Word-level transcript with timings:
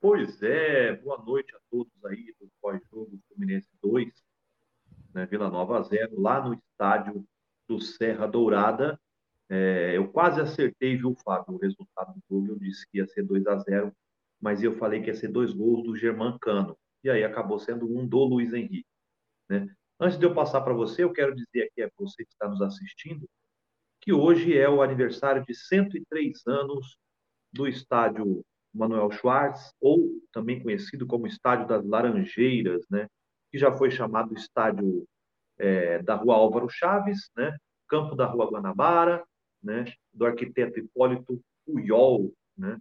Pois 0.00 0.42
é, 0.42 0.96
boa 0.96 1.22
noite 1.22 1.54
a 1.54 1.58
todos 1.70 1.92
aí 2.06 2.34
do 2.40 2.50
pós-jogo 2.58 3.20
Fluminense 3.28 3.68
2, 3.82 4.10
né, 5.12 5.26
Vila 5.26 5.50
Nova 5.50 5.82
0, 5.82 6.18
lá 6.18 6.42
no 6.42 6.54
estádio 6.54 7.22
do 7.68 7.78
Serra 7.78 8.26
Dourada. 8.26 8.98
É, 9.50 9.94
eu 9.94 10.10
quase 10.10 10.40
acertei, 10.40 10.96
viu, 10.96 11.14
Fábio, 11.22 11.54
o 11.54 11.58
resultado 11.58 12.14
do 12.14 12.22
jogo. 12.30 12.52
Eu 12.52 12.58
disse 12.58 12.88
que 12.90 12.96
ia 12.96 13.06
ser 13.06 13.24
2 13.24 13.46
a 13.46 13.58
0 13.58 13.94
mas 14.40 14.62
eu 14.62 14.74
falei 14.78 15.02
que 15.02 15.08
ia 15.08 15.14
ser 15.14 15.28
dois 15.28 15.52
gols 15.52 15.84
do 15.84 15.94
Germán 15.94 16.38
Cano. 16.38 16.78
E 17.04 17.10
aí 17.10 17.22
acabou 17.22 17.58
sendo 17.58 17.86
um 17.86 18.06
do 18.08 18.24
Luiz 18.24 18.54
Henrique. 18.54 18.88
Né? 19.50 19.68
Antes 20.00 20.18
de 20.18 20.24
eu 20.24 20.32
passar 20.32 20.62
para 20.62 20.72
você, 20.72 21.04
eu 21.04 21.12
quero 21.12 21.34
dizer 21.34 21.64
aqui 21.64 21.82
a 21.82 21.90
você 21.98 22.24
que 22.24 22.32
está 22.32 22.48
nos 22.48 22.62
assistindo 22.62 23.28
que 24.00 24.14
hoje 24.14 24.56
é 24.56 24.66
o 24.66 24.80
aniversário 24.80 25.44
de 25.44 25.54
103 25.54 26.46
anos 26.46 26.96
do 27.52 27.68
estádio 27.68 28.42
Manuel 28.72 29.10
Schwartz, 29.10 29.72
ou 29.80 30.08
também 30.32 30.62
conhecido 30.62 31.06
como 31.06 31.26
Estádio 31.26 31.66
das 31.66 31.84
Laranjeiras, 31.84 32.84
né? 32.90 33.08
que 33.50 33.58
já 33.58 33.72
foi 33.72 33.90
chamado 33.90 34.34
Estádio 34.34 35.04
é, 35.58 36.02
da 36.02 36.14
Rua 36.14 36.36
Álvaro 36.36 36.68
Chaves, 36.68 37.30
né? 37.36 37.56
campo 37.88 38.14
da 38.14 38.26
Rua 38.26 38.50
Guanabara, 38.50 39.24
né? 39.62 39.84
do 40.12 40.24
arquiteto 40.24 40.78
Hipólito 40.78 41.40
Puyol, 41.66 42.32
né? 42.56 42.78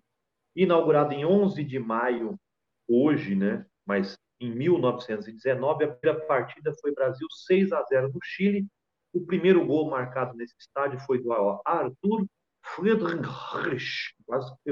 inaugurado 0.55 1.13
em 1.13 1.26
11 1.26 1.63
de 1.63 1.80
maio, 1.80 2.40
hoje, 2.88 3.35
né? 3.35 3.66
mas 3.85 4.18
em 4.40 4.55
1919, 4.55 5.84
a 5.84 5.94
primeira 5.94 6.26
partida 6.26 6.74
foi 6.80 6.94
Brasil 6.94 7.27
6 7.30 7.74
a 7.74 7.84
0 7.84 8.10
no 8.13 8.20
Chile. 8.24 8.66
O 9.12 9.26
primeiro 9.26 9.66
gol 9.66 9.90
marcado 9.90 10.38
nesse 10.38 10.55
estádio 10.58 10.99
foi 11.02 11.21
do 11.21 11.34
Arthur 11.66 12.26
Friedrich, 12.63 14.13
quase 14.26 14.54
que 14.63 14.71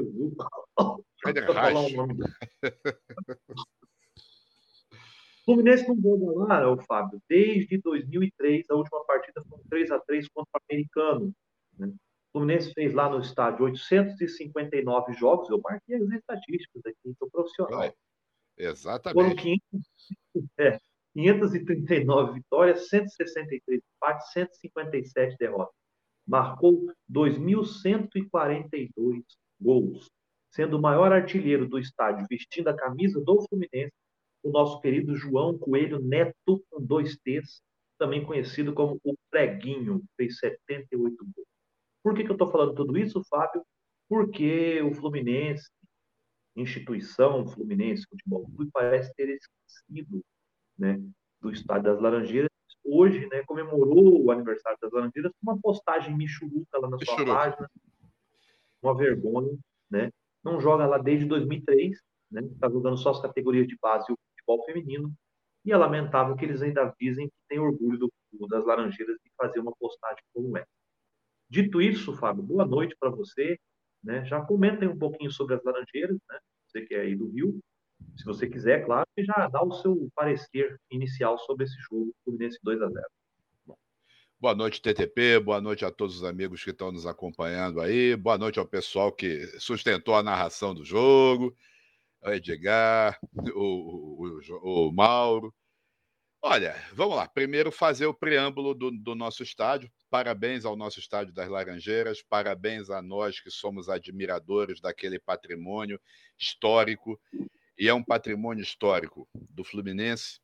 vi. 1.34 1.44
Friedrich. 1.44 1.96
Fluminense 5.48 5.88
não 5.88 5.96
joga 6.02 6.46
lá, 6.46 6.70
o 6.70 6.78
Fábio, 6.82 7.22
desde 7.30 7.78
2003, 7.78 8.70
a 8.70 8.76
última 8.76 9.06
partida 9.06 9.42
foi 9.48 9.60
3 9.70 9.92
a 9.92 10.00
3 10.00 10.28
contra 10.28 10.52
o 10.54 10.60
Americano. 10.70 11.34
Né? 11.80 11.88
O 11.88 11.96
Fluminense 12.34 12.74
fez 12.74 12.94
lá 12.94 13.10
no 13.10 13.22
estádio 13.22 13.64
859 13.64 15.14
jogos, 15.14 15.50
eu 15.50 15.62
marquei 15.64 15.96
as 15.96 16.10
estatísticas 16.10 16.86
aqui, 16.86 17.16
sou 17.18 17.32
profissional. 17.32 17.96
Exatamente. 18.58 19.24
Foram 19.24 19.34
500, 19.40 19.62
é, 20.60 20.78
539 21.14 22.34
vitórias, 22.34 22.90
163 22.90 23.82
empates, 23.96 24.30
157 24.34 25.38
derrotas. 25.40 25.74
Marcou 26.28 26.88
2.142 27.10 29.24
gols, 29.62 30.12
sendo 30.58 30.76
o 30.76 30.82
maior 30.82 31.14
artilheiro 31.14 31.70
do 31.70 31.78
estádio, 31.78 32.26
vestindo 32.28 32.68
a 32.68 32.76
camisa 32.76 33.22
do 33.22 33.46
Fluminense, 33.48 33.94
o 34.42 34.50
nosso 34.50 34.82
querido 34.82 35.16
João 35.16 35.56
Coelho 35.56 36.00
Neto, 36.00 36.66
com 36.72 36.84
dois 36.84 37.16
T's, 37.18 37.62
também 37.96 38.26
conhecido 38.26 38.74
como 38.74 39.00
o 39.04 39.16
Preguinho, 39.30 40.04
fez 40.18 40.40
78 40.40 41.16
gols. 41.16 41.48
Por 42.04 42.16
que, 42.16 42.24
que 42.24 42.32
eu 42.32 42.34
estou 42.34 42.50
falando 42.50 42.74
tudo 42.74 42.98
isso, 42.98 43.24
Fábio? 43.30 43.64
Porque 44.10 44.82
o 44.82 44.96
Fluminense, 44.96 45.70
instituição 46.56 47.46
Fluminense 47.46 48.08
Futebol 48.10 48.44
Clube, 48.48 48.72
parece 48.74 49.14
ter 49.14 49.30
esquecido 49.30 50.26
né, 50.76 51.00
do 51.40 51.52
Estádio 51.52 51.84
das 51.84 52.02
Laranjeiras. 52.02 52.50
Hoje, 52.84 53.28
né, 53.28 53.44
comemorou 53.46 54.26
o 54.26 54.32
aniversário 54.32 54.80
das 54.82 54.92
Laranjeiras 54.92 55.32
com 55.34 55.52
uma 55.52 55.62
postagem 55.62 56.18
michuruca 56.18 56.80
lá 56.80 56.90
na 56.90 56.98
sua 56.98 57.26
página. 57.26 57.70
Uma 58.82 58.98
vergonha, 58.98 59.56
né? 59.88 60.10
Não 60.44 60.60
joga 60.60 60.86
lá 60.86 60.98
desde 60.98 61.26
2003, 61.26 62.00
né? 62.32 62.42
Está 62.42 62.70
jogando 62.70 62.98
só 62.98 63.12
as 63.12 63.22
categorias 63.22 63.68
de 63.68 63.78
base 63.82 64.06
e 64.10 64.14
o 64.14 64.18
futebol 64.30 64.66
feminino. 64.66 65.14
E 65.66 65.72
é 65.72 65.78
lamentável 65.78 66.36
que 66.36 66.46
eles 66.46 66.62
ainda 66.62 66.94
dizem 67.00 67.28
que 67.28 67.36
tem 67.50 67.60
orgulho 67.60 67.98
do, 67.98 68.48
das 68.48 68.66
Laranjeiras 68.66 69.18
de 69.24 69.32
fazer 69.36 69.60
uma 69.60 69.74
postagem 69.78 70.24
como 70.34 70.58
essa. 70.58 70.68
Dito 71.50 71.82
isso, 71.82 72.16
Fábio, 72.16 72.44
boa 72.44 72.66
noite 72.66 72.96
para 73.00 73.10
você. 73.10 73.60
Né? 74.04 74.26
Já 74.26 74.42
comentem 74.42 74.88
um 74.88 74.98
pouquinho 74.98 75.32
sobre 75.32 75.56
as 75.56 75.64
Laranjeiras, 75.64 76.18
né? 76.30 76.40
Você 76.68 76.82
que 76.82 76.94
é 76.94 77.02
aí 77.02 77.16
do 77.16 77.28
Rio, 77.30 77.60
se 78.16 78.26
você 78.26 78.48
quiser, 78.48 78.86
claro, 78.86 79.08
e 79.16 79.24
já 79.24 79.48
dá 79.48 79.64
o 79.64 79.72
seu 79.72 80.10
parecer 80.16 80.78
inicial 80.92 81.38
sobre 81.40 81.66
esse 81.66 81.78
jogo, 81.90 82.14
Fluminense 82.24 82.60
2 82.64 82.82
a 82.82 82.88
0. 82.88 83.06
Boa 84.40 84.54
noite, 84.54 84.80
TTP. 84.80 85.40
Boa 85.40 85.60
noite 85.60 85.84
a 85.84 85.90
todos 85.92 86.18
os 86.18 86.24
amigos 86.24 86.64
que 86.64 86.70
estão 86.70 86.92
nos 86.92 87.08
acompanhando 87.08 87.82
aí. 87.82 88.16
Boa 88.16 88.38
noite 88.38 88.60
ao 88.60 88.68
pessoal 88.68 89.12
que 89.12 89.48
sustentou 89.60 90.14
a 90.16 90.22
narração 90.22 90.76
do 90.76 90.86
jogo. 90.86 91.58
O 92.22 92.30
Edgar, 92.30 93.20
o, 93.56 94.40
o, 94.62 94.88
o 94.90 94.92
Mauro. 94.94 95.52
Olha, 96.40 96.76
vamos 96.94 97.16
lá. 97.16 97.28
Primeiro, 97.28 97.72
fazer 97.72 98.06
o 98.06 98.14
preâmbulo 98.14 98.76
do, 98.76 98.92
do, 98.92 99.16
nosso 99.16 99.42
estádio. 99.42 99.92
Parabéns 100.08 100.66
ao 100.66 100.76
nosso 100.76 101.00
estádio 101.00 101.34
das 101.34 101.50
Laranjeiras. 101.50 102.22
Parabéns 102.22 102.92
a 102.92 103.02
nós 103.02 103.40
que 103.40 103.50
somos 103.50 103.90
admiradores 103.90 104.80
daquele 104.80 105.18
patrimônio 105.20 106.00
histórico 106.38 107.20
e 107.76 107.88
é 107.88 107.94
um 107.94 108.04
patrimônio 108.04 108.62
histórico 108.62 109.28
do 109.34 109.64
Fluminense, 109.64 110.40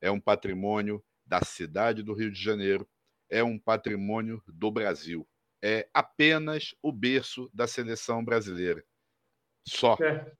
é 0.00 0.10
um 0.10 0.20
patrimônio 0.20 1.04
da 1.26 1.42
cidade 1.42 2.02
do 2.02 2.12
Rio 2.12 2.30
de 2.30 2.42
Janeiro, 2.42 2.88
é 3.28 3.42
um 3.42 3.58
patrimônio 3.58 4.42
do 4.46 4.70
Brasil. 4.70 5.26
É 5.62 5.88
apenas 5.94 6.74
o 6.82 6.92
berço 6.92 7.50
da 7.52 7.66
seleção 7.66 8.24
brasileira. 8.24 8.84
Só. 9.66 9.96
É. 10.00 10.30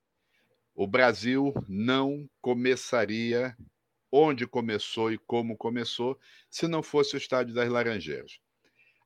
O 0.75 0.87
Brasil 0.87 1.55
não 1.69 2.29
começaria 2.41 3.57
onde 4.11 4.47
começou 4.47 5.13
e 5.13 5.19
como 5.19 5.57
começou 5.57 6.19
se 6.51 6.69
não 6.69 6.83
fosse 6.83 7.15
o 7.15 7.19
Estádio 7.19 7.55
das 7.55 7.69
Laranjeiras. 7.69 8.39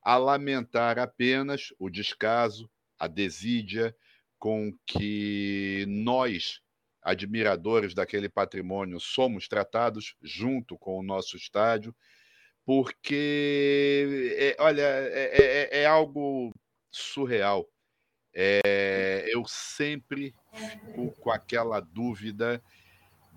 A 0.01 0.17
lamentar 0.17 0.99
apenas 0.99 1.73
o 1.77 1.89
descaso, 1.89 2.69
a 2.97 3.07
desídia 3.07 3.95
com 4.37 4.73
que 4.85 5.85
nós 5.87 6.61
admiradores 7.01 7.93
daquele 7.93 8.29
patrimônio, 8.29 8.99
somos 8.99 9.47
tratados 9.47 10.15
junto 10.21 10.77
com 10.77 10.99
o 10.99 11.03
nosso 11.03 11.37
estádio, 11.37 11.95
porque, 12.69 14.35
é, 14.37 14.55
olha, 14.59 14.83
é, 14.83 15.69
é, 15.71 15.81
é, 15.81 15.85
algo 15.87 16.53
surreal. 16.91 17.67
É, 18.31 19.25
eu 19.27 19.43
sempre 19.47 20.35
fico 20.53 21.11
com 21.19 21.31
aquela 21.31 21.79
dúvida 21.79 22.61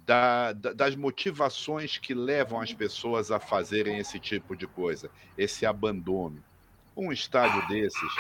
da, 0.05 0.53
da, 0.53 0.75
das 0.75 0.95
motivações 0.95 1.97
que 1.97 2.13
levam 2.13 2.61
as 2.61 2.75
pessoas 2.75 3.31
a 3.31 3.41
fazerem 3.41 3.97
esse 3.97 4.21
tipo 4.21 4.55
de 4.55 4.67
coisa, 4.67 5.11
esse 5.39 5.65
abandono. 5.65 6.45
Um 6.95 7.11
estádio 7.11 7.67
desses, 7.69 8.13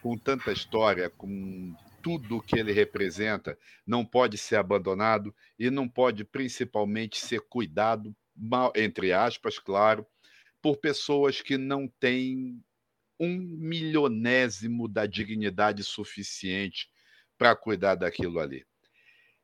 com 0.00 0.16
tanta 0.16 0.52
história, 0.52 1.10
com 1.10 1.74
tudo 2.00 2.40
que 2.40 2.56
ele 2.56 2.70
representa 2.70 3.58
não 3.84 4.04
pode 4.06 4.38
ser 4.38 4.54
abandonado 4.54 5.34
e 5.58 5.68
não 5.68 5.88
pode 5.88 6.22
principalmente 6.22 7.18
ser 7.18 7.40
cuidado, 7.40 8.14
entre 8.76 9.12
aspas, 9.12 9.58
claro, 9.58 10.06
por 10.62 10.76
pessoas 10.76 11.40
que 11.40 11.56
não 11.56 11.88
têm 11.88 12.62
um 13.18 13.36
milionésimo 13.36 14.88
da 14.88 15.06
dignidade 15.06 15.84
suficiente 15.84 16.88
para 17.36 17.54
cuidar 17.54 17.94
daquilo 17.94 18.40
ali. 18.40 18.64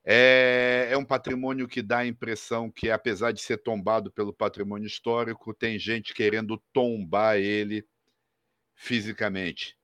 É, 0.08 0.88
é, 0.92 0.96
um 0.96 1.04
patrimônio 1.04 1.66
que 1.66 1.82
dá 1.82 1.98
a 1.98 2.06
impressão 2.06 2.70
que, 2.70 2.90
apesar 2.90 3.32
de 3.32 3.40
ser 3.40 3.58
tombado 3.58 4.10
pelo 4.12 4.32
patrimônio 4.32 4.86
histórico, 4.86 5.52
tem 5.52 5.78
gente 5.80 6.14
querendo 6.14 6.62
tombar 6.72 7.38
ele 7.38 7.84
fisicamente. 8.76 9.76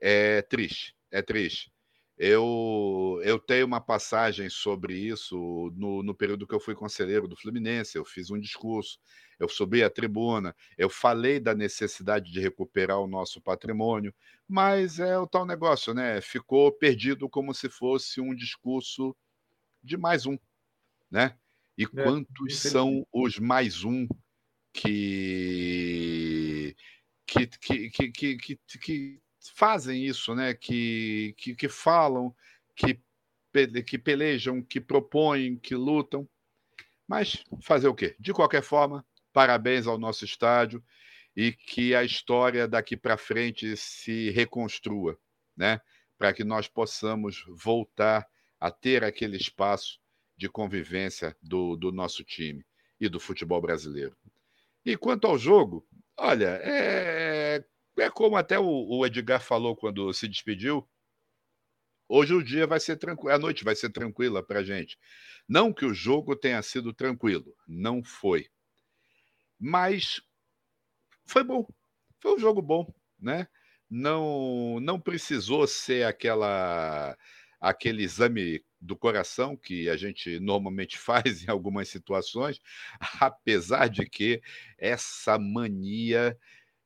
É 0.00 0.42
triste, 0.42 0.94
é 1.10 1.20
triste. 1.20 1.73
Eu, 2.16 3.20
eu 3.24 3.40
tenho 3.40 3.66
uma 3.66 3.80
passagem 3.80 4.48
sobre 4.48 4.96
isso 4.96 5.72
no, 5.76 6.02
no 6.02 6.14
período 6.14 6.46
que 6.46 6.54
eu 6.54 6.60
fui 6.60 6.74
conselheiro 6.74 7.26
do 7.26 7.36
Fluminense. 7.36 7.98
Eu 7.98 8.04
fiz 8.04 8.30
um 8.30 8.38
discurso, 8.38 9.00
eu 9.38 9.48
subi 9.48 9.82
à 9.82 9.90
tribuna, 9.90 10.54
eu 10.78 10.88
falei 10.88 11.40
da 11.40 11.54
necessidade 11.54 12.30
de 12.30 12.40
recuperar 12.40 13.00
o 13.00 13.08
nosso 13.08 13.40
patrimônio, 13.40 14.14
mas 14.46 15.00
é 15.00 15.18
o 15.18 15.26
tal 15.26 15.44
negócio, 15.44 15.92
né? 15.92 16.20
Ficou 16.20 16.70
perdido 16.70 17.28
como 17.28 17.52
se 17.52 17.68
fosse 17.68 18.20
um 18.20 18.32
discurso 18.32 19.16
de 19.82 19.96
mais 19.96 20.24
um, 20.24 20.38
né? 21.10 21.36
E 21.76 21.82
é, 21.82 21.86
quantos 21.86 22.60
são 22.60 23.04
os 23.12 23.40
mais 23.40 23.82
um 23.82 24.06
que 24.72 26.76
que, 27.26 27.46
que, 27.46 27.90
que, 27.90 28.36
que, 28.36 28.78
que 28.78 29.23
fazem 29.54 30.04
isso, 30.04 30.34
né? 30.34 30.54
que, 30.54 31.34
que, 31.36 31.54
que 31.54 31.68
falam, 31.68 32.34
que, 32.74 33.00
que 33.86 33.98
pelejam, 33.98 34.62
que 34.62 34.80
propõem, 34.80 35.56
que 35.56 35.74
lutam. 35.74 36.28
Mas 37.06 37.44
fazer 37.62 37.88
o 37.88 37.94
quê? 37.94 38.16
De 38.18 38.32
qualquer 38.32 38.62
forma, 38.62 39.04
parabéns 39.32 39.86
ao 39.86 39.98
nosso 39.98 40.24
estádio 40.24 40.82
e 41.36 41.52
que 41.52 41.94
a 41.94 42.04
história 42.04 42.66
daqui 42.66 42.96
para 42.96 43.16
frente 43.16 43.76
se 43.76 44.30
reconstrua, 44.30 45.18
né? 45.56 45.80
Para 46.16 46.32
que 46.32 46.44
nós 46.44 46.68
possamos 46.68 47.44
voltar 47.48 48.26
a 48.60 48.70
ter 48.70 49.04
aquele 49.04 49.36
espaço 49.36 49.98
de 50.36 50.48
convivência 50.48 51.36
do, 51.42 51.76
do 51.76 51.92
nosso 51.92 52.24
time 52.24 52.64
e 53.00 53.08
do 53.08 53.20
futebol 53.20 53.60
brasileiro. 53.60 54.16
E 54.84 54.96
quanto 54.96 55.26
ao 55.26 55.36
jogo, 55.36 55.86
olha, 56.16 56.60
é, 56.62 57.64
é 57.98 58.10
como 58.10 58.36
até 58.36 58.58
o, 58.58 58.64
o 58.66 59.06
Edgar 59.06 59.40
falou 59.40 59.76
quando 59.76 60.12
se 60.12 60.28
despediu. 60.28 60.88
Hoje 62.08 62.34
o 62.34 62.42
dia 62.42 62.66
vai 62.66 62.78
ser 62.78 62.96
tranquilo, 62.96 63.34
a 63.34 63.38
noite 63.38 63.64
vai 63.64 63.74
ser 63.74 63.90
tranquila 63.90 64.42
para 64.42 64.60
a 64.60 64.64
gente. 64.64 64.98
Não 65.48 65.72
que 65.72 65.84
o 65.84 65.94
jogo 65.94 66.36
tenha 66.36 66.60
sido 66.62 66.92
tranquilo, 66.92 67.54
não 67.66 68.02
foi. 68.02 68.48
Mas 69.58 70.20
foi 71.26 71.42
bom, 71.42 71.66
foi 72.20 72.34
um 72.34 72.38
jogo 72.38 72.60
bom, 72.60 72.92
né? 73.18 73.48
Não, 73.88 74.78
não 74.80 75.00
precisou 75.00 75.66
ser 75.66 76.06
aquela 76.06 77.16
aquele 77.60 78.02
exame 78.02 78.62
do 78.78 78.94
coração 78.94 79.56
que 79.56 79.88
a 79.88 79.96
gente 79.96 80.38
normalmente 80.38 80.98
faz 80.98 81.42
em 81.44 81.50
algumas 81.50 81.88
situações, 81.88 82.60
apesar 83.20 83.88
de 83.88 84.04
que 84.06 84.42
essa 84.78 85.38
mania 85.38 86.36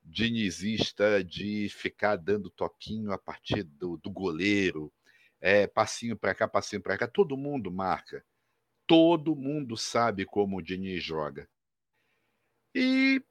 dinizista 0.09 1.23
de 1.23 1.69
ficar 1.69 2.17
dando 2.17 2.51
toquinho 2.51 3.13
a 3.13 3.19
partir 3.19 3.63
do, 3.63 3.99
do 3.99 4.11
goleiro, 4.11 4.93
é, 5.41 5.67
passinho 5.67 6.17
para 6.17 6.35
cá, 6.35 6.49
passinho 6.49 6.83
para 6.83 6.97
cá, 6.97 7.07
todo 7.07 7.37
mundo 7.37 7.71
marca. 7.71 8.25
Todo 8.87 9.37
mundo 9.37 9.77
sabe 9.77 10.25
como 10.25 10.57
o 10.57 10.63
Diniz 10.63 11.03
joga. 11.03 11.49
E 12.75 13.23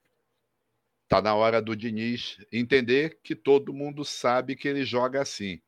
tá 1.07 1.21
na 1.21 1.33
hora 1.35 1.61
do 1.61 1.75
Diniz 1.75 2.37
entender 2.51 3.19
que 3.23 3.35
todo 3.35 3.73
mundo 3.73 4.05
sabe 4.05 4.55
que 4.55 4.67
ele 4.67 4.85
joga 4.85 5.21
assim. 5.21 5.59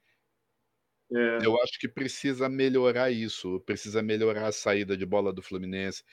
É. 1.11 1.39
Eu 1.43 1.59
acho 1.63 1.79
que 1.79 1.87
precisa 1.87 2.47
melhorar 2.47 3.09
isso, 3.09 3.59
precisa 3.61 4.03
melhorar 4.03 4.47
a 4.47 4.51
saída 4.51 4.95
de 4.95 5.05
bola 5.07 5.33
do 5.33 5.41
Fluminense. 5.41 6.03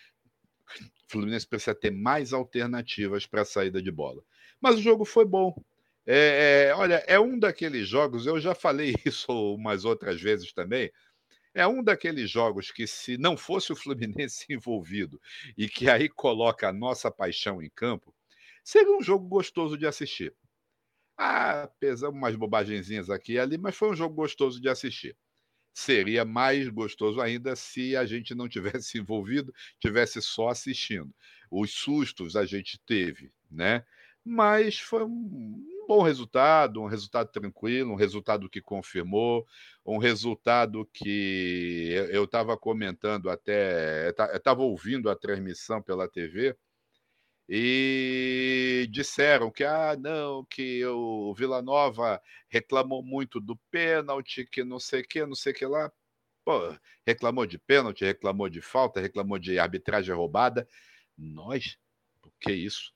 O 1.07 1.13
Fluminense 1.13 1.47
precisa 1.47 1.75
ter 1.75 1.91
mais 1.91 2.33
alternativas 2.33 3.27
para 3.27 3.43
a 3.43 3.45
saída 3.45 3.83
de 3.83 3.91
bola. 3.91 4.23
Mas 4.61 4.77
o 4.77 4.83
jogo 4.83 5.05
foi 5.05 5.25
bom. 5.25 5.55
É, 6.07 6.69
é, 6.71 6.75
olha, 6.75 7.03
é 7.07 7.19
um 7.19 7.39
daqueles 7.39 7.89
jogos, 7.89 8.27
eu 8.27 8.41
já 8.41 8.55
falei 8.55 8.95
isso 9.05 9.33
umas 9.55 9.85
outras 9.85 10.21
vezes 10.21 10.53
também. 10.53 10.91
É 11.55 11.67
um 11.67 11.83
daqueles 11.83 12.31
jogos 12.31 12.71
que, 12.73 12.87
se 12.87 13.19
não 13.19 13.37
fosse 13.37 13.73
o 13.73 13.77
Fluminense 13.77 14.47
envolvido 14.51 15.21
e 15.59 15.69
que 15.69 15.91
aí 15.91 16.09
coloca 16.09 16.69
a 16.69 16.73
nossa 16.73 17.11
paixão 17.11 17.63
em 17.63 17.71
campo, 17.71 18.15
seria 18.65 18.97
um 18.97 19.03
jogo 19.03 19.29
gostoso 19.29 19.79
de 19.79 19.87
assistir. 19.87 20.35
Ah, 21.19 21.69
pesa 21.81 22.09
umas 22.11 22.37
bobagenzinhas 22.37 23.09
aqui 23.11 23.35
e 23.35 23.39
ali, 23.39 23.57
mas 23.59 23.75
foi 23.77 23.91
um 23.91 23.97
jogo 23.97 24.15
gostoso 24.15 24.61
de 24.61 24.69
assistir. 24.69 25.17
Seria 25.75 26.25
mais 26.25 26.69
gostoso 26.69 27.21
ainda 27.21 27.57
se 27.57 27.97
a 27.97 28.07
gente 28.07 28.35
não 28.35 28.49
tivesse 28.49 28.99
envolvido, 29.01 29.55
tivesse 29.81 30.23
só 30.23 30.49
assistindo. 30.51 31.15
Os 31.51 31.73
sustos 31.73 32.37
a 32.37 32.47
gente 32.47 32.81
teve, 32.87 33.33
né? 33.51 33.85
Mas 34.29 34.81
foi 34.81 35.05
um 35.05 35.87
bom 35.87 36.03
resultado, 36.03 36.83
um 36.83 36.87
resultado 36.87 37.31
tranquilo, 37.31 37.93
um 37.93 37.97
resultado 37.97 38.51
que 38.51 38.61
confirmou, 38.61 39.47
um 39.85 39.99
resultado 39.99 40.85
que 40.93 41.93
eu 42.11 42.25
estava 42.25 42.57
comentando 42.59 43.31
até, 43.31 44.09
estava 44.35 44.63
ouvindo 44.63 45.09
a 45.09 45.15
transmissão 45.15 45.81
pela 45.81 46.09
TV 46.09 46.57
e 47.49 48.89
disseram 48.91 49.49
que 49.49 49.63
ah 49.63 49.97
não 49.97 50.45
que 50.47 50.85
o 50.87 51.33
Vila 51.33 51.63
Nova 51.63 52.21
reclamou 52.49 53.05
muito 53.05 53.41
do 53.41 53.57
pênalti 53.71 54.45
que 54.45 54.65
não 54.65 54.81
sei 54.81 55.05
que 55.05 55.25
não 55.25 55.37
sei 55.37 55.53
que 55.53 55.65
lá. 55.67 55.93
Pô, 56.45 56.77
reclamou 57.07 57.47
de 57.47 57.59
pênalti 57.61 58.05
reclamou 58.05 58.49
de 58.49 58.61
falta 58.61 59.01
reclamou 59.01 59.39
de 59.39 59.59
arbitragem 59.59 60.15
roubada. 60.15 60.69
Nós? 61.17 61.79
Que 62.41 62.53
isso 62.53 62.96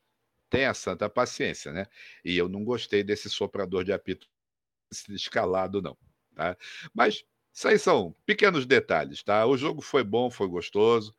tenha 0.50 0.74
santa 0.74 1.08
paciência 1.08 1.72
né 1.72 1.86
e 2.24 2.36
eu 2.36 2.48
não 2.48 2.64
gostei 2.64 3.02
desse 3.02 3.30
soprador 3.30 3.84
de 3.84 3.92
apito 3.92 4.28
escalado 5.08 5.80
não 5.80 5.96
tá 6.34 6.56
mas 6.92 7.24
isso 7.54 7.68
aí 7.68 7.78
são 7.78 8.14
pequenos 8.26 8.66
detalhes 8.66 9.22
tá 9.22 9.46
o 9.46 9.56
jogo 9.56 9.80
foi 9.80 10.04
bom 10.04 10.30
foi 10.30 10.48
gostoso 10.48 11.14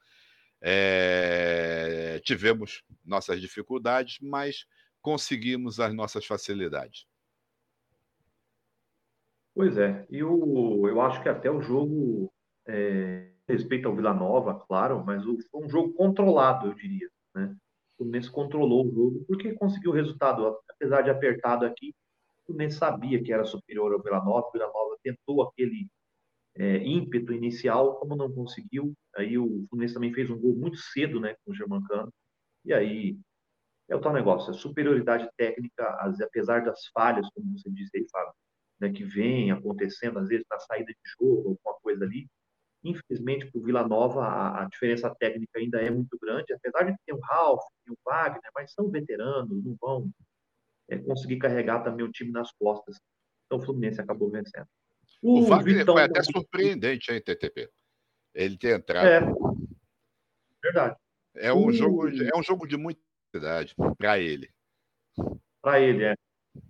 é, 0.61 2.21
tivemos 2.23 2.83
nossas 3.03 3.41
dificuldades, 3.41 4.19
mas 4.21 4.67
conseguimos 5.01 5.79
as 5.79 5.93
nossas 5.93 6.25
facilidades. 6.25 7.07
Pois 9.55 9.77
é, 9.77 10.05
e 10.09 10.23
o, 10.23 10.87
eu 10.87 11.01
acho 11.01 11.21
que 11.21 11.27
até 11.27 11.49
o 11.49 11.61
jogo, 11.61 12.31
é, 12.65 13.31
respeito 13.47 13.87
ao 13.87 13.95
Vila 13.95 14.13
Nova, 14.13 14.53
claro, 14.53 15.03
mas 15.03 15.25
o, 15.25 15.37
foi 15.49 15.65
um 15.65 15.69
jogo 15.69 15.93
controlado, 15.93 16.67
eu 16.67 16.73
diria. 16.73 17.09
Né? 17.35 17.53
Fluminense 18.01 18.31
controlou 18.31 18.87
o 18.87 18.91
jogo 18.91 19.25
porque 19.27 19.53
conseguiu 19.53 19.91
o 19.91 19.93
resultado, 19.93 20.57
apesar 20.69 21.03
de 21.03 21.11
apertado 21.11 21.65
aqui, 21.65 21.93
o 22.41 22.45
Fluminense 22.47 22.77
sabia 22.77 23.21
que 23.21 23.31
era 23.31 23.45
superior 23.45 23.93
ao 23.93 24.01
Vila 24.01 24.23
Nova, 24.23 24.47
o 24.47 24.51
Vila 24.51 24.65
Nova 24.67 24.97
tentou 25.03 25.43
aquele 25.43 25.87
é, 26.55 26.77
ímpeto 26.77 27.31
inicial, 27.31 27.99
como 27.99 28.15
não 28.15 28.31
conseguiu, 28.31 28.93
aí 29.15 29.37
o 29.37 29.63
Fluminense 29.69 29.93
também 29.93 30.13
fez 30.13 30.29
um 30.31 30.39
gol 30.39 30.55
muito 30.55 30.77
cedo, 30.77 31.19
né, 31.19 31.35
com 31.45 31.51
o 31.51 31.55
Germancano, 31.55 32.11
e 32.65 32.73
aí 32.73 33.17
é 33.87 33.95
o 33.95 34.01
tal 34.01 34.13
negócio, 34.13 34.49
a 34.49 34.53
superioridade 34.53 35.29
técnica, 35.37 35.85
apesar 36.23 36.63
das 36.63 36.87
falhas, 36.87 37.29
como 37.35 37.55
você 37.57 37.69
disse 37.69 37.97
aí, 37.97 38.07
Fábio, 38.09 38.33
né, 38.79 38.91
que 38.91 39.03
vem 39.03 39.51
acontecendo, 39.51 40.17
às 40.17 40.27
vezes, 40.27 40.45
na 40.49 40.59
saída 40.59 40.91
de 40.91 41.11
jogo, 41.19 41.49
alguma 41.49 41.79
coisa 41.81 42.03
ali, 42.03 42.27
infelizmente, 42.83 43.49
para 43.49 43.59
o 43.59 43.63
Vila 43.63 43.87
Nova, 43.87 44.23
a, 44.23 44.63
a, 44.63 44.65
diferença 44.65 45.13
técnica 45.15 45.59
ainda 45.59 45.79
é 45.81 45.89
muito 45.89 46.17
grande, 46.19 46.53
apesar 46.53 46.83
de 46.83 46.97
ter 47.05 47.13
o 47.13 47.19
Ralf, 47.19 47.63
e 47.87 47.91
o 47.91 47.97
Wagner, 48.05 48.51
mas 48.55 48.73
são 48.73 48.89
veteranos, 48.89 49.63
não 49.63 49.75
vão 49.79 50.09
é, 50.89 50.97
conseguir 50.97 51.37
carregar 51.37 51.83
também 51.83 52.05
o 52.05 52.11
time 52.11 52.31
nas 52.31 52.51
costas. 52.51 52.97
Então, 53.45 53.59
o 53.59 53.61
Fluminense 53.61 54.01
acabou 54.01 54.29
vencendo. 54.29 54.67
O, 55.21 55.41
o 55.41 55.45
Wagner 55.45 55.79
Vitão 55.79 55.95
foi 55.95 56.03
até 56.03 56.23
surpreendente, 56.23 57.11
hein, 57.11 57.21
TTP? 57.21 57.69
Ele 58.33 58.57
ter 58.57 58.77
entrado. 58.77 59.07
É. 59.07 59.19
Verdade. 60.63 60.95
É 61.35 61.53
um, 61.53 61.67
o... 61.67 61.71
jogo, 61.71 62.07
é 62.07 62.37
um 62.37 62.43
jogo 62.43 62.67
de 62.67 62.77
muita 62.77 63.01
idade 63.33 63.75
para 63.97 64.19
ele. 64.19 64.49
Para 65.61 65.79
ele, 65.79 66.03
é. 66.03 66.15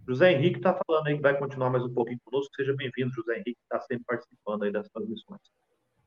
José 0.07 0.31
Henrique 0.31 0.57
está 0.57 0.79
falando 0.85 1.07
aí 1.07 1.15
que 1.15 1.21
vai 1.21 1.37
continuar 1.37 1.69
mais 1.69 1.83
um 1.83 1.93
pouquinho 1.93 2.19
conosco. 2.23 2.53
Seja 2.55 2.75
bem-vindo, 2.75 3.13
José 3.13 3.35
Henrique, 3.35 3.55
que 3.55 3.63
está 3.63 3.79
sempre 3.81 4.03
participando 4.05 4.63
aí 4.63 4.71
das 4.71 4.87
transmissões. 4.89 5.41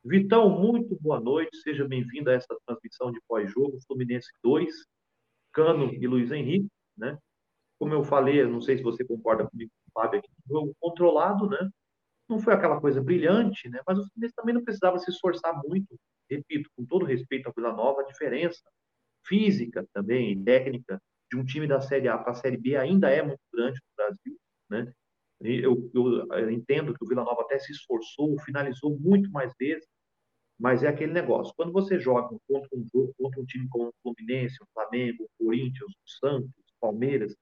Vitão, 0.04 0.50
muito 0.50 0.96
boa 1.00 1.20
noite. 1.20 1.56
Seja 1.58 1.86
bem-vindo 1.86 2.30
a 2.30 2.34
essa 2.34 2.56
transmissão 2.66 3.10
de 3.10 3.20
pós-jogo. 3.26 3.80
Fluminense 3.86 4.28
2, 4.42 4.86
Cano 5.52 5.92
e 5.94 6.06
Luiz 6.06 6.30
Henrique, 6.30 6.68
né? 6.96 7.18
Como 7.78 7.94
eu 7.94 8.04
falei, 8.04 8.44
não 8.44 8.60
sei 8.60 8.76
se 8.76 8.82
você 8.82 9.04
concorda 9.04 9.48
comigo, 9.48 9.70
Fábio, 9.92 10.20
aqui, 10.20 10.28
jogo 10.48 10.74
controlado, 10.80 11.48
né? 11.48 11.70
não 12.28 12.38
foi 12.38 12.54
aquela 12.54 12.80
coisa 12.80 13.02
brilhante, 13.02 13.68
né? 13.68 13.80
Mas 13.86 13.98
o 13.98 14.06
Fluminense 14.08 14.34
também 14.34 14.54
não 14.54 14.64
precisava 14.64 14.98
se 14.98 15.10
esforçar 15.10 15.54
muito. 15.64 15.98
Repito, 16.30 16.70
com 16.76 16.84
todo 16.84 17.04
respeito 17.04 17.46
ao 17.46 17.52
Vila 17.54 17.72
Nova, 17.72 18.00
a 18.00 18.06
diferença 18.06 18.62
física 19.26 19.86
também 19.92 20.32
e 20.32 20.44
técnica 20.44 21.00
de 21.30 21.38
um 21.38 21.44
time 21.44 21.66
da 21.66 21.80
Série 21.80 22.08
A 22.08 22.16
para 22.18 22.32
a 22.32 22.34
Série 22.34 22.56
B 22.56 22.76
ainda 22.76 23.10
é 23.10 23.22
muito 23.22 23.40
grande 23.52 23.78
no 23.80 23.96
Brasil, 23.96 24.38
né? 24.70 24.92
Eu, 25.40 25.90
eu, 25.92 26.26
eu, 26.32 26.50
entendo 26.50 26.94
que 26.94 27.04
o 27.04 27.06
Vila 27.06 27.24
Nova 27.24 27.42
até 27.42 27.58
se 27.58 27.72
esforçou, 27.72 28.38
finalizou 28.40 28.98
muito 28.98 29.30
mais 29.30 29.52
vezes, 29.58 29.86
mas 30.58 30.82
é 30.82 30.88
aquele 30.88 31.12
negócio. 31.12 31.52
Quando 31.56 31.72
você 31.72 31.98
joga 31.98 32.36
contra 32.48 32.68
um, 32.72 33.12
contra 33.18 33.40
um 33.40 33.44
time 33.44 33.68
como 33.68 33.88
o 33.88 33.94
Fluminense, 34.02 34.62
o 34.62 34.66
Flamengo, 34.72 35.24
o 35.24 35.44
Corinthians, 35.44 35.90
o 35.90 36.10
Santos, 36.26 36.50
o 36.50 36.80
Palmeiras, 36.80 37.34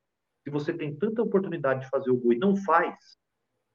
se 0.43 0.51
você 0.51 0.73
tem 0.73 0.95
tanta 0.97 1.23
oportunidade 1.23 1.83
de 1.83 1.91
fazer 1.91 2.11
o 2.11 2.17
gol 2.17 2.33
e 2.33 2.39
não 2.39 2.57
faz, 2.57 3.17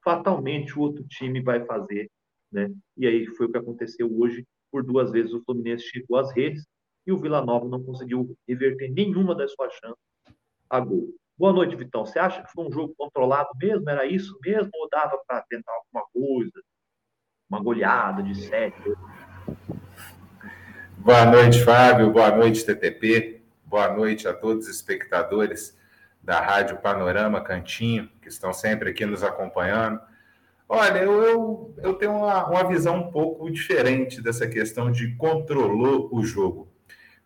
fatalmente 0.04 0.78
o 0.78 0.82
outro 0.82 1.06
time 1.08 1.42
vai 1.42 1.66
fazer, 1.66 2.10
né? 2.52 2.70
E 2.98 3.08
aí 3.08 3.26
foi 3.28 3.48
o 3.48 3.52
que 3.52 3.58
aconteceu 3.58 4.10
hoje. 4.20 4.46
Por 4.70 4.84
duas 4.84 5.12
vezes 5.12 5.34
o 5.34 5.42
Fluminense 5.44 5.86
chegou 5.86 6.18
às 6.18 6.32
redes 6.36 6.66
e 7.06 7.12
o 7.12 7.18
Vila 7.18 7.44
Nova 7.46 7.68
não 7.68 7.82
conseguiu 7.82 8.36
reverter 8.48 8.92
nenhuma 8.92 9.34
das 9.34 9.54
suas 9.54 9.74
chances 9.74 10.04
a 10.70 10.80
gol. 10.80 11.14
Boa 11.38 11.54
noite, 11.54 11.76
Vitão. 11.76 12.06
Você 12.06 12.20
acha 12.20 12.44
que 12.44 12.52
foi 12.52 12.66
um 12.66 12.72
jogo 12.72 12.94
controlado 12.98 13.50
mesmo? 13.62 13.90
Era 13.90 14.06
isso 14.06 14.38
mesmo? 14.44 14.70
Ou 14.74 14.90
dava 14.90 15.18
para 15.26 15.42
tentar 15.44 15.72
alguma 15.72 16.06
coisa? 16.12 16.62
Uma 17.50 17.62
goleada 17.62 18.22
de 18.22 18.36
sete? 18.36 18.82
Boa 20.98 21.26
noite, 21.26 21.64
Fábio. 21.64 22.12
Boa 22.12 22.36
noite, 22.36 22.66
TTP. 22.66 23.42
Boa 23.66 23.94
noite 23.94 24.28
a 24.28 24.34
todos 24.34 24.68
os 24.68 24.76
espectadores 24.76 25.78
da 26.22 26.42
Rádio 26.42 26.78
Panorama 26.78 27.42
Cantinho, 27.42 28.10
que 28.22 28.28
estão 28.28 28.52
sempre 28.52 28.90
aqui 28.90 29.06
nos 29.06 29.24
acompanhando. 29.24 30.00
Olha, 30.68 30.98
eu, 31.00 31.24
eu, 31.24 31.76
eu 31.78 31.94
tenho 31.94 32.12
uma, 32.12 32.46
uma 32.50 32.68
visão 32.68 32.98
um 32.98 33.12
pouco 33.12 33.50
diferente 33.50 34.22
dessa 34.22 34.48
questão 34.48 34.92
de 34.92 35.16
controlou 35.16 36.10
o 36.12 36.26
jogo. 36.26 36.68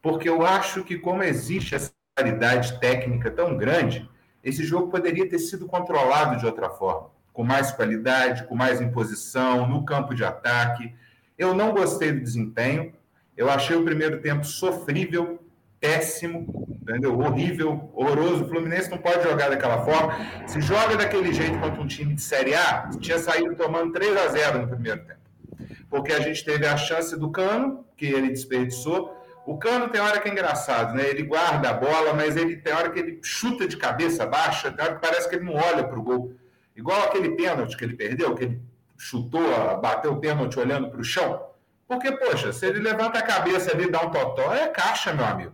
Porque 0.01 0.29
eu 0.29 0.45
acho 0.45 0.83
que, 0.83 0.97
como 0.97 1.23
existe 1.23 1.73
essa 1.73 1.91
qualidade 2.15 2.79
técnica 2.79 3.31
tão 3.31 3.57
grande, 3.57 4.07
esse 4.43 4.63
jogo 4.63 4.91
poderia 4.91 5.27
ter 5.27 5.39
sido 5.39 5.65
controlado 5.65 6.37
de 6.37 6.45
outra 6.45 6.69
forma, 6.69 7.09
com 7.33 7.43
mais 7.43 7.71
qualidade, 7.71 8.45
com 8.45 8.55
mais 8.55 8.79
imposição, 8.79 9.67
no 9.67 9.83
campo 9.85 10.13
de 10.13 10.23
ataque. 10.23 10.93
Eu 11.41 11.55
não 11.55 11.73
gostei 11.73 12.11
do 12.11 12.21
desempenho. 12.21 12.93
Eu 13.35 13.49
achei 13.49 13.75
o 13.75 13.83
primeiro 13.83 14.21
tempo 14.21 14.45
sofrível, 14.45 15.43
péssimo, 15.79 16.67
entendeu? 16.79 17.17
Horrível, 17.17 17.89
horroroso. 17.95 18.43
O 18.43 18.47
Fluminense 18.47 18.91
não 18.91 18.99
pode 18.99 19.23
jogar 19.23 19.49
daquela 19.49 19.83
forma. 19.83 20.15
Se 20.47 20.61
joga 20.61 20.95
daquele 20.95 21.33
jeito 21.33 21.57
contra 21.57 21.81
um 21.81 21.87
time 21.87 22.13
de 22.13 22.21
Série 22.21 22.53
A, 22.53 22.91
tinha 22.99 23.17
saído 23.17 23.55
tomando 23.55 23.91
3 23.91 24.15
a 24.17 24.27
0 24.27 24.59
no 24.59 24.67
primeiro 24.67 25.03
tempo. 25.03 25.19
Porque 25.89 26.13
a 26.13 26.19
gente 26.19 26.45
teve 26.45 26.67
a 26.67 26.77
chance 26.77 27.17
do 27.17 27.31
Cano, 27.31 27.83
que 27.97 28.05
ele 28.05 28.29
desperdiçou. 28.29 29.11
O 29.43 29.57
Cano 29.57 29.89
tem 29.89 29.99
hora 29.99 30.19
que 30.19 30.29
é 30.29 30.31
engraçado, 30.31 30.93
né? 30.93 31.09
Ele 31.09 31.23
guarda 31.23 31.71
a 31.71 31.73
bola, 31.73 32.13
mas 32.13 32.37
ele 32.37 32.57
tem 32.57 32.71
hora 32.71 32.91
que 32.91 32.99
ele 32.99 33.19
chuta 33.23 33.67
de 33.67 33.77
cabeça 33.77 34.27
baixa, 34.27 34.71
tem 34.71 34.85
hora 34.85 34.93
que 34.93 35.01
parece 35.01 35.27
que 35.27 35.37
ele 35.37 35.45
não 35.45 35.55
olha 35.55 35.83
para 35.83 35.97
o 35.97 36.03
gol. 36.03 36.35
Igual 36.75 37.01
aquele 37.05 37.31
pênalti 37.31 37.75
que 37.75 37.83
ele 37.83 37.95
perdeu, 37.95 38.35
que 38.35 38.43
ele 38.43 38.61
chutou, 39.01 39.41
bateu 39.81 40.13
o 40.13 40.19
pênalti 40.19 40.59
olhando 40.59 40.89
para 40.89 41.01
o 41.01 41.03
chão. 41.03 41.47
Porque, 41.87 42.11
poxa, 42.11 42.53
se 42.53 42.67
ele 42.67 42.79
levanta 42.79 43.17
a 43.19 43.23
cabeça 43.23 43.71
ali 43.71 43.85
e 43.85 43.91
dá 43.91 44.01
um 44.01 44.11
totó, 44.11 44.53
é 44.53 44.67
caixa, 44.67 45.11
meu 45.11 45.25
amigo. 45.25 45.53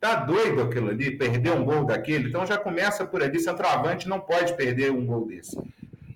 Tá 0.00 0.16
doido 0.16 0.62
aquilo 0.62 0.88
ali, 0.88 1.16
perder 1.16 1.52
um 1.52 1.64
gol 1.64 1.84
daquele. 1.84 2.28
Então 2.28 2.46
já 2.46 2.56
começa 2.56 3.04
por 3.06 3.22
ali. 3.22 3.38
Centroavante 3.38 4.08
não 4.08 4.18
pode 4.18 4.54
perder 4.54 4.90
um 4.90 5.04
gol 5.04 5.26
desse. 5.26 5.56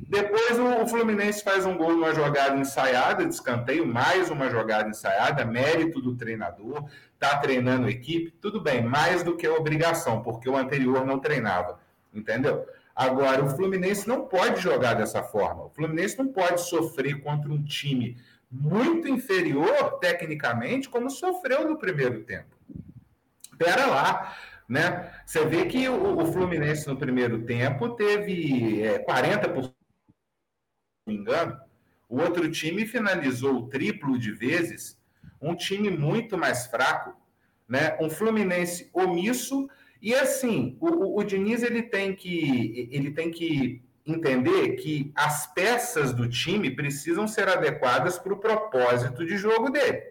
Depois 0.09 0.59
o 0.59 0.89
Fluminense 0.89 1.45
faz 1.45 1.65
um 1.65 1.77
gol 1.77 1.93
numa 1.93 2.13
jogada 2.13 2.57
ensaiada, 2.57 3.25
de 3.25 3.33
escanteio, 3.33 3.87
mais 3.87 4.29
uma 4.29 4.51
jogada 4.51 4.89
ensaiada, 4.89 5.45
mérito 5.45 6.01
do 6.01 6.17
treinador, 6.17 6.85
tá 7.17 7.37
treinando 7.37 7.89
equipe, 7.89 8.33
tudo 8.41 8.61
bem, 8.61 8.83
mais 8.83 9.23
do 9.23 9.37
que 9.37 9.47
obrigação, 9.47 10.21
porque 10.21 10.49
o 10.49 10.57
anterior 10.57 11.07
não 11.07 11.21
treinava, 11.21 11.79
entendeu? 12.13 12.67
Agora, 13.01 13.43
o 13.43 13.49
Fluminense 13.49 14.07
não 14.07 14.27
pode 14.27 14.61
jogar 14.61 14.93
dessa 14.93 15.23
forma. 15.23 15.65
O 15.65 15.71
Fluminense 15.71 16.19
não 16.19 16.29
pode 16.29 16.61
sofrer 16.69 17.23
contra 17.23 17.51
um 17.51 17.65
time 17.65 18.19
muito 18.51 19.09
inferior 19.09 19.99
tecnicamente, 19.99 20.87
como 20.87 21.09
sofreu 21.09 21.67
no 21.67 21.79
primeiro 21.79 22.25
tempo. 22.25 22.55
Pera 23.57 23.87
lá, 23.87 24.37
né? 24.69 25.15
Você 25.25 25.47
vê 25.47 25.65
que 25.65 25.89
o, 25.89 26.19
o 26.19 26.31
Fluminense 26.31 26.87
no 26.87 26.95
primeiro 26.95 27.43
tempo 27.47 27.89
teve 27.97 28.83
é, 28.83 29.03
40%, 29.03 29.47
se 29.47 29.73
não 31.07 31.15
me 31.15 31.15
engano. 31.15 31.59
O 32.07 32.21
outro 32.21 32.51
time 32.51 32.85
finalizou 32.85 33.55
o 33.55 33.69
triplo 33.71 34.19
de 34.19 34.31
vezes. 34.31 35.01
Um 35.41 35.55
time 35.55 35.89
muito 35.89 36.37
mais 36.37 36.67
fraco, 36.67 37.19
né? 37.67 37.97
Um 37.99 38.11
Fluminense 38.11 38.91
omisso 38.93 39.71
e 40.01 40.15
assim, 40.15 40.77
o, 40.81 40.89
o, 40.89 41.19
o 41.19 41.25
Diniz 41.25 41.63
ele 41.63 41.83
tem 41.83 42.15
que 42.15 42.89
ele 42.91 43.11
tem 43.11 43.31
que 43.31 43.83
entender 44.07 44.77
que 44.77 45.13
as 45.15 45.53
peças 45.53 46.13
do 46.13 46.29
time 46.29 46.71
precisam 46.71 47.29
ser 47.29 47.49
adequadas 47.49 48.19
para 48.19 48.33
o 48.33 48.39
propósito 48.39 49.27
de 49.27 49.37
jogo 49.37 49.71
dele. 49.71 50.03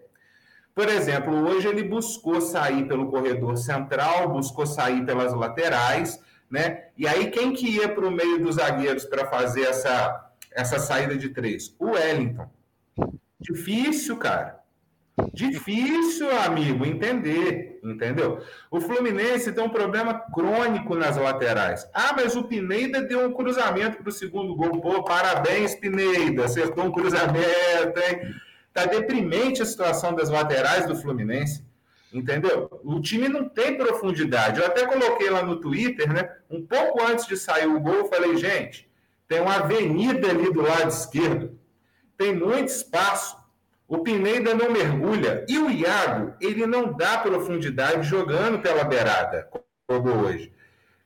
Por 0.74 0.88
exemplo, 0.88 1.34
hoje 1.34 1.66
ele 1.66 1.82
buscou 1.82 2.40
sair 2.40 2.86
pelo 2.86 3.10
corredor 3.10 3.56
central, 3.56 4.30
buscou 4.30 4.64
sair 4.64 5.04
pelas 5.04 5.34
laterais, 5.34 6.20
né? 6.48 6.84
E 6.96 7.06
aí 7.06 7.30
quem 7.30 7.52
que 7.52 7.68
ia 7.68 7.88
para 7.88 8.06
o 8.06 8.10
meio 8.10 8.40
dos 8.40 8.56
zagueiros 8.56 9.04
para 9.04 9.26
fazer 9.26 9.62
essa, 9.62 10.32
essa 10.52 10.78
saída 10.78 11.16
de 11.16 11.30
três? 11.30 11.74
O 11.78 11.90
Wellington. 11.90 12.48
Difícil, 13.40 14.16
cara. 14.16 14.59
Difícil, 15.32 16.30
amigo, 16.30 16.84
entender, 16.86 17.78
entendeu? 17.84 18.40
O 18.70 18.80
Fluminense 18.80 19.52
tem 19.52 19.62
um 19.62 19.68
problema 19.68 20.14
crônico 20.14 20.94
nas 20.94 21.16
laterais. 21.16 21.88
Ah, 21.92 22.12
mas 22.16 22.36
o 22.36 22.44
Pineida 22.44 23.02
deu 23.02 23.26
um 23.26 23.32
cruzamento 23.32 23.98
para 23.98 24.08
o 24.08 24.12
segundo 24.12 24.54
gol. 24.54 24.80
Pô, 24.80 25.04
parabéns, 25.04 25.74
Pineida, 25.74 26.44
acertou 26.44 26.84
um 26.84 26.92
cruzamento, 26.92 28.00
hein? 28.08 28.34
Tá 28.72 28.86
deprimente 28.86 29.60
a 29.60 29.66
situação 29.66 30.14
das 30.14 30.30
laterais 30.30 30.86
do 30.86 30.96
Fluminense, 30.96 31.64
entendeu? 32.12 32.80
O 32.84 33.00
time 33.00 33.28
não 33.28 33.48
tem 33.48 33.76
profundidade. 33.76 34.60
Eu 34.60 34.66
até 34.66 34.86
coloquei 34.86 35.28
lá 35.28 35.42
no 35.42 35.60
Twitter, 35.60 36.12
né? 36.12 36.30
Um 36.48 36.64
pouco 36.64 37.02
antes 37.02 37.26
de 37.26 37.36
sair 37.36 37.66
o 37.66 37.80
gol, 37.80 37.94
eu 37.94 38.08
falei, 38.08 38.36
gente, 38.36 38.88
tem 39.28 39.40
uma 39.40 39.56
avenida 39.56 40.30
ali 40.30 40.52
do 40.52 40.62
lado 40.62 40.88
esquerdo, 40.88 41.58
tem 42.16 42.34
muito 42.34 42.68
espaço 42.68 43.39
o 43.90 43.98
Pineda 43.98 44.54
não 44.54 44.70
mergulha. 44.70 45.44
E 45.48 45.58
o 45.58 45.68
Iago, 45.68 46.32
ele 46.40 46.64
não 46.64 46.92
dá 46.92 47.18
profundidade 47.18 48.06
jogando 48.06 48.60
pela 48.60 48.84
beirada, 48.84 49.48
como 49.88 50.10
hoje. 50.24 50.52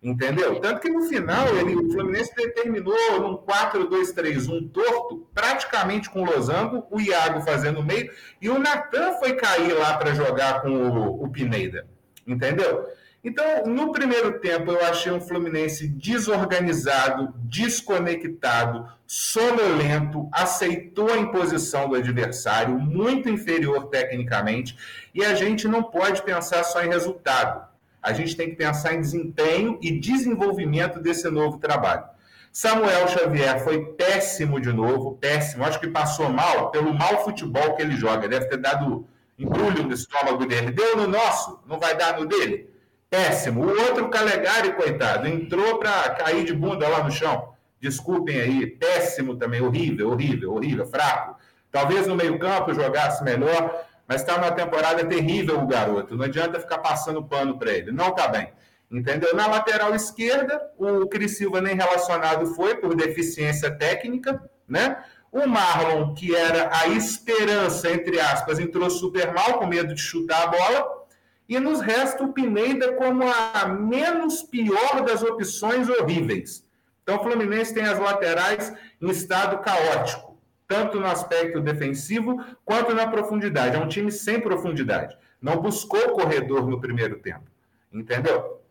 Entendeu? 0.02 0.60
Tanto 0.60 0.82
que 0.82 0.90
no 0.90 1.08
final 1.08 1.48
ele, 1.56 1.74
o 1.74 1.90
Fluminense 1.90 2.34
determinou 2.36 2.94
num 3.22 3.38
4-2-3-1 3.38 4.70
torto, 4.70 5.26
praticamente 5.32 6.10
com 6.10 6.20
o 6.20 6.26
losango, 6.26 6.86
o 6.90 7.00
Iago 7.00 7.40
fazendo 7.40 7.82
meio, 7.82 8.12
e 8.38 8.50
o 8.50 8.58
Natan 8.58 9.14
foi 9.14 9.32
cair 9.32 9.72
lá 9.72 9.96
para 9.96 10.14
jogar 10.14 10.60
com 10.60 10.68
o, 10.68 11.24
o 11.24 11.30
Pineda. 11.30 11.88
Entendeu? 12.26 12.86
Então, 13.24 13.64
no 13.64 13.90
primeiro 13.90 14.38
tempo, 14.38 14.70
eu 14.70 14.84
achei 14.84 15.10
um 15.10 15.20
Fluminense 15.20 15.88
desorganizado, 15.88 17.32
desconectado, 17.38 18.86
sonolento, 19.06 20.28
aceitou 20.30 21.10
a 21.10 21.16
imposição 21.16 21.88
do 21.88 21.94
adversário, 21.94 22.78
muito 22.78 23.30
inferior 23.30 23.86
tecnicamente, 23.86 24.76
e 25.14 25.24
a 25.24 25.34
gente 25.34 25.66
não 25.66 25.82
pode 25.82 26.20
pensar 26.20 26.62
só 26.64 26.84
em 26.84 26.88
resultado. 26.90 27.66
A 28.02 28.12
gente 28.12 28.36
tem 28.36 28.50
que 28.50 28.56
pensar 28.56 28.92
em 28.92 29.00
desempenho 29.00 29.78
e 29.80 29.98
desenvolvimento 29.98 31.00
desse 31.00 31.30
novo 31.30 31.56
trabalho. 31.56 32.04
Samuel 32.52 33.08
Xavier 33.08 33.64
foi 33.64 33.86
péssimo 33.94 34.60
de 34.60 34.70
novo, 34.70 35.16
péssimo. 35.16 35.64
Acho 35.64 35.80
que 35.80 35.88
passou 35.88 36.28
mal 36.28 36.70
pelo 36.70 36.92
mau 36.92 37.24
futebol 37.24 37.74
que 37.74 37.80
ele 37.80 37.96
joga. 37.96 38.28
Deve 38.28 38.44
ter 38.44 38.58
dado 38.58 39.08
embrulho 39.38 39.82
no 39.82 39.94
estômago 39.94 40.44
dele. 40.44 40.70
Deu 40.70 40.96
no 40.96 41.08
nosso, 41.08 41.58
não 41.66 41.80
vai 41.80 41.96
dar 41.96 42.20
no 42.20 42.26
dele. 42.26 42.73
Péssimo. 43.14 43.64
O 43.64 43.68
outro 43.68 44.08
Calegari, 44.08 44.72
coitado, 44.72 45.28
entrou 45.28 45.78
para 45.78 46.10
cair 46.10 46.44
de 46.44 46.52
bunda 46.52 46.88
lá 46.88 47.04
no 47.04 47.12
chão. 47.12 47.54
Desculpem 47.80 48.40
aí, 48.40 48.66
péssimo 48.66 49.36
também, 49.36 49.60
horrível, 49.60 50.10
horrível, 50.10 50.52
horrível, 50.52 50.84
fraco. 50.84 51.38
Talvez 51.70 52.08
no 52.08 52.16
meio-campo 52.16 52.74
jogasse 52.74 53.22
melhor, 53.22 53.84
mas 54.08 54.20
está 54.20 54.36
numa 54.36 54.50
temporada 54.50 55.04
terrível 55.04 55.60
o 55.60 55.66
garoto. 55.66 56.16
Não 56.16 56.24
adianta 56.24 56.58
ficar 56.58 56.78
passando 56.78 57.22
pano 57.22 57.56
para 57.56 57.70
ele. 57.70 57.92
Não 57.92 58.08
está 58.08 58.26
bem. 58.26 58.52
Entendeu? 58.90 59.32
Na 59.36 59.46
lateral 59.46 59.94
esquerda, 59.94 60.60
o 60.76 61.06
Cris 61.06 61.36
Silva 61.36 61.60
nem 61.60 61.76
relacionado 61.76 62.46
foi 62.54 62.74
por 62.74 62.96
deficiência 62.96 63.70
técnica, 63.70 64.42
né? 64.66 65.04
O 65.30 65.46
Marlon, 65.46 66.14
que 66.14 66.34
era 66.34 66.68
a 66.72 66.88
esperança, 66.88 67.88
entre 67.92 68.18
aspas, 68.18 68.58
entrou 68.58 68.90
super 68.90 69.32
mal, 69.32 69.58
com 69.60 69.66
medo 69.68 69.94
de 69.94 70.00
chutar 70.00 70.42
a 70.42 70.46
bola. 70.48 71.03
E 71.48 71.58
nos 71.58 71.80
resta 71.80 72.24
o 72.24 72.32
Pineda 72.32 72.94
como 72.94 73.24
a 73.24 73.68
menos 73.68 74.42
pior 74.42 75.02
das 75.04 75.22
opções 75.22 75.88
horríveis. 75.88 76.64
Então, 77.02 77.16
o 77.16 77.22
Fluminense 77.22 77.74
tem 77.74 77.84
as 77.84 77.98
laterais 77.98 78.72
em 79.00 79.10
estado 79.10 79.58
caótico, 79.58 80.38
tanto 80.66 80.98
no 80.98 81.06
aspecto 81.06 81.60
defensivo 81.60 82.42
quanto 82.64 82.94
na 82.94 83.06
profundidade. 83.06 83.76
É 83.76 83.78
um 83.78 83.88
time 83.88 84.10
sem 84.10 84.40
profundidade. 84.40 85.16
Não 85.40 85.58
buscou 85.58 86.12
corredor 86.12 86.66
no 86.66 86.80
primeiro 86.80 87.18
tempo. 87.18 87.44
Entendeu? 87.92 88.62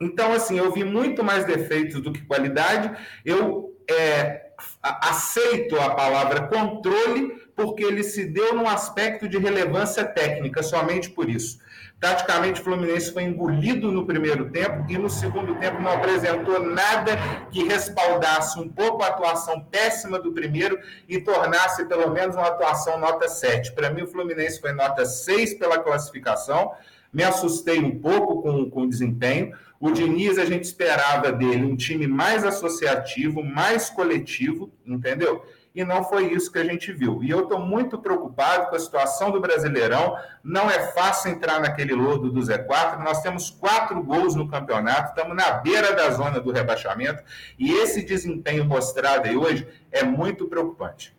Então, 0.00 0.32
assim, 0.32 0.58
eu 0.58 0.72
vi 0.72 0.84
muito 0.84 1.22
mais 1.22 1.44
defeitos 1.44 2.00
do 2.00 2.12
que 2.12 2.24
qualidade. 2.24 2.90
Eu 3.24 3.76
é, 3.88 4.46
aceito 4.82 5.78
a 5.78 5.94
palavra 5.94 6.48
controle 6.48 7.45
porque 7.56 7.82
ele 7.82 8.04
se 8.04 8.26
deu 8.26 8.54
num 8.54 8.68
aspecto 8.68 9.26
de 9.26 9.38
relevância 9.38 10.04
técnica, 10.04 10.62
somente 10.62 11.08
por 11.10 11.28
isso. 11.28 11.58
Taticamente, 11.98 12.60
o 12.60 12.64
Fluminense 12.64 13.10
foi 13.10 13.22
engolido 13.22 13.90
no 13.90 14.04
primeiro 14.04 14.50
tempo 14.50 14.84
e 14.86 14.98
no 14.98 15.08
segundo 15.08 15.54
tempo 15.54 15.80
não 15.80 15.92
apresentou 15.92 16.62
nada 16.62 17.16
que 17.50 17.64
respaldasse 17.64 18.60
um 18.60 18.68
pouco 18.68 19.02
a 19.02 19.06
atuação 19.06 19.64
péssima 19.64 20.18
do 20.18 20.30
primeiro 20.30 20.78
e 21.08 21.18
tornasse 21.18 21.86
pelo 21.86 22.10
menos 22.10 22.36
uma 22.36 22.48
atuação 22.48 23.00
nota 23.00 23.26
7. 23.26 23.72
Para 23.72 23.88
mim, 23.88 24.02
o 24.02 24.06
Fluminense 24.06 24.60
foi 24.60 24.72
nota 24.72 25.06
6 25.06 25.54
pela 25.54 25.78
classificação. 25.78 26.72
Me 27.10 27.24
assustei 27.24 27.78
um 27.78 27.98
pouco 27.98 28.42
com, 28.42 28.68
com 28.68 28.82
o 28.82 28.88
desempenho. 28.88 29.56
O 29.80 29.90
Diniz, 29.90 30.36
a 30.36 30.44
gente 30.44 30.64
esperava 30.64 31.32
dele 31.32 31.64
um 31.64 31.76
time 31.76 32.06
mais 32.06 32.44
associativo, 32.44 33.42
mais 33.42 33.88
coletivo, 33.88 34.70
entendeu? 34.84 35.42
E 35.76 35.84
não 35.84 36.02
foi 36.02 36.32
isso 36.32 36.50
que 36.50 36.58
a 36.58 36.64
gente 36.64 36.90
viu. 36.90 37.22
E 37.22 37.28
eu 37.28 37.42
estou 37.42 37.60
muito 37.60 37.98
preocupado 38.00 38.70
com 38.70 38.76
a 38.76 38.78
situação 38.78 39.30
do 39.30 39.38
Brasileirão. 39.38 40.16
Não 40.42 40.70
é 40.70 40.90
fácil 40.92 41.30
entrar 41.30 41.60
naquele 41.60 41.92
lodo 41.92 42.32
do 42.32 42.40
Z4. 42.40 43.04
Nós 43.04 43.20
temos 43.20 43.50
quatro 43.50 44.02
gols 44.02 44.34
no 44.34 44.48
campeonato, 44.48 45.10
estamos 45.10 45.36
na 45.36 45.58
beira 45.58 45.94
da 45.94 46.08
zona 46.08 46.40
do 46.40 46.50
rebaixamento 46.50 47.22
e 47.58 47.70
esse 47.70 48.02
desempenho 48.02 48.64
mostrado 48.64 49.28
aí 49.28 49.36
hoje 49.36 49.68
é 49.92 50.02
muito 50.02 50.48
preocupante. 50.48 51.14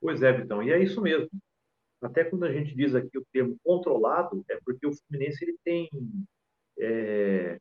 Pois 0.00 0.20
é, 0.20 0.32
Vitão, 0.32 0.60
e 0.60 0.72
é 0.72 0.82
isso 0.82 1.00
mesmo. 1.00 1.28
Até 2.02 2.24
quando 2.24 2.44
a 2.44 2.52
gente 2.52 2.74
diz 2.74 2.92
aqui 2.96 3.16
o 3.16 3.26
termo 3.32 3.56
controlado, 3.62 4.44
é 4.50 4.58
porque 4.64 4.84
o 4.84 4.92
Fluminense 4.92 5.44
ele 5.44 5.56
tem 5.64 5.88
é, 6.76 7.56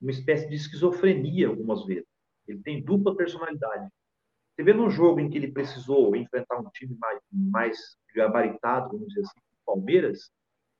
uma 0.00 0.12
espécie 0.12 0.48
de 0.48 0.54
esquizofrenia 0.54 1.48
algumas 1.48 1.84
vezes. 1.84 2.06
Ele 2.46 2.60
tem 2.62 2.80
dupla 2.80 3.16
personalidade. 3.16 3.88
Você 4.54 4.62
vê 4.62 4.72
no 4.72 4.88
jogo 4.88 5.18
em 5.20 5.28
que 5.28 5.36
ele 5.36 5.50
precisou 5.50 6.14
enfrentar 6.14 6.60
um 6.60 6.70
time 6.70 6.96
mais, 7.00 7.20
mais 7.32 7.78
gabaritado, 8.14 8.90
vamos 8.90 9.08
dizer 9.08 9.22
assim, 9.22 9.40
Palmeiras, 9.66 10.30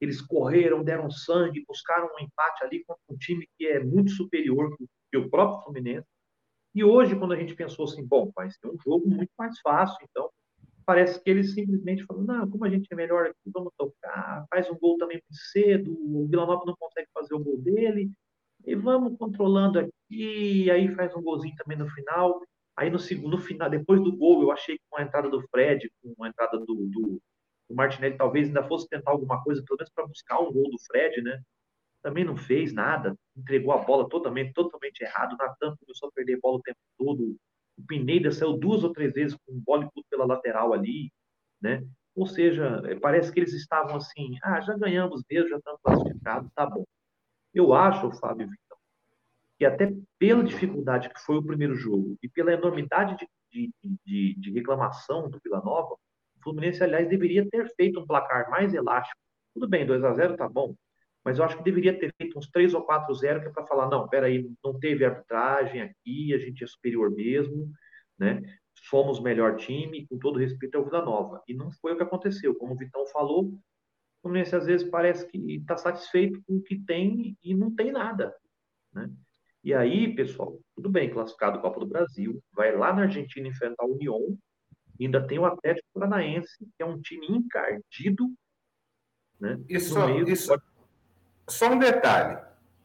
eles 0.01 0.21
correram, 0.21 0.85
deram 0.85 1.11
sangue, 1.11 1.65
buscaram 1.67 2.07
um 2.07 2.23
empate 2.23 2.65
ali 2.65 2.85
contra 2.85 3.03
um 3.11 3.17
time 3.17 3.49
que 3.57 3.67
é 3.67 3.83
muito 3.83 4.13
superior 4.13 4.77
que 5.11 5.19
o 5.19 5.29
próprio 5.29 5.63
Fluminense. 5.65 6.07
E 6.75 6.85
hoje, 6.85 7.17
quando 7.17 7.33
a 7.33 7.37
gente 7.37 7.55
pensou 7.55 7.85
assim, 7.85 8.05
bom, 8.05 8.31
vai 8.35 8.51
ser 8.51 8.69
um 8.69 8.79
jogo 8.85 9.09
muito 9.09 9.31
mais 9.39 9.59
fácil, 9.61 9.97
então 10.09 10.29
parece 10.87 11.23
que 11.23 11.31
eles 11.31 11.55
simplesmente 11.55 12.05
falam, 12.05 12.25
não, 12.25 12.51
como 12.51 12.65
a 12.65 12.71
gente 12.71 12.87
é 12.91 12.95
melhor 12.95 13.27
aqui, 13.27 13.51
vamos 13.53 13.73
tocar, 13.77 14.45
faz 14.51 14.69
um 14.71 14.79
gol 14.79 14.99
também 14.99 15.17
muito 15.17 15.43
cedo, 15.51 15.93
o 15.93 16.27
Vila 16.29 16.47
Nova 16.47 16.65
não 16.67 16.77
consegue 16.77 17.09
fazer 17.13 17.35
o 17.35 17.43
gol 17.43 17.59
dele, 17.59 18.11
e 18.67 18.75
vamos 18.75 19.17
controlando 19.19 19.79
aqui, 19.79 20.71
aí 20.71 20.95
faz 20.95 21.15
um 21.15 21.23
golzinho 21.23 21.55
também 21.57 21.79
no 21.79 21.89
final. 21.89 22.41
Aí 22.77 22.91
no 22.91 22.99
segundo, 22.99 23.39
final, 23.39 23.71
depois 23.71 24.03
do 24.03 24.17
gol, 24.17 24.43
eu 24.43 24.51
achei 24.51 24.77
que 24.77 24.85
com 24.91 24.99
a 24.99 25.03
entrada 25.03 25.29
do 25.29 25.41
Fred, 25.49 25.91
com 26.17 26.25
a 26.25 26.29
entrada 26.29 26.59
do, 26.59 26.65
do, 26.67 27.23
do 27.69 27.75
Martinelli, 27.75 28.17
talvez 28.17 28.49
ainda 28.49 28.65
fosse 28.65 28.89
tentar 28.89 29.13
alguma 29.13 29.43
coisa, 29.43 29.63
pelo 29.65 29.79
menos 29.79 29.93
para 29.93 30.07
buscar 30.07 30.41
um 30.41 30.53
gol 30.53 30.71
do 30.71 30.79
Fred, 30.87 31.23
né? 31.23 31.41
Também 32.03 32.25
não 32.25 32.37
fez 32.37 32.73
nada, 32.73 33.17
entregou 33.37 33.73
a 33.73 33.79
bola 33.79 34.09
totalmente, 34.09 34.53
totalmente 34.53 35.01
errado. 35.01 35.35
O 35.35 35.37
Natan 35.37 35.75
começou 35.77 36.09
a 36.09 36.13
perder 36.13 36.39
bola 36.41 36.59
o 36.59 36.63
tempo 36.63 36.79
todo. 36.99 37.37
O 37.79 37.87
Pineda 37.87 38.31
saiu 38.31 38.59
duas 38.59 38.85
ou 38.85 38.93
três 38.93 39.13
vezes 39.15 39.37
com 39.47 39.59
bola 39.61 39.89
e 39.97 40.03
pela 40.11 40.27
lateral 40.27 40.73
ali, 40.73 41.11
né? 41.61 41.83
Ou 42.15 42.27
seja, 42.27 42.83
parece 43.01 43.33
que 43.33 43.41
eles 43.41 43.53
estavam 43.55 43.97
assim, 43.97 44.37
ah, 44.43 44.61
já 44.61 44.77
ganhamos 44.77 45.23
mesmo, 45.29 45.49
já 45.49 45.57
estamos 45.57 45.81
classificados, 45.83 46.51
tá 46.55 46.67
bom. 46.67 46.85
Eu 47.53 47.73
acho, 47.73 48.11
Fábio 48.13 48.49
que 49.59 49.65
até 49.65 49.93
pela 50.19 50.43
dificuldade 50.43 51.09
que 51.09 51.21
foi 51.21 51.37
o 51.37 51.43
primeiro 51.43 51.75
jogo 51.75 52.17
e 52.23 52.29
pela 52.29 52.53
enormidade 52.53 53.17
de, 53.17 53.73
de, 53.83 53.97
de, 54.05 54.35
de 54.41 54.51
reclamação 54.53 55.29
do 55.29 55.41
Vila 55.43 55.61
Nova, 55.61 55.95
o 55.95 56.43
Fluminense, 56.43 56.83
aliás, 56.83 57.09
deveria 57.09 57.49
ter 57.49 57.69
feito 57.75 58.01
um 58.01 58.07
placar 58.07 58.51
mais 58.51 58.75
elástico. 58.75 59.19
Tudo 59.55 59.69
bem, 59.69 59.87
2 59.87 60.03
a 60.05 60.13
0 60.13 60.37
tá 60.37 60.49
bom, 60.49 60.75
mas 61.25 61.39
eu 61.39 61.45
acho 61.45 61.57
que 61.57 61.63
deveria 61.63 61.99
ter 61.99 62.13
feito 62.17 62.39
uns 62.39 62.51
3 62.51 62.75
ou 62.75 62.83
4 62.83 63.11
a 63.11 63.17
0 63.17 63.41
que 63.41 63.49
é 63.49 63.51
para 63.51 63.67
falar, 63.67 63.89
não, 63.89 64.09
peraí, 64.09 64.51
não 64.63 64.79
teve 64.79 65.05
arbitragem 65.05 65.81
aqui, 65.81 66.35
a 66.35 66.39
gente 66.39 66.65
é 66.65 66.67
superior 66.67 67.11
mesmo, 67.11 67.73
né? 68.19 68.43
Somos 68.77 69.21
melhor 69.21 69.57
time, 69.57 70.07
com 70.07 70.19
todo 70.19 70.39
respeito 70.39 70.77
ao 70.77 70.85
Vila 70.85 71.03
Nova. 71.03 71.43
E 71.49 71.55
não 71.55 71.71
foi 71.71 71.93
o 71.93 71.97
que 71.97 72.03
aconteceu. 72.03 72.55
Como 72.57 72.75
o 72.75 72.77
Vitão 72.77 73.07
falou, 73.07 73.57
Fluminense 74.21 74.57
às 74.57 74.67
vezes 74.67 74.89
parece 74.91 75.27
que 75.27 75.39
está 75.57 75.77
satisfeito 75.77 76.43
com 76.47 76.57
o 76.57 76.63
que 76.63 76.79
tem 76.79 77.37
e 77.43 77.55
não 77.55 77.75
tem 77.75 77.93
nada, 77.93 78.35
né? 78.93 79.11
E 79.65 79.73
aí, 79.73 80.15
pessoal, 80.15 80.61
tudo 80.77 80.91
bem, 80.91 81.09
classificado 81.09 81.59
Copa 81.59 81.81
do 81.81 81.87
Brasil, 81.87 82.39
vai 82.53 82.77
lá 82.77 82.93
na 82.93 83.03
Argentina 83.03 83.49
enfrentar 83.49 83.87
o 83.87 83.95
União, 83.95 84.37
ainda 85.01 85.27
tem 85.27 85.39
o 85.39 85.47
Atlético 85.47 85.89
Paranaense, 85.95 86.69
que 86.77 86.83
é 86.83 86.85
um 86.85 87.01
time 87.01 87.27
encardido, 87.29 88.31
né? 89.41 89.59
Isso, 89.67 89.99
isso, 90.29 90.55
só 91.49 91.73
um 91.73 91.79
detalhe. 91.79 92.39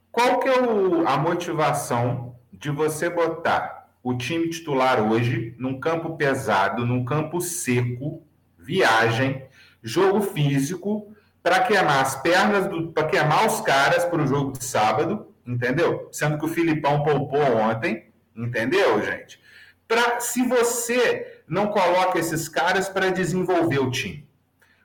Qual 0.10 0.40
que 0.40 0.48
é 0.48 0.62
o, 0.62 1.06
a 1.06 1.18
motivação 1.18 2.40
de 2.54 2.72
você 2.72 3.10
botar 3.10 3.94
o 4.02 4.16
time 4.16 4.50
titular 4.50 5.12
hoje 5.12 5.54
num 5.60 5.82
campo 5.82 6.16
pesado, 6.16 6.86
num 6.86 7.04
campo 7.04 7.42
seco, 7.42 8.26
viagem, 8.58 9.46
jogo 9.84 10.22
físico, 10.22 11.14
para 11.44 11.62
queimar 11.62 12.02
as 12.02 12.16
pernas, 12.22 12.70
para 12.94 13.08
queimar 13.08 13.46
os 13.48 13.60
caras 13.60 14.06
para 14.06 14.24
o 14.24 14.28
jogo 14.28 14.54
de 14.54 14.64
sábado, 14.64 15.29
entendeu? 15.50 16.08
Sendo 16.12 16.38
que 16.38 16.46
o 16.46 16.50
Filipão 16.50 17.04
poupou 17.04 17.58
ontem, 17.58 18.12
entendeu, 18.36 19.04
gente? 19.04 19.42
Pra, 19.88 20.20
se 20.20 20.46
você 20.46 21.42
não 21.48 21.68
coloca 21.68 22.20
esses 22.20 22.48
caras 22.48 22.88
para 22.88 23.10
desenvolver 23.10 23.80
o 23.80 23.90
time. 23.90 24.30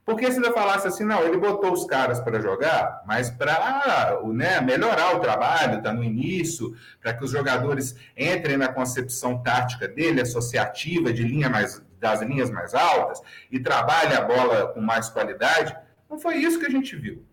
Porque 0.04 0.30
se 0.30 0.36
ainda 0.36 0.52
falasse 0.52 0.86
assim, 0.86 1.04
não, 1.04 1.22
ele 1.22 1.36
botou 1.38 1.72
os 1.72 1.86
caras 1.86 2.20
para 2.20 2.40
jogar, 2.40 3.02
mas 3.06 3.30
para 3.30 4.20
né, 4.24 4.60
melhorar 4.60 5.16
o 5.16 5.20
trabalho, 5.20 5.78
está 5.78 5.92
no 5.92 6.04
início, 6.04 6.74
para 7.00 7.14
que 7.14 7.24
os 7.24 7.30
jogadores 7.30 7.94
entrem 8.16 8.56
na 8.56 8.68
concepção 8.68 9.42
tática 9.42 9.88
dele, 9.88 10.20
associativa, 10.20 11.12
de 11.12 11.22
linha 11.22 11.48
mais, 11.48 11.82
das 11.98 12.20
linhas 12.20 12.50
mais 12.50 12.74
altas, 12.74 13.20
e 13.50 13.58
trabalhe 13.58 14.14
a 14.14 14.20
bola 14.22 14.68
com 14.68 14.80
mais 14.80 15.08
qualidade, 15.08 15.74
não 16.08 16.18
foi 16.18 16.36
isso 16.36 16.58
que 16.58 16.66
a 16.66 16.70
gente 16.70 16.94
viu. 16.96 17.24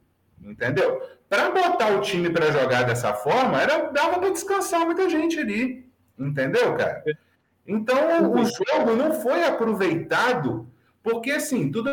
Entendeu? 0.41 1.01
Para 1.31 1.49
botar 1.49 1.93
o 1.93 2.01
time 2.01 2.29
para 2.29 2.51
jogar 2.51 2.83
dessa 2.83 3.13
forma, 3.13 3.61
era 3.61 3.89
dava 3.89 4.19
para 4.19 4.31
descansar 4.31 4.85
muita 4.85 5.09
gente 5.09 5.39
ali. 5.39 5.89
Entendeu, 6.19 6.75
cara? 6.75 7.01
Então 7.65 8.33
o 8.33 8.43
jogo 8.43 8.97
não 8.97 9.13
foi 9.13 9.41
aproveitado, 9.45 10.69
porque 11.01 11.31
assim, 11.31 11.71
tudo 11.71 11.89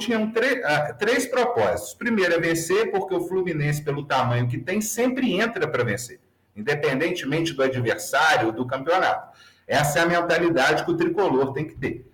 tinham 0.00 0.26
uh, 0.26 0.98
três 1.00 1.26
propósitos. 1.26 1.94
Primeiro 1.94 2.32
é 2.32 2.38
vencer, 2.38 2.92
porque 2.92 3.12
o 3.12 3.26
Fluminense, 3.26 3.82
pelo 3.82 4.04
tamanho 4.04 4.46
que 4.46 4.58
tem, 4.58 4.80
sempre 4.80 5.32
entra 5.32 5.66
para 5.66 5.82
vencer, 5.82 6.20
independentemente 6.54 7.54
do 7.54 7.62
adversário, 7.64 8.52
do 8.52 8.64
campeonato. 8.68 9.36
Essa 9.66 9.98
é 9.98 10.02
a 10.02 10.06
mentalidade 10.06 10.84
que 10.84 10.92
o 10.92 10.96
tricolor 10.96 11.52
tem 11.52 11.66
que 11.66 11.74
ter. 11.74 12.08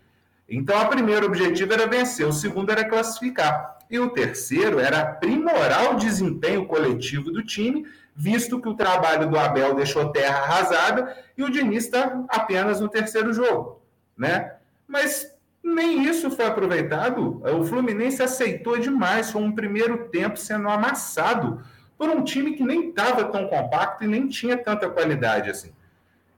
Então, 0.49 0.83
o 0.83 0.89
primeiro 0.89 1.27
objetivo 1.27 1.71
era 1.75 1.87
vencer, 1.87 2.27
o 2.27 2.33
segundo 2.33 2.73
era 2.73 2.89
classificar. 2.89 3.80
E 3.91 3.99
o 3.99 4.11
terceiro 4.11 4.79
era 4.79 5.01
aprimorar 5.01 5.93
o 5.93 5.99
desempenho 5.99 6.65
coletivo 6.67 7.31
do 7.31 7.43
time, 7.43 7.85
visto 8.15 8.61
que 8.61 8.69
o 8.69 8.75
trabalho 8.75 9.29
do 9.29 9.39
Abel 9.39 9.75
deixou 9.75 10.13
terra 10.13 10.39
arrasada 10.39 11.17
e 11.37 11.43
o 11.43 11.51
Diniz 11.51 11.85
está 11.85 12.25
apenas 12.29 12.81
no 12.81 12.89
terceiro 12.89 13.33
jogo. 13.33 13.83
Né? 14.17 14.53
Mas 14.87 15.35
nem 15.63 16.05
isso 16.05 16.31
foi 16.31 16.47
aproveitado. 16.47 17.43
O 17.45 17.65
Fluminense 17.65 18.23
aceitou 18.23 18.79
demais. 18.79 19.31
Foi 19.31 19.43
um 19.43 19.53
primeiro 19.53 20.09
tempo 20.09 20.37
sendo 20.37 20.69
amassado 20.69 21.61
por 21.99 22.09
um 22.09 22.23
time 22.23 22.53
que 22.53 22.63
nem 22.63 22.91
estava 22.91 23.25
tão 23.25 23.49
compacto 23.49 24.05
e 24.05 24.07
nem 24.07 24.29
tinha 24.29 24.57
tanta 24.57 24.89
qualidade 24.89 25.51
assim. 25.51 25.73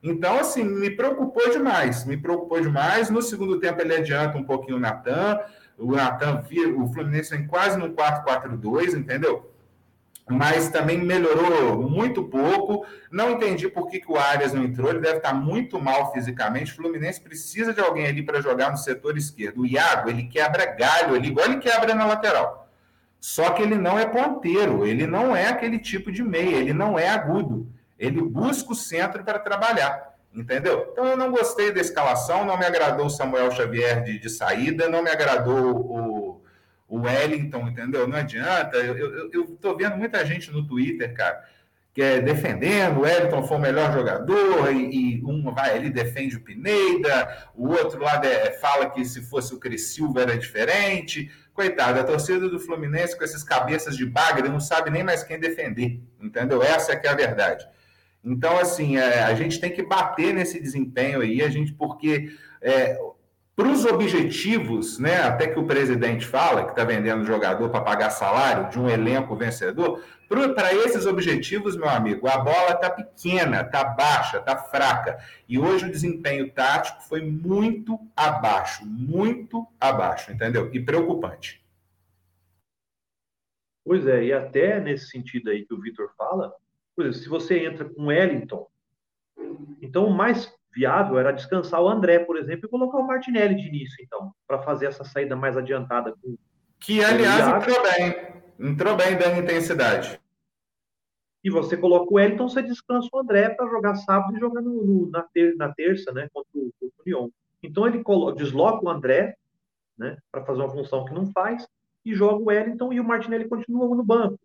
Então, 0.02 0.38
assim, 0.38 0.64
me 0.64 0.90
preocupou 0.90 1.50
demais. 1.50 2.04
Me 2.04 2.16
preocupou 2.16 2.60
demais. 2.60 3.08
No 3.10 3.22
segundo 3.22 3.60
tempo, 3.60 3.80
ele 3.80 3.94
adianta 3.94 4.36
um 4.36 4.42
pouquinho 4.42 4.76
o 4.76 4.80
Natan 4.80 5.38
o 5.78 5.92
Natan 5.92 6.44
o 6.76 6.88
Fluminense 6.92 7.34
em 7.34 7.46
quase 7.46 7.78
no 7.78 7.90
4-4-2, 7.90 8.96
entendeu? 8.96 9.52
Mas 10.28 10.70
também 10.70 10.98
melhorou 10.98 11.82
muito 11.82 12.24
pouco. 12.24 12.86
Não 13.10 13.30
entendi 13.32 13.68
por 13.68 13.88
que, 13.88 14.00
que 14.00 14.10
o 14.10 14.16
Arias 14.16 14.52
não 14.52 14.62
entrou. 14.62 14.90
Ele 14.90 15.00
deve 15.00 15.16
estar 15.16 15.32
muito 15.32 15.80
mal 15.80 16.12
fisicamente. 16.12 16.72
O 16.72 16.76
Fluminense 16.76 17.20
precisa 17.20 17.72
de 17.72 17.80
alguém 17.80 18.06
ali 18.06 18.22
para 18.22 18.40
jogar 18.40 18.70
no 18.70 18.76
setor 18.76 19.16
esquerdo. 19.16 19.62
O 19.62 19.66
Iago, 19.66 20.08
ele 20.08 20.24
quebra 20.24 20.66
galho 20.66 21.14
ali, 21.16 21.28
igual 21.28 21.46
ele 21.46 21.58
quebra 21.58 21.94
na 21.94 22.06
lateral. 22.06 22.68
Só 23.20 23.50
que 23.50 23.62
ele 23.62 23.76
não 23.76 23.98
é 23.98 24.06
ponteiro, 24.06 24.86
ele 24.86 25.06
não 25.06 25.34
é 25.34 25.48
aquele 25.48 25.78
tipo 25.78 26.10
de 26.10 26.22
meia, 26.22 26.56
ele 26.56 26.72
não 26.72 26.98
é 26.98 27.08
agudo. 27.08 27.68
Ele 27.98 28.20
busca 28.20 28.72
o 28.72 28.76
centro 28.76 29.22
para 29.22 29.38
trabalhar. 29.38 30.11
Entendeu? 30.34 30.88
Então 30.90 31.06
eu 31.06 31.16
não 31.16 31.30
gostei 31.30 31.72
da 31.72 31.80
escalação, 31.80 32.44
não 32.44 32.58
me 32.58 32.64
agradou 32.64 33.06
o 33.06 33.10
Samuel 33.10 33.50
Xavier 33.50 34.02
de, 34.02 34.18
de 34.18 34.30
saída, 34.30 34.88
não 34.88 35.02
me 35.02 35.10
agradou 35.10 35.76
o, 35.76 36.42
o 36.88 37.00
Wellington, 37.02 37.68
entendeu? 37.68 38.08
Não 38.08 38.16
adianta. 38.16 38.78
Eu, 38.78 39.58
eu 39.62 39.76
vendo 39.76 39.96
muita 39.96 40.24
gente 40.24 40.50
no 40.50 40.66
Twitter, 40.66 41.12
cara, 41.14 41.44
que 41.92 42.00
é 42.00 42.20
defendendo, 42.20 42.98
o 42.98 43.00
Wellington 43.02 43.42
foi 43.42 43.58
o 43.58 43.60
melhor 43.60 43.92
jogador, 43.92 44.72
e, 44.72 45.18
e 45.18 45.24
um 45.24 45.52
vai 45.52 45.76
ali 45.76 45.90
defende 45.90 46.36
o 46.36 46.40
Pineda, 46.40 47.50
o 47.54 47.68
outro 47.68 48.00
lá 48.00 48.16
de, 48.16 48.52
fala 48.52 48.88
que 48.88 49.04
se 49.04 49.20
fosse 49.20 49.54
o 49.54 49.78
Silva 49.78 50.22
era 50.22 50.38
diferente. 50.38 51.30
Coitado, 51.52 52.00
a 52.00 52.04
torcida 52.04 52.48
do 52.48 52.58
Fluminense 52.58 53.16
com 53.16 53.24
essas 53.24 53.44
cabeças 53.44 53.94
de 53.94 54.06
bagre 54.06 54.48
não 54.48 54.58
sabe 54.58 54.88
nem 54.88 55.04
mais 55.04 55.22
quem 55.22 55.38
defender, 55.38 56.00
entendeu? 56.18 56.62
Essa 56.62 56.92
é 56.92 56.96
que 56.96 57.06
é 57.06 57.10
a 57.10 57.14
verdade. 57.14 57.68
Então, 58.24 58.58
assim, 58.58 58.96
é, 58.96 59.22
a 59.22 59.34
gente 59.34 59.60
tem 59.60 59.72
que 59.72 59.82
bater 59.82 60.32
nesse 60.32 60.60
desempenho 60.60 61.20
aí, 61.20 61.42
a 61.42 61.48
gente, 61.48 61.72
porque 61.72 62.32
é, 62.60 62.96
para 63.54 63.68
os 63.68 63.84
objetivos, 63.84 64.98
né, 64.98 65.22
até 65.22 65.46
que 65.46 65.58
o 65.58 65.66
presidente 65.66 66.26
fala 66.26 66.64
que 66.64 66.70
está 66.70 66.84
vendendo 66.84 67.24
jogador 67.24 67.68
para 67.68 67.82
pagar 67.82 68.10
salário 68.10 68.70
de 68.70 68.78
um 68.78 68.88
elenco 68.88 69.36
vencedor, 69.36 70.02
para 70.28 70.72
esses 70.72 71.04
objetivos, 71.04 71.76
meu 71.76 71.88
amigo, 71.88 72.26
a 72.26 72.38
bola 72.38 72.72
está 72.72 72.88
pequena, 72.88 73.60
está 73.60 73.84
baixa, 73.84 74.38
está 74.38 74.56
fraca. 74.56 75.18
E 75.46 75.58
hoje 75.58 75.84
o 75.84 75.90
desempenho 75.90 76.50
tático 76.50 77.02
foi 77.02 77.20
muito 77.20 77.98
abaixo, 78.16 78.86
muito 78.86 79.66
abaixo, 79.78 80.32
entendeu? 80.32 80.70
E 80.72 80.80
preocupante. 80.80 81.62
Pois 83.84 84.06
é, 84.06 84.24
e 84.24 84.32
até 84.32 84.80
nesse 84.80 85.08
sentido 85.08 85.50
aí 85.50 85.66
que 85.66 85.74
o 85.74 85.80
Vitor 85.80 86.10
fala, 86.16 86.54
por 86.94 87.06
exemplo, 87.06 87.22
se 87.22 87.28
você 87.28 87.66
entra 87.66 87.84
com 87.84 88.06
Wellington, 88.06 88.66
então 89.80 90.06
o 90.06 90.14
mais 90.14 90.52
viável 90.74 91.18
era 91.18 91.32
descansar 91.32 91.82
o 91.82 91.88
André, 91.88 92.20
por 92.20 92.36
exemplo, 92.36 92.66
e 92.66 92.70
colocar 92.70 92.98
o 92.98 93.06
Martinelli 93.06 93.56
de 93.56 93.68
início, 93.68 93.96
então, 94.02 94.32
para 94.46 94.62
fazer 94.62 94.86
essa 94.86 95.04
saída 95.04 95.36
mais 95.36 95.56
adiantada. 95.56 96.14
Com, 96.22 96.36
que, 96.80 97.04
aliás, 97.04 97.46
entrou 97.46 97.82
bem. 97.82 98.42
Entrou 98.58 98.96
bem 98.96 99.16
dando 99.16 99.40
intensidade. 99.40 100.20
e 101.44 101.50
você 101.50 101.76
coloca 101.76 102.12
o 102.12 102.16
Wellington, 102.16 102.48
você 102.48 102.62
descansa 102.62 103.08
o 103.12 103.18
André 103.18 103.50
para 103.50 103.68
jogar 103.68 103.96
sábado 103.96 104.36
e 104.36 104.40
jogar 104.40 104.62
no, 104.62 104.84
no, 104.84 105.10
na, 105.10 105.22
ter, 105.22 105.56
na, 105.56 105.72
terça, 105.72 106.12
né, 106.12 106.28
contra 106.32 106.50
o, 106.54 106.72
contra 106.78 106.96
o 106.98 107.02
Lyon. 107.04 107.28
Então 107.62 107.86
ele 107.86 108.02
coloca, 108.02 108.36
desloca 108.36 108.84
o 108.84 108.88
André, 108.88 109.36
né, 109.98 110.16
para 110.30 110.44
fazer 110.44 110.60
uma 110.60 110.70
função 110.70 111.04
que 111.04 111.12
não 111.12 111.26
faz, 111.32 111.66
e 112.04 112.14
joga 112.14 112.42
o 112.42 112.46
Wellington 112.46 112.92
e 112.92 113.00
o 113.00 113.04
Martinelli 113.04 113.48
continua 113.48 113.88
no 113.94 114.04
banco. 114.04 114.38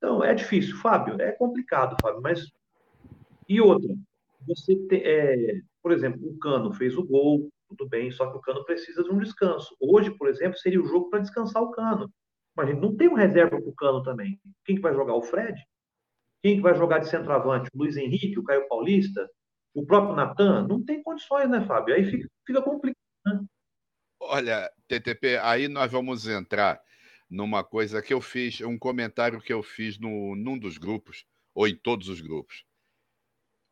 Então 0.00 0.24
é 0.24 0.32
difícil, 0.32 0.78
Fábio, 0.78 1.20
é 1.20 1.30
complicado, 1.32 1.94
Fábio, 2.00 2.22
mas 2.22 2.50
e 3.46 3.60
outra, 3.60 3.94
você 4.46 4.74
tem, 4.88 5.02
é, 5.04 5.60
por 5.82 5.92
exemplo, 5.92 6.26
o 6.26 6.38
Cano 6.38 6.72
fez 6.72 6.96
o 6.96 7.04
gol, 7.04 7.50
tudo 7.68 7.86
bem, 7.86 8.10
só 8.10 8.30
que 8.30 8.38
o 8.38 8.40
Cano 8.40 8.64
precisa 8.64 9.02
de 9.02 9.10
um 9.10 9.18
descanso. 9.18 9.76
Hoje, 9.78 10.10
por 10.12 10.28
exemplo, 10.28 10.56
seria 10.56 10.80
o 10.80 10.86
jogo 10.86 11.10
para 11.10 11.18
descansar 11.18 11.62
o 11.62 11.70
Cano. 11.70 12.10
Mas 12.56 12.68
a 12.68 12.72
gente 12.72 12.80
não 12.80 12.96
tem 12.96 13.08
um 13.08 13.14
reserva 13.14 13.60
para 13.60 13.68
o 13.68 13.74
Cano 13.74 14.02
também. 14.02 14.40
Quem 14.64 14.76
que 14.76 14.82
vai 14.82 14.94
jogar? 14.94 15.14
O 15.14 15.22
Fred? 15.22 15.60
Quem 16.42 16.56
que 16.56 16.62
vai 16.62 16.74
jogar 16.74 17.00
de 17.00 17.08
centroavante? 17.08 17.68
O 17.74 17.78
Luiz 17.78 17.96
Henrique, 17.96 18.38
o 18.38 18.44
Caio 18.44 18.68
Paulista? 18.68 19.28
O 19.74 19.84
próprio 19.84 20.16
Natan? 20.16 20.66
Não 20.66 20.82
tem 20.82 21.02
condições, 21.02 21.50
né, 21.50 21.64
Fábio? 21.66 21.94
Aí 21.94 22.04
fica, 22.10 22.28
fica 22.46 22.62
complicado. 22.62 22.96
Né? 23.26 23.44
Olha, 24.20 24.70
TTP, 24.88 25.38
aí 25.38 25.68
nós 25.68 25.90
vamos 25.90 26.26
entrar 26.26 26.80
numa 27.30 27.62
coisa 27.62 28.02
que 28.02 28.12
eu 28.12 28.20
fiz, 28.20 28.60
um 28.60 28.76
comentário 28.76 29.40
que 29.40 29.52
eu 29.52 29.62
fiz 29.62 29.98
no, 29.98 30.34
num 30.34 30.58
dos 30.58 30.76
grupos, 30.76 31.24
ou 31.54 31.68
em 31.68 31.76
todos 31.76 32.08
os 32.08 32.20
grupos. 32.20 32.64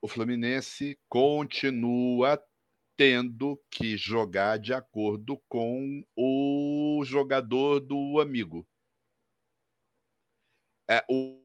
O 0.00 0.06
Fluminense 0.06 0.96
continua 1.08 2.40
tendo 2.96 3.60
que 3.70 3.96
jogar 3.96 4.58
de 4.58 4.72
acordo 4.72 5.40
com 5.48 6.04
o 6.16 7.02
jogador 7.04 7.80
do 7.80 8.20
amigo. 8.20 8.66
É, 10.88 11.04
o 11.08 11.38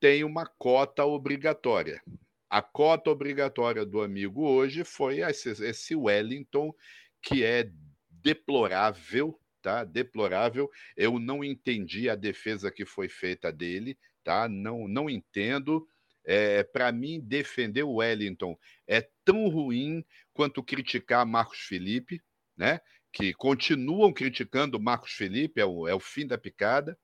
tem 0.00 0.24
uma 0.24 0.44
cota 0.44 1.04
obrigatória. 1.04 2.02
A 2.50 2.60
cota 2.60 3.10
obrigatória 3.10 3.86
do 3.86 4.00
amigo 4.00 4.46
hoje 4.46 4.84
foi 4.84 5.20
esse, 5.20 5.50
esse 5.64 5.94
Wellington, 5.94 6.74
que 7.22 7.44
é 7.44 7.70
deplorável, 8.08 9.38
tá? 9.62 9.84
Deplorável. 9.84 10.70
Eu 10.96 11.18
não 11.18 11.44
entendi 11.44 12.08
a 12.08 12.14
defesa 12.14 12.70
que 12.70 12.84
foi 12.84 13.08
feita 13.08 13.52
dele, 13.52 13.98
tá? 14.24 14.48
Não, 14.48 14.88
não 14.88 15.08
entendo. 15.08 15.86
É, 16.24 16.62
Para 16.62 16.92
mim, 16.92 17.20
defender 17.20 17.82
o 17.82 17.94
Wellington 17.96 18.58
é 18.86 19.08
tão 19.24 19.48
ruim 19.48 20.04
quanto 20.32 20.62
criticar 20.62 21.26
Marcos 21.26 21.60
Felipe, 21.60 22.22
né? 22.56 22.80
Que 23.12 23.32
continuam 23.32 24.12
criticando 24.12 24.80
Marcos 24.80 25.12
Felipe, 25.12 25.60
é 25.60 25.64
o, 25.64 25.88
é 25.88 25.94
o 25.94 26.00
fim 26.00 26.26
da 26.26 26.36
picada. 26.36 26.98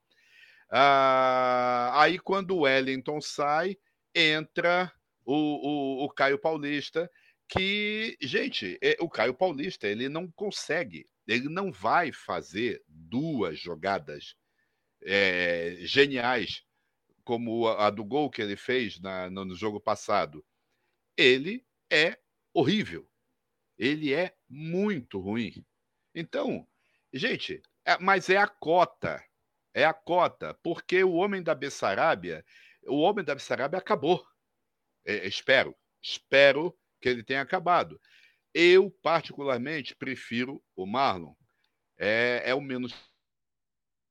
Ah, 0.71 1.93
aí, 2.03 2.19
quando 2.19 2.53
o 2.53 2.61
Wellington 2.61 3.21
sai, 3.21 3.77
entra 4.15 4.93
o, 5.25 5.35
o, 5.35 6.05
o 6.05 6.11
Caio 6.11 6.39
Paulista, 6.39 7.11
que, 7.49 8.17
gente, 8.21 8.79
é, 8.83 8.97
o 9.01 9.09
Caio 9.09 9.35
Paulista 9.35 9.87
ele 9.87 10.09
não 10.09 10.31
consegue, 10.33 11.07
ele 11.27 11.49
não 11.49 11.73
vai 11.73 12.13
fazer 12.13 12.83
duas 12.89 13.59
jogadas 13.59 14.37
é, 15.03 15.77
geniais 15.81 16.63
como 17.25 17.69
a, 17.69 17.91
do 17.91 18.05
gol 18.05 18.31
que 18.31 18.43
ele 18.43 18.57
fez 18.57 19.01
na, 19.01 19.31
no, 19.31 19.45
no 19.45 19.55
jogo 19.55 19.81
passado. 19.81 20.45
Ele 21.17 21.67
é 21.91 22.19
horrível. 22.53 23.09
Ele 23.79 24.13
é 24.13 24.35
muito 24.49 25.19
ruim. 25.19 25.65
Então, 26.15 26.67
gente, 27.13 27.63
é, 27.85 27.99
mas 27.99 28.29
é 28.29 28.37
a 28.37 28.47
cota 28.47 29.23
é 29.75 29.85
a 29.85 29.93
cota, 29.93 30.55
porque 30.63 31.03
o 31.03 31.15
homem 31.15 31.43
da 31.43 31.55
Bessarabia, 31.55 32.45
o 32.87 33.01
homem 33.01 33.25
da 33.25 33.35
Bessarabia 33.35 33.79
acabou. 33.79 34.25
É, 35.05 35.27
espero, 35.27 35.77
espero 36.01 36.75
que 37.01 37.09
ele 37.09 37.25
tenha 37.25 37.43
acabado. 37.43 38.01
Eu, 38.55 38.91
particularmente, 39.03 39.97
prefiro 39.97 40.63
o 40.77 40.87
Marlon. 40.87 41.35
É, 41.99 42.43
é 42.47 42.55
o 42.55 42.61
menos 42.61 42.95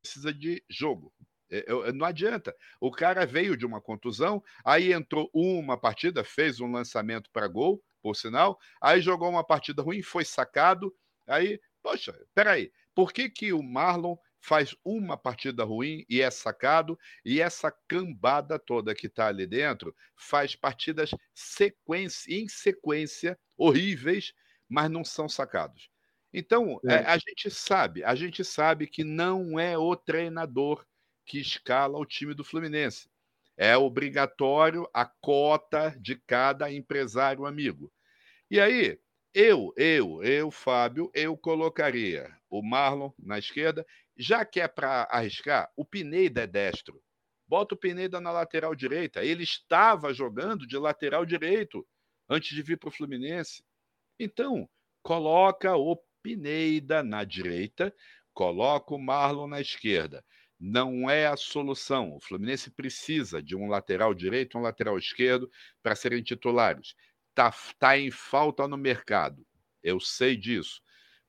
precisa 0.04 0.34
de 0.34 0.62
jogo. 0.70 1.14
É, 1.50 1.92
não 1.94 2.06
adianta. 2.06 2.56
O 2.80 2.92
cara 2.92 3.26
veio 3.26 3.56
de 3.56 3.66
uma 3.66 3.80
contusão, 3.80 4.44
aí 4.66 4.92
entrou 4.92 5.30
uma 5.34 5.80
partida, 5.80 6.24
fez 6.24 6.60
um 6.60 6.72
lançamento 6.72 7.30
para 7.32 7.48
gol, 7.48 7.82
por 8.02 8.16
sinal, 8.16 8.60
aí 8.82 9.00
jogou 9.00 9.30
uma 9.30 9.46
partida 9.46 9.82
ruim, 9.82 10.02
foi 10.02 10.26
sacado. 10.26 10.94
Aí, 11.26 11.60
poxa, 11.82 12.14
peraí, 12.36 12.72
por 12.94 13.14
que, 13.14 13.30
que 13.30 13.54
o 13.54 13.64
Marlon 13.64 14.18
faz 14.44 14.76
uma 14.84 15.16
partida 15.16 15.64
ruim 15.64 16.06
e 16.10 16.22
é 16.22 16.30
sacado, 16.30 17.00
e 17.24 17.40
essa 17.40 17.72
cambada 17.88 18.60
toda 18.60 18.94
que 18.94 19.08
está 19.08 19.28
ali 19.28 19.48
dentro 19.48 19.96
faz 20.18 20.54
partidas 20.54 21.12
sequência, 21.34 22.36
em 22.36 22.50
sequência 22.50 23.40
horríveis, 23.58 24.34
mas 24.68 24.92
não 24.92 25.06
são 25.06 25.30
sacados. 25.30 25.90
Então, 26.34 26.78
é. 26.86 26.96
a 27.06 27.18
gente 27.18 27.50
sabe, 27.50 28.04
a 28.04 28.16
gente 28.16 28.44
sabe 28.44 28.86
que 28.86 29.04
não 29.04 29.58
é 29.58 29.78
o 29.78 29.96
treinador 29.96 30.86
que 31.26 31.40
escala 31.40 31.98
o 31.98 32.06
time 32.06 32.34
do 32.34 32.44
Fluminense. 32.44 33.10
É 33.56 33.78
obrigatório 33.78 34.90
a 34.94 35.06
cota 35.06 35.96
de 36.02 36.18
cada 36.28 36.70
empresário 36.70 37.46
amigo. 37.46 37.90
E 38.52 38.60
aí, 38.60 39.00
eu, 39.34 39.74
eu, 39.78 40.22
eu, 40.22 40.52
Fábio, 40.52 41.10
eu 41.14 41.38
colocaria 41.38 42.36
o 42.54 42.62
Marlon 42.62 43.12
na 43.18 43.40
esquerda 43.40 43.84
já 44.16 44.46
que 44.46 44.60
é 44.60 44.68
para 44.68 45.08
arriscar, 45.10 45.72
o 45.76 45.84
Pineda 45.84 46.44
é 46.44 46.48
destro. 46.48 47.02
Bota 47.48 47.74
o 47.74 47.78
Pineda 47.78 48.22
na 48.22 48.32
lateral 48.32 48.76
direita. 48.76 49.24
Ele 49.24 49.44
estava 49.44 50.14
jogando 50.14 50.68
de 50.68 50.78
lateral 50.78 51.26
direito 51.26 51.86
antes 52.30 52.56
de 52.56 52.62
vir 52.62 52.78
para 52.78 52.90
o 52.90 52.92
Fluminense. 52.92 53.64
Então, 54.20 54.70
coloca 55.02 55.76
o 55.76 55.98
Pineda 56.22 57.04
na 57.04 57.24
direita, 57.24 57.94
coloca 58.34 58.94
o 58.94 59.00
Marlon 59.00 59.48
na 59.48 59.60
esquerda. 59.60 60.24
Não 60.60 61.10
é 61.10 61.26
a 61.26 61.36
solução. 61.36 62.16
O 62.16 62.22
Fluminense 62.22 62.70
precisa 62.70 63.42
de 63.42 63.56
um 63.56 63.68
lateral 63.68 64.14
direito 64.14 64.58
um 64.58 64.62
lateral 64.62 64.98
esquerdo 64.98 65.50
para 65.82 65.96
serem 65.96 66.22
titulares. 66.22 66.96
Está 67.30 67.52
tá 67.80 67.98
em 67.98 68.12
falta 68.12 68.68
no 68.68 68.78
mercado. 68.78 69.46
Eu 69.82 70.00
sei 70.00 70.38
disso. 70.38 70.82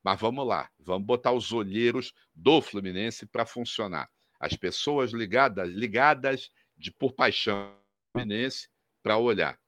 Mas 0.05 0.21
vamos 0.21 0.47
lá, 0.47 0.71
vamos 0.79 1.07
botar 1.07 1.33
os 1.33 1.51
olheiros 1.51 2.12
do 2.35 2.61
Fluminense 2.61 3.25
para 3.25 3.47
funcionar. 3.47 4.11
As 4.38 4.55
pessoas 4.55 5.12
ligadas, 5.12 5.71
ligadas 5.71 6.51
de 6.77 6.93
por 6.93 7.14
paixão 7.14 7.75
Fluminense 8.12 8.69
para 9.03 9.17
olhar. 9.17 9.59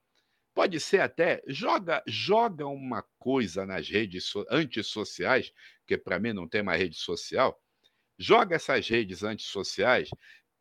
Pode 0.54 0.78
ser 0.78 1.00
até 1.00 1.42
joga 1.46 2.02
joga 2.06 2.66
uma 2.66 3.02
coisa 3.18 3.64
nas 3.64 3.88
redes 3.88 4.30
antissociais, 4.50 5.52
que 5.86 5.96
para 5.96 6.18
mim 6.18 6.34
não 6.34 6.46
tem 6.46 6.62
mais 6.62 6.80
rede 6.80 6.96
social. 6.96 7.58
Joga 8.18 8.56
essas 8.56 8.86
redes 8.88 9.22
antissociais. 9.22 10.10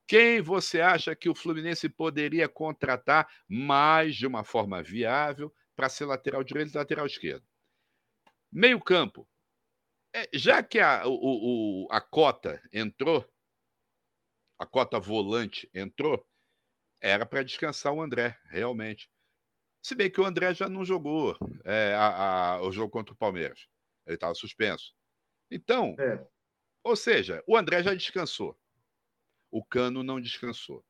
Quem 0.07 0.41
você 0.41 0.79
acha 0.81 1.15
que 1.15 1.29
o 1.29 1.35
Fluminense 1.35 1.89
poderia 1.89 2.47
contratar 2.47 3.27
mais 3.47 4.15
de 4.15 4.25
uma 4.25 4.43
forma 4.43 4.81
viável 4.81 5.53
para 5.75 5.89
ser 5.89 6.05
lateral 6.05 6.43
direito 6.43 6.73
e 6.73 6.77
lateral 6.77 7.05
esquerdo? 7.05 7.45
Meio 8.51 8.79
campo, 8.79 9.27
é, 10.15 10.29
já 10.33 10.63
que 10.63 10.79
a, 10.79 11.05
o, 11.05 11.83
o, 11.83 11.87
a 11.91 11.99
cota 11.99 12.61
entrou, 12.71 13.29
a 14.57 14.65
cota 14.65 14.97
volante 14.97 15.69
entrou, 15.73 16.25
era 17.01 17.25
para 17.25 17.43
descansar 17.43 17.93
o 17.93 18.01
André, 18.01 18.39
realmente. 18.45 19.11
Se 19.83 19.93
bem 19.93 20.09
que 20.09 20.21
o 20.21 20.25
André 20.25 20.53
já 20.53 20.69
não 20.69 20.85
jogou 20.85 21.37
é, 21.65 21.93
a, 21.93 22.53
a, 22.53 22.61
o 22.61 22.71
jogo 22.71 22.89
contra 22.89 23.13
o 23.13 23.17
Palmeiras. 23.17 23.67
Ele 24.07 24.15
estava 24.15 24.33
suspenso. 24.33 24.95
Então, 25.51 25.95
é. 25.99 26.25
ou 26.81 26.95
seja, 26.95 27.43
o 27.45 27.57
André 27.57 27.83
já 27.83 27.93
descansou. 27.93 28.57
O 29.51 29.63
Cano 29.63 30.01
não 30.01 30.21
descansou. 30.21 30.83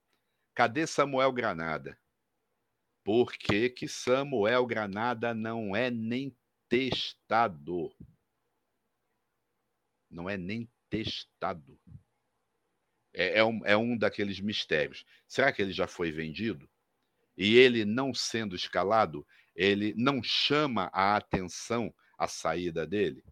Cadê 0.54 0.86
Samuel 0.86 1.32
Granada? 1.32 2.00
Por 3.04 3.34
que, 3.34 3.70
que 3.72 3.88
Samuel 3.88 4.66
Granada 4.68 5.34
não 5.34 5.76
é 5.76 5.90
nem 5.90 6.38
testador? 6.70 7.94
Não 10.16 10.30
é 10.30 10.38
nem 10.38 10.70
testado. 10.90 11.80
É, 13.14 13.40
é, 13.40 13.44
um, 13.44 13.66
é 13.66 13.78
um 13.78 13.98
daqueles 13.98 14.40
mistérios. 14.40 15.06
Será 15.28 15.52
que 15.52 15.62
ele 15.62 15.72
já 15.72 15.88
foi 15.88 16.12
vendido? 16.12 16.70
E 17.38 17.56
ele 17.56 17.86
não 17.86 18.14
sendo 18.14 18.56
escalado, 18.56 19.28
ele 19.54 19.94
não 19.98 20.24
chama 20.24 20.90
a 20.94 21.16
atenção 21.16 21.94
a 22.18 22.28
saída 22.28 22.88
dele? 22.88 23.24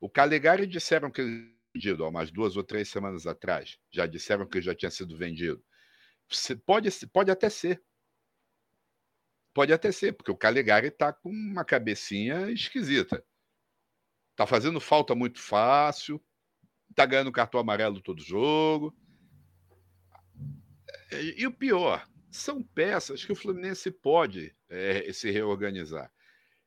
O 0.00 0.08
Calegari 0.08 0.66
disseram 0.66 1.10
que 1.10 1.22
ele 1.22 1.58
vendido 1.74 2.04
há 2.04 2.08
umas 2.08 2.30
duas 2.30 2.56
ou 2.56 2.64
três 2.64 2.88
semanas 2.88 3.26
atrás. 3.26 3.78
Já 3.90 4.06
disseram 4.06 4.46
que 4.46 4.60
já 4.60 4.74
tinha 4.74 4.90
sido 4.90 5.16
vendido. 5.16 5.64
Pode, 6.64 6.88
pode 7.12 7.30
até 7.30 7.48
ser. 7.48 7.82
Pode 9.54 9.72
até 9.72 9.90
ser, 9.90 10.12
porque 10.12 10.30
o 10.30 10.36
Calegari 10.36 10.88
está 10.88 11.12
com 11.12 11.30
uma 11.30 11.64
cabecinha 11.64 12.50
esquisita. 12.50 13.24
Tá 14.38 14.46
fazendo 14.46 14.78
falta 14.78 15.16
muito 15.16 15.40
fácil. 15.40 16.22
Tá 16.94 17.04
ganhando 17.04 17.32
cartão 17.32 17.58
amarelo 17.58 18.00
todo 18.00 18.22
jogo. 18.22 18.96
E 21.36 21.44
o 21.44 21.52
pior, 21.52 22.06
são 22.30 22.62
peças 22.62 23.24
que 23.24 23.32
o 23.32 23.34
Fluminense 23.34 23.90
pode 23.90 24.54
é, 24.68 25.12
se 25.12 25.28
reorganizar. 25.32 26.08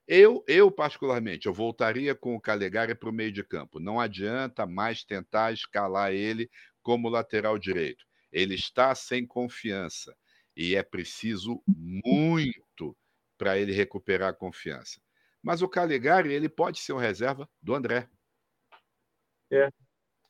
Eu, 0.06 0.44
eu, 0.50 0.70
particularmente, 0.70 1.48
eu 1.48 1.54
voltaria 1.54 2.14
com 2.14 2.36
o 2.36 2.42
Calegari 2.42 2.94
para 2.94 3.10
o 3.10 3.14
meio 3.14 3.32
de 3.32 3.42
campo. 3.42 3.80
Não 3.80 4.02
adianta 4.02 4.68
mais 4.68 5.06
tentar 5.06 5.54
escalar 5.54 6.12
ele 6.12 6.52
como 6.84 7.08
lateral 7.08 7.58
direito. 7.58 8.04
Ele 8.34 8.56
está 8.56 8.94
sem 8.94 9.26
confiança 9.26 10.14
e 10.58 10.76
é 10.76 10.84
preciso 10.84 11.64
muito 11.66 12.98
para 13.38 13.58
ele 13.58 13.72
recuperar 13.72 14.32
a 14.32 14.34
confiança. 14.34 15.00
Mas 15.42 15.62
o 15.62 15.70
Calegari, 15.70 16.32
ele 16.34 16.48
pode 16.48 16.80
ser 16.80 16.94
um 16.94 16.98
reserva 16.98 17.50
do 17.62 17.74
André. 17.74 18.10
É. 19.52 19.70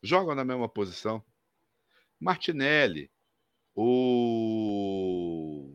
Jogam 0.02 0.34
na 0.34 0.46
mesma 0.46 0.70
posição. 0.70 1.24
Martinelli, 2.20 3.12
o, 3.76 4.72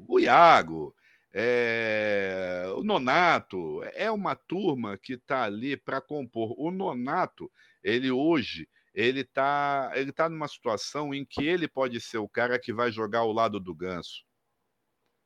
o 0.09 0.19
Iago, 0.21 0.95
é... 1.33 2.65
o 2.77 2.83
Nonato, 2.83 3.83
é 3.95 4.11
uma 4.11 4.35
turma 4.35 4.97
que 4.97 5.15
está 5.15 5.45
ali 5.45 5.77
para 5.77 6.01
compor. 6.01 6.55
O 6.59 6.71
Nonato, 6.71 7.51
ele 7.83 8.11
hoje, 8.11 8.69
ele 8.95 9.21
está 9.21 9.93
ele 9.95 10.13
tá 10.13 10.29
numa 10.29 10.49
situação 10.49 11.13
em 11.13 11.25
que 11.25 11.45
ele 11.45 11.69
pode 11.69 12.01
ser 12.01 12.19
o 12.19 12.29
cara 12.29 12.59
que 12.59 12.73
vai 12.73 12.91
jogar 12.91 13.21
ao 13.21 13.33
lado 13.33 13.61
do 13.61 13.75
Ganso. 13.75 14.25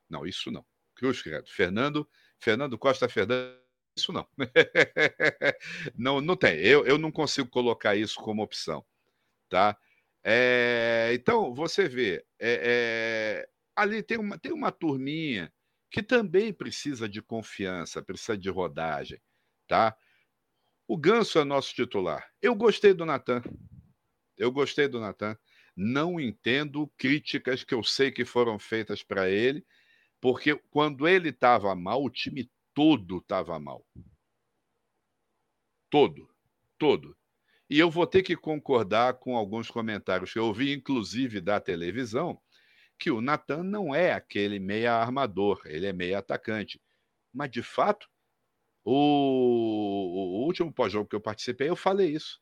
Não, 0.08 0.26
isso 0.26 0.50
não. 0.50 0.66
Cruz 0.96 1.22
Credo. 1.22 1.48
Fernando, 1.48 2.08
Fernando 2.38 2.76
Costa 2.76 3.08
Fernando, 3.08 3.59
isso 3.96 4.12
não. 4.12 4.26
não, 5.96 6.20
não 6.20 6.36
tem. 6.36 6.58
Eu, 6.58 6.86
eu 6.86 6.98
não 6.98 7.10
consigo 7.10 7.48
colocar 7.48 7.96
isso 7.96 8.16
como 8.16 8.42
opção, 8.42 8.84
tá? 9.48 9.76
É, 10.22 11.10
então, 11.14 11.54
você 11.54 11.88
vê, 11.88 12.24
é, 12.38 13.44
é, 13.44 13.48
ali 13.74 14.02
tem 14.02 14.18
uma, 14.18 14.38
tem 14.38 14.52
uma 14.52 14.70
turminha 14.70 15.52
que 15.90 16.02
também 16.02 16.52
precisa 16.52 17.08
de 17.08 17.20
confiança, 17.22 18.02
precisa 18.02 18.36
de 18.36 18.48
rodagem, 18.48 19.20
tá? 19.66 19.96
O 20.86 20.96
Ganso 20.96 21.38
é 21.38 21.44
nosso 21.44 21.74
titular. 21.74 22.28
Eu 22.42 22.54
gostei 22.54 22.92
do 22.92 23.06
Natan. 23.06 23.42
Eu 24.36 24.50
gostei 24.52 24.88
do 24.88 25.00
Natan. 25.00 25.36
Não 25.76 26.20
entendo 26.20 26.90
críticas 26.96 27.64
que 27.64 27.74
eu 27.74 27.82
sei 27.82 28.10
que 28.10 28.24
foram 28.24 28.58
feitas 28.58 29.02
para 29.02 29.30
ele, 29.30 29.64
porque 30.20 30.54
quando 30.70 31.08
ele 31.08 31.30
estava 31.30 31.74
mal, 31.74 32.02
o 32.02 32.10
time 32.10 32.50
todo 32.74 33.18
estava 33.18 33.58
mal. 33.58 33.84
Todo. 35.90 36.28
Todo. 36.78 37.16
E 37.68 37.78
eu 37.78 37.90
vou 37.90 38.06
ter 38.06 38.22
que 38.22 38.36
concordar 38.36 39.14
com 39.14 39.36
alguns 39.36 39.70
comentários 39.70 40.32
que 40.32 40.38
eu 40.38 40.46
ouvi, 40.46 40.72
inclusive 40.72 41.40
da 41.40 41.60
televisão, 41.60 42.40
que 42.98 43.10
o 43.10 43.20
Natan 43.20 43.62
não 43.62 43.94
é 43.94 44.12
aquele 44.12 44.58
meia 44.58 44.94
armador, 44.94 45.62
ele 45.64 45.86
é 45.86 45.92
meia 45.92 46.18
atacante. 46.18 46.80
Mas, 47.32 47.50
de 47.50 47.62
fato, 47.62 48.08
o, 48.84 48.92
o 48.92 50.44
último 50.44 50.72
pós-jogo 50.72 51.08
que 51.08 51.14
eu 51.14 51.20
participei, 51.20 51.68
eu 51.68 51.76
falei 51.76 52.10
isso. 52.10 52.40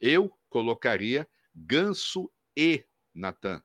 Eu 0.00 0.32
colocaria 0.48 1.28
Ganso 1.54 2.32
e 2.56 2.84
Natan. 3.14 3.62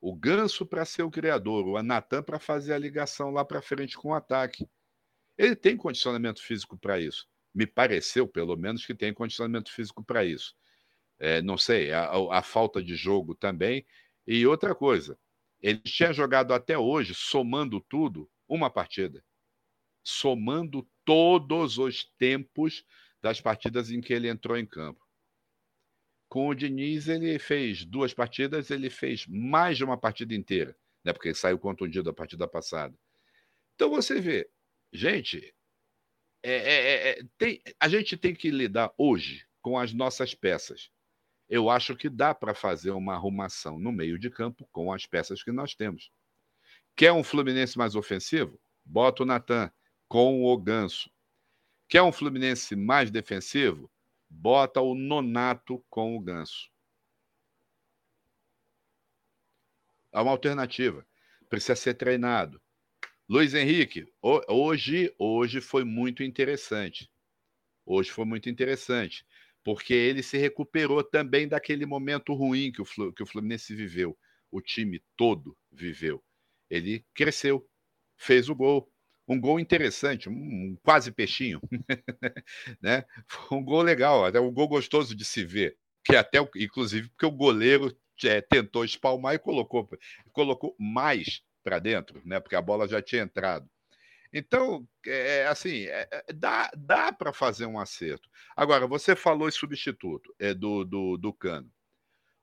O 0.00 0.14
Ganso 0.14 0.66
para 0.66 0.84
ser 0.84 1.02
o 1.02 1.10
criador, 1.10 1.66
o 1.66 1.82
Natan 1.82 2.22
para 2.22 2.38
fazer 2.38 2.74
a 2.74 2.78
ligação 2.78 3.30
lá 3.30 3.44
para 3.44 3.62
frente 3.62 3.96
com 3.96 4.10
o 4.10 4.14
ataque. 4.14 4.68
Ele 5.36 5.56
tem 5.56 5.76
condicionamento 5.76 6.42
físico 6.42 6.76
para 6.78 7.00
isso. 7.00 7.26
Me 7.54 7.66
pareceu, 7.66 8.26
pelo 8.26 8.56
menos, 8.56 8.84
que 8.84 8.94
tem 8.94 9.12
condicionamento 9.12 9.70
físico 9.72 10.04
para 10.04 10.24
isso. 10.24 10.54
É, 11.18 11.40
não 11.42 11.56
sei, 11.56 11.92
a, 11.92 12.10
a, 12.30 12.42
falta 12.42 12.82
de 12.82 12.96
jogo 12.96 13.34
também. 13.34 13.86
E 14.26 14.46
outra 14.46 14.74
coisa, 14.74 15.18
ele 15.60 15.78
tinha 15.78 16.12
jogado 16.12 16.52
até 16.52 16.76
hoje, 16.76 17.14
somando 17.14 17.80
tudo, 17.80 18.30
uma 18.48 18.70
partida. 18.70 19.24
Somando 20.02 20.86
todos 21.04 21.78
os 21.78 22.04
tempos 22.18 22.84
das 23.22 23.40
partidas 23.40 23.90
em 23.90 24.00
que 24.00 24.12
ele 24.12 24.28
entrou 24.28 24.56
em 24.56 24.66
campo. 24.66 25.04
Com 26.28 26.48
o 26.48 26.54
Diniz, 26.54 27.08
ele 27.08 27.38
fez 27.38 27.84
duas 27.84 28.12
partidas, 28.12 28.70
ele 28.70 28.90
fez 28.90 29.26
mais 29.26 29.76
de 29.76 29.84
uma 29.84 29.96
partida 29.96 30.34
inteira, 30.34 30.76
né? 31.04 31.12
porque 31.12 31.28
ele 31.28 31.34
saiu 31.34 31.58
contundido 31.58 32.10
a 32.10 32.12
partida 32.12 32.46
passada. 32.48 32.94
Então 33.74 33.88
você 33.88 34.20
vê, 34.20 34.50
gente, 34.94 35.54
é, 36.42 36.52
é, 36.52 37.08
é, 37.10 37.22
tem, 37.36 37.60
a 37.80 37.88
gente 37.88 38.16
tem 38.16 38.34
que 38.34 38.50
lidar 38.50 38.92
hoje 38.96 39.46
com 39.60 39.78
as 39.78 39.92
nossas 39.92 40.34
peças 40.34 40.90
eu 41.48 41.68
acho 41.68 41.96
que 41.96 42.08
dá 42.08 42.34
para 42.34 42.54
fazer 42.54 42.90
uma 42.90 43.14
arrumação 43.14 43.78
no 43.78 43.92
meio 43.92 44.18
de 44.18 44.30
campo 44.30 44.68
com 44.72 44.92
as 44.92 45.06
peças 45.06 45.42
que 45.42 45.52
nós 45.52 45.74
temos. 45.74 46.10
Quer 46.96 47.12
um 47.12 47.24
Fluminense 47.24 47.76
mais 47.76 47.94
ofensivo? 47.94 48.60
Bota 48.84 49.22
o 49.22 49.26
Natan 49.26 49.70
com 50.08 50.44
o 50.44 50.58
Ganso. 50.58 51.10
Quer 51.88 52.02
um 52.02 52.12
Fluminense 52.12 52.74
mais 52.74 53.10
defensivo? 53.10 53.90
Bota 54.28 54.80
o 54.80 54.94
Nonato 54.94 55.84
com 55.90 56.16
o 56.16 56.20
Ganso. 56.20 56.70
É 60.12 60.20
uma 60.20 60.30
alternativa. 60.30 61.06
Precisa 61.48 61.76
ser 61.76 61.94
treinado. 61.94 62.60
Luiz 63.26 63.54
Henrique, 63.54 64.06
hoje, 64.22 65.14
hoje 65.18 65.60
foi 65.62 65.82
muito 65.82 66.22
interessante. 66.22 67.10
Hoje 67.86 68.10
foi 68.10 68.26
muito 68.26 68.50
interessante 68.50 69.24
porque 69.64 69.94
ele 69.94 70.22
se 70.22 70.36
recuperou 70.36 71.02
também 71.02 71.48
daquele 71.48 71.86
momento 71.86 72.34
ruim 72.34 72.70
que 72.70 72.82
o, 72.82 73.12
que 73.14 73.22
o 73.22 73.26
Fluminense 73.26 73.74
viveu, 73.74 74.16
o 74.50 74.60
time 74.60 75.02
todo 75.16 75.56
viveu. 75.72 76.22
Ele 76.68 77.02
cresceu, 77.14 77.66
fez 78.18 78.50
o 78.50 78.54
gol, 78.54 78.92
um 79.26 79.40
gol 79.40 79.58
interessante, 79.58 80.28
um, 80.28 80.76
quase 80.82 81.10
peixinho, 81.10 81.62
né? 82.80 83.04
Um 83.50 83.64
gol 83.64 83.80
legal, 83.80 84.26
até 84.26 84.38
um 84.38 84.52
gol 84.52 84.68
gostoso 84.68 85.14
de 85.14 85.24
se 85.24 85.46
ver, 85.46 85.78
que 86.04 86.14
até 86.14 86.38
inclusive 86.56 87.08
porque 87.08 87.24
o 87.24 87.30
goleiro 87.30 87.96
é, 88.22 88.42
tentou 88.42 88.84
espalmar 88.84 89.34
e 89.34 89.38
colocou, 89.38 89.88
colocou 90.30 90.76
mais 90.78 91.42
para 91.64 91.78
dentro, 91.78 92.22
né? 92.24 92.38
Porque 92.38 92.54
a 92.54 92.62
bola 92.62 92.86
já 92.86 93.02
tinha 93.02 93.22
entrado. 93.22 93.68
Então, 94.32 94.86
é, 95.06 95.46
assim, 95.46 95.84
é, 95.84 96.08
é 96.10 96.32
dá, 96.32 96.70
dá 96.76 97.12
para 97.12 97.32
fazer 97.32 97.66
um 97.66 97.78
acerto. 97.78 98.28
Agora, 98.54 98.86
você 98.86 99.16
falou 99.16 99.48
em 99.48 99.52
substituto 99.52 100.34
é, 100.38 100.52
do, 100.52 100.84
do, 100.84 101.16
do 101.16 101.32
Cano. 101.32 101.72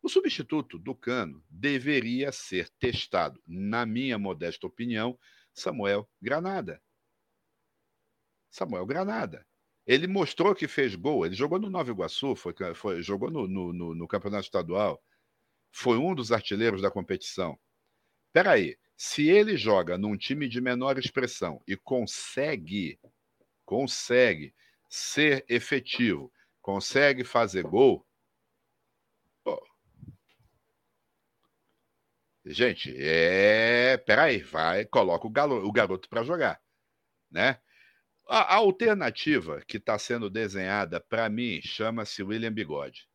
O 0.01 0.09
substituto 0.09 0.79
do 0.79 0.95
Cano 0.95 1.43
deveria 1.49 2.31
ser 2.31 2.69
testado, 2.79 3.41
na 3.45 3.85
minha 3.85 4.17
modesta 4.17 4.65
opinião, 4.65 5.19
Samuel 5.53 6.09
Granada. 6.21 6.81
Samuel 8.49 8.85
Granada. 8.85 9.45
Ele 9.85 10.07
mostrou 10.07 10.55
que 10.55 10.67
fez 10.67 10.95
gol. 10.95 11.25
Ele 11.25 11.35
jogou 11.35 11.59
no 11.59 11.69
Nova 11.69 11.91
Iguaçu, 11.91 12.35
foi, 12.35 12.53
foi, 12.73 13.03
jogou 13.03 13.29
no, 13.29 13.47
no, 13.47 13.93
no 13.93 14.07
Campeonato 14.07 14.45
Estadual. 14.45 15.03
Foi 15.71 15.97
um 15.97 16.15
dos 16.15 16.31
artilheiros 16.31 16.81
da 16.81 16.89
competição. 16.89 17.59
Peraí, 18.33 18.77
se 19.03 19.27
ele 19.27 19.57
joga 19.57 19.97
num 19.97 20.15
time 20.15 20.47
de 20.47 20.61
menor 20.61 20.99
expressão 20.99 21.59
e 21.67 21.75
consegue, 21.75 22.99
consegue 23.65 24.53
ser 24.87 25.43
efetivo, 25.49 26.31
consegue 26.61 27.23
fazer 27.23 27.63
gol, 27.63 28.05
pô, 29.43 29.59
gente, 32.45 32.95
é, 32.95 33.97
peraí, 33.97 34.43
vai, 34.43 34.85
coloca 34.85 35.25
o, 35.25 35.31
galo, 35.31 35.65
o 35.67 35.71
garoto 35.71 36.07
para 36.07 36.21
jogar, 36.21 36.61
né? 37.31 37.59
A, 38.29 38.53
a 38.53 38.55
alternativa 38.57 39.63
que 39.67 39.77
está 39.77 39.97
sendo 39.97 40.29
desenhada 40.29 41.01
para 41.01 41.27
mim 41.27 41.59
chama-se 41.63 42.21
William 42.21 42.53
Bigode. 42.53 43.09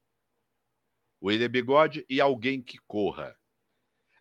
William 1.23 1.49
Bigode 1.49 2.05
e 2.09 2.21
alguém 2.21 2.61
que 2.61 2.79
corra. 2.89 3.39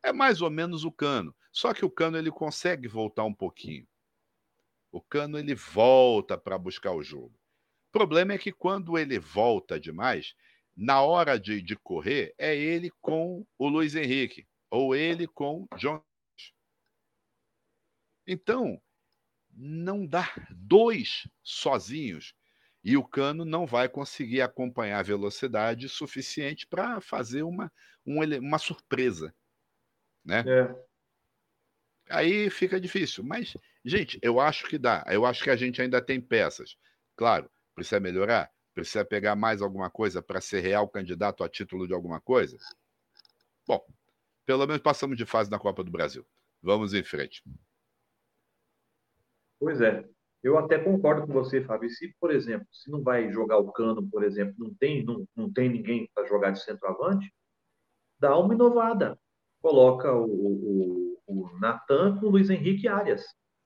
É 0.03 0.13
mais 0.13 0.43
ou 0.43 0.51
menos 0.51 0.85
o 0.85 0.91
Cano. 0.91 1.35
Só 1.55 1.73
que 1.73 1.85
o 1.85 1.89
Cano 1.89 2.17
ele 2.17 2.29
consegue 2.29 2.85
voltar 2.85 3.23
um 3.23 3.33
pouquinho. 3.33 3.87
O 4.91 5.01
Cano 5.01 5.39
ele 5.39 5.55
volta 5.55 6.37
para 6.37 6.57
buscar 6.57 6.91
o 6.91 7.01
jogo. 7.01 7.33
O 7.87 7.91
problema 7.93 8.33
é 8.33 8.37
que 8.37 8.51
quando 8.51 8.97
ele 8.97 9.17
volta 9.17 9.79
demais, 9.79 10.35
na 10.75 11.01
hora 11.01 11.39
de, 11.39 11.61
de 11.61 11.77
correr, 11.77 12.35
é 12.37 12.53
ele 12.53 12.91
com 12.99 13.47
o 13.57 13.69
Luiz 13.69 13.95
Henrique 13.95 14.45
ou 14.69 14.93
ele 14.93 15.27
com 15.27 15.65
John. 15.77 16.03
Então, 18.27 18.81
não 19.49 20.05
dá 20.05 20.27
dois 20.51 21.25
sozinhos 21.41 22.33
e 22.83 22.97
o 22.97 23.07
Cano 23.07 23.45
não 23.45 23.65
vai 23.65 23.87
conseguir 23.87 24.41
acompanhar 24.41 24.99
a 24.99 25.03
velocidade 25.03 25.87
suficiente 25.87 26.67
para 26.67 26.99
fazer 26.99 27.43
uma, 27.43 27.71
uma 28.05 28.59
surpresa. 28.59 29.33
Né? 30.21 30.43
É. 30.45 30.84
Aí 32.09 32.49
fica 32.49 32.79
difícil. 32.79 33.23
Mas, 33.23 33.55
gente, 33.83 34.19
eu 34.21 34.39
acho 34.39 34.67
que 34.67 34.77
dá. 34.77 35.03
Eu 35.07 35.25
acho 35.25 35.43
que 35.43 35.49
a 35.49 35.55
gente 35.55 35.81
ainda 35.81 36.01
tem 36.01 36.21
peças. 36.21 36.77
Claro, 37.15 37.49
precisa 37.73 37.99
melhorar, 37.99 38.51
precisa 38.73 39.03
pegar 39.03 39.35
mais 39.35 39.61
alguma 39.61 39.89
coisa 39.89 40.21
para 40.21 40.41
ser 40.41 40.59
real 40.59 40.87
candidato 40.87 41.43
a 41.43 41.49
título 41.49 41.87
de 41.87 41.93
alguma 41.93 42.19
coisa. 42.19 42.57
Bom, 43.67 43.83
pelo 44.45 44.67
menos 44.67 44.81
passamos 44.81 45.17
de 45.17 45.25
fase 45.25 45.49
na 45.49 45.59
Copa 45.59 45.83
do 45.83 45.91
Brasil. 45.91 46.25
Vamos 46.61 46.93
em 46.93 47.03
frente. 47.03 47.43
Pois 49.59 49.81
é. 49.81 50.05
Eu 50.43 50.59
até 50.59 50.77
concordo 50.77 51.25
com 51.25 51.33
você, 51.33 51.63
Fábio. 51.63 51.89
Se, 51.89 52.13
por 52.19 52.29
exemplo, 52.29 52.67
se 52.71 52.91
não 52.91 53.01
vai 53.01 53.31
jogar 53.31 53.57
o 53.57 53.71
Cano, 53.71 54.07
por 54.07 54.23
exemplo, 54.23 54.53
não 54.59 54.71
tem, 54.75 55.03
não, 55.03 55.27
não 55.35 55.51
tem 55.51 55.67
ninguém 55.67 56.07
para 56.13 56.27
jogar 56.27 56.51
de 56.51 56.63
centroavante, 56.63 57.33
dá 58.19 58.37
uma 58.37 58.53
inovada. 58.53 59.17
Coloca 59.59 60.13
o, 60.13 60.25
o, 60.25 61.14
o 61.27 61.49
Natan 61.59 62.17
com 62.17 62.27
o 62.27 62.29
Luiz 62.29 62.49
Henrique 62.49 62.87
Arias, 62.87 63.25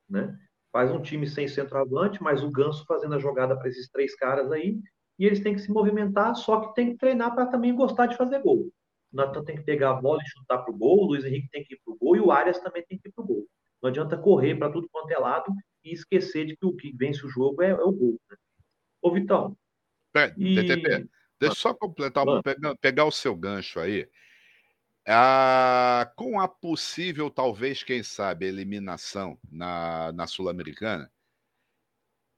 né? 0.10 0.38
Faz 0.72 0.92
um 0.92 1.02
time 1.02 1.28
sem 1.28 1.48
centroavante, 1.48 2.22
mas 2.22 2.44
o 2.44 2.52
Ganso 2.52 2.86
fazendo 2.86 3.16
a 3.16 3.20
jogada 3.20 3.58
para 3.58 3.68
esses 3.70 3.90
três 3.90 4.16
caras 4.16 4.52
aí, 4.52 4.80
e 5.18 5.26
eles 5.26 5.40
têm 5.42 5.56
que 5.56 5.62
se 5.62 5.72
movimentar, 5.72 6.36
só 6.36 6.62
que 6.62 6.76
tem 6.76 6.92
que 6.92 6.98
treinar 6.98 7.34
para 7.34 7.48
também 7.48 7.76
gostar 7.76 8.06
de 8.06 8.16
fazer 8.16 8.42
gol. 8.42 8.72
O 9.12 9.16
Natan 9.16 9.44
tem 9.44 9.56
que 9.56 9.64
pegar 9.64 9.92
a 9.92 10.02
bola 10.02 10.22
e 10.22 10.30
chutar 10.30 10.60
para 10.60 10.74
o 10.74 10.78
gol, 10.78 11.00
o 11.00 11.06
Luiz 11.08 11.26
Henrique 11.26 11.50
tem 11.50 11.64
que 11.64 11.74
ir 11.74 11.80
para 11.84 11.94
o 11.94 11.98
gol 11.98 12.16
e 12.16 12.20
o 12.20 12.32
Arias 12.32 12.60
também 12.60 12.86
tem 12.88 13.00
que 13.00 13.10
ir 13.10 13.12
para 13.12 13.24
o 13.24 13.28
gol. 13.28 13.48
Não 13.82 13.90
adianta 13.90 14.18
correr 14.18 14.56
para 14.56 14.72
tudo 14.72 14.88
quanto 14.92 15.12
é 15.12 15.18
lado 15.18 15.52
e 15.84 15.94
esquecer 15.94 16.46
de 16.46 16.56
que 16.56 16.66
o 16.66 16.76
que 16.76 16.96
vence 16.96 17.26
o 17.26 17.30
jogo 17.30 17.62
é, 17.62 17.72
é 17.72 17.76
o 17.76 17.92
gol. 17.92 18.20
Né? 18.30 18.38
Ô, 19.02 19.12
Vitão. 19.12 19.58
Pera, 20.12 20.34
e... 20.38 20.56
TTP, 20.56 21.10
deixa 21.40 21.52
eu 21.52 21.56
só 21.56 21.74
completar, 21.74 22.26
pegar, 22.44 22.76
pegar 22.78 23.06
o 23.06 23.12
seu 23.12 23.36
gancho 23.36 23.80
aí. 23.80 24.08
Ah, 25.12 26.12
com 26.16 26.40
a 26.40 26.48
possível, 26.48 27.32
talvez, 27.32 27.82
quem 27.82 28.04
sabe, 28.04 28.46
eliminação 28.46 29.40
na, 29.52 30.12
na 30.12 30.28
Sul-Americana, 30.28 31.12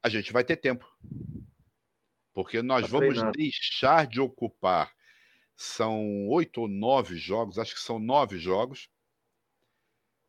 a 0.02 0.08
gente 0.08 0.32
vai 0.32 0.42
ter 0.46 0.56
tempo. 0.56 0.90
Porque 2.34 2.62
nós 2.62 2.84
tá 2.84 2.88
vamos 2.88 3.16
treinado. 3.16 3.38
deixar 3.38 4.08
de 4.08 4.22
ocupar. 4.22 4.90
São 5.54 6.30
oito 6.30 6.62
ou 6.62 6.68
nove 6.70 7.18
jogos, 7.18 7.60
acho 7.60 7.76
que 7.76 7.82
são 7.82 8.00
nove 8.00 8.40
jogos, 8.40 8.90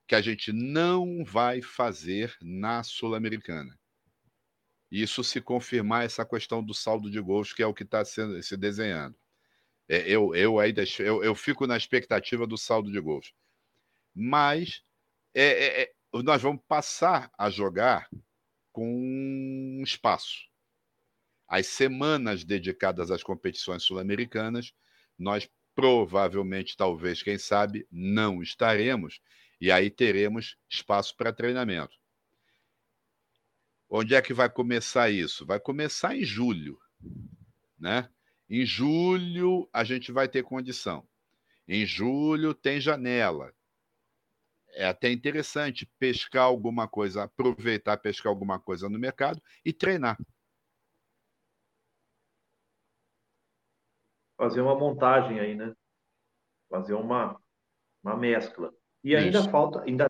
que 0.08 0.16
a 0.16 0.20
gente 0.20 0.52
não 0.52 1.24
vai 1.24 1.62
fazer 1.62 2.36
na 2.42 2.82
Sul-Americana. 2.82 3.78
Isso 4.90 5.22
se 5.22 5.40
confirmar 5.40 6.06
essa 6.06 6.26
questão 6.26 6.60
do 6.60 6.74
saldo 6.74 7.08
de 7.08 7.20
gols, 7.20 7.52
que 7.52 7.62
é 7.62 7.66
o 7.66 7.72
que 7.72 7.84
está 7.84 8.04
se 8.04 8.56
desenhando. 8.56 9.16
É, 9.92 10.08
eu, 10.08 10.34
eu, 10.34 10.58
ainda, 10.58 10.84
eu, 11.00 11.22
eu 11.22 11.34
fico 11.34 11.66
na 11.66 11.76
expectativa 11.76 12.46
do 12.46 12.56
saldo 12.56 12.90
de 12.90 12.98
gols. 12.98 13.34
Mas 14.14 14.82
é, 15.34 15.42
é, 15.44 15.82
é, 15.82 15.92
nós 16.22 16.40
vamos 16.40 16.62
passar 16.66 17.30
a 17.36 17.50
jogar 17.50 18.08
com 18.72 19.82
espaço. 19.84 20.48
As 21.46 21.66
semanas 21.66 22.42
dedicadas 22.42 23.10
às 23.10 23.22
competições 23.22 23.82
sul-americanas, 23.82 24.72
nós 25.18 25.46
provavelmente, 25.74 26.74
talvez, 26.74 27.22
quem 27.22 27.36
sabe, 27.36 27.86
não 27.92 28.42
estaremos, 28.42 29.20
e 29.60 29.70
aí 29.70 29.90
teremos 29.90 30.56
espaço 30.70 31.14
para 31.18 31.34
treinamento. 31.34 31.94
Onde 33.90 34.14
é 34.14 34.22
que 34.22 34.32
vai 34.32 34.48
começar 34.48 35.10
isso? 35.10 35.44
Vai 35.44 35.60
começar 35.60 36.16
em 36.16 36.24
julho, 36.24 36.78
né? 37.78 38.08
Em 38.54 38.66
julho, 38.66 39.66
a 39.72 39.82
gente 39.82 40.12
vai 40.12 40.28
ter 40.28 40.42
condição. 40.42 41.08
Em 41.66 41.86
julho, 41.86 42.52
tem 42.52 42.78
janela. 42.78 43.50
É 44.74 44.84
até 44.84 45.10
interessante 45.10 45.90
pescar 45.98 46.44
alguma 46.44 46.86
coisa, 46.86 47.22
aproveitar, 47.22 47.96
pescar 47.96 48.30
alguma 48.30 48.60
coisa 48.60 48.90
no 48.90 48.98
mercado 48.98 49.42
e 49.64 49.72
treinar. 49.72 50.18
Fazer 54.36 54.60
uma 54.60 54.78
montagem 54.78 55.40
aí, 55.40 55.54
né? 55.54 55.72
Fazer 56.68 56.92
uma, 56.92 57.40
uma 58.04 58.18
mescla. 58.18 58.70
E 59.02 59.16
ainda 59.16 59.38
Isso. 59.38 59.50
falta, 59.50 59.82
ainda, 59.84 60.06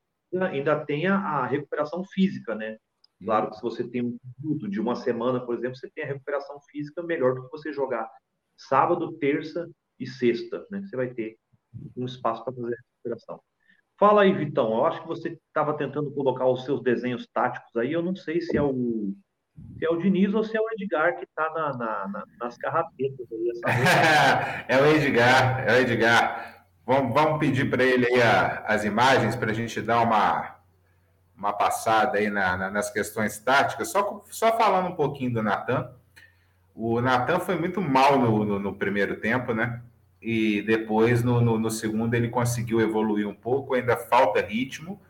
ainda 0.50 0.85
tem 0.85 1.07
a 1.07 1.46
recuperação 1.46 2.05
física, 2.07 2.57
né? 2.57 2.76
Claro 3.24 3.50
que 3.50 3.57
se 3.57 3.62
você 3.62 3.88
tem 3.88 4.02
um 4.02 4.18
período 4.18 4.68
de 4.68 4.81
uma 4.81 4.96
semana, 4.96 5.38
por 5.46 5.57
exemplo, 5.57 5.76
você 5.76 5.88
tem 5.92 6.02
a 6.02 6.09
recuperação 6.09 6.61
física 6.62 7.05
melhor 7.05 7.37
do 7.37 7.44
que 7.44 7.50
você 7.52 7.72
jogar 7.72 8.11
sábado, 8.56 9.12
terça 9.18 9.68
e 9.98 10.06
sexta, 10.06 10.66
né? 10.70 10.82
Você 10.82 10.96
vai 10.96 11.08
ter 11.08 11.36
um 11.96 12.04
espaço 12.04 12.44
para 12.44 12.52
fazer 12.52 12.74
a 12.74 12.76
recuperação. 12.76 13.40
Fala 13.98 14.22
aí, 14.22 14.32
Vitão. 14.32 14.74
Eu 14.74 14.86
acho 14.86 15.02
que 15.02 15.08
você 15.08 15.38
estava 15.46 15.76
tentando 15.76 16.10
colocar 16.10 16.46
os 16.46 16.64
seus 16.64 16.82
desenhos 16.82 17.26
táticos 17.32 17.76
aí. 17.76 17.92
Eu 17.92 18.02
não 18.02 18.16
sei 18.16 18.40
se 18.40 18.56
é 18.56 18.62
o 18.62 19.14
se 19.78 19.84
é 19.84 19.90
o 19.90 19.98
Diniz 19.98 20.32
ou 20.32 20.42
se 20.42 20.56
é 20.56 20.60
o 20.60 20.66
Edgar 20.72 21.16
que 21.16 21.24
está 21.24 21.50
na, 21.50 21.76
na, 21.76 22.08
na, 22.08 22.24
nas 22.40 22.56
carrapetas. 22.56 23.26
é 24.68 24.80
o 24.80 24.86
Edgar, 24.86 25.68
é 25.68 25.72
o 25.72 25.76
Edgar. 25.80 26.66
Vamos, 26.86 27.14
vamos 27.14 27.38
pedir 27.38 27.70
para 27.70 27.84
ele 27.84 28.06
aí 28.06 28.22
a, 28.22 28.64
as 28.66 28.84
imagens 28.84 29.36
para 29.36 29.50
a 29.50 29.54
gente 29.54 29.80
dar 29.80 30.00
uma, 30.00 30.56
uma 31.36 31.52
passada 31.52 32.18
aí 32.18 32.30
na, 32.30 32.70
nas 32.70 32.90
questões 32.90 33.38
táticas. 33.38 33.90
Só, 33.90 34.24
só 34.30 34.56
falando 34.56 34.88
um 34.88 34.96
pouquinho 34.96 35.34
do 35.34 35.42
Natan. 35.42 35.94
O 36.74 37.00
Natan 37.00 37.38
foi 37.38 37.58
muito 37.58 37.80
mal 37.80 38.18
no, 38.18 38.44
no, 38.44 38.58
no, 38.58 38.74
primeiro 38.74 39.16
tempo, 39.16 39.52
né? 39.52 39.80
E 40.20 40.62
depois, 40.62 41.22
no, 41.22 41.40
no, 41.40 41.70
segundo, 41.70 42.14
ele 42.14 42.28
conseguiu 42.28 42.80
evoluir 42.80 43.28
um 43.28 43.35
pouco. 43.35 43.74
Ainda 43.74 43.96
falta 43.96 44.40
ritmo, 44.40 45.00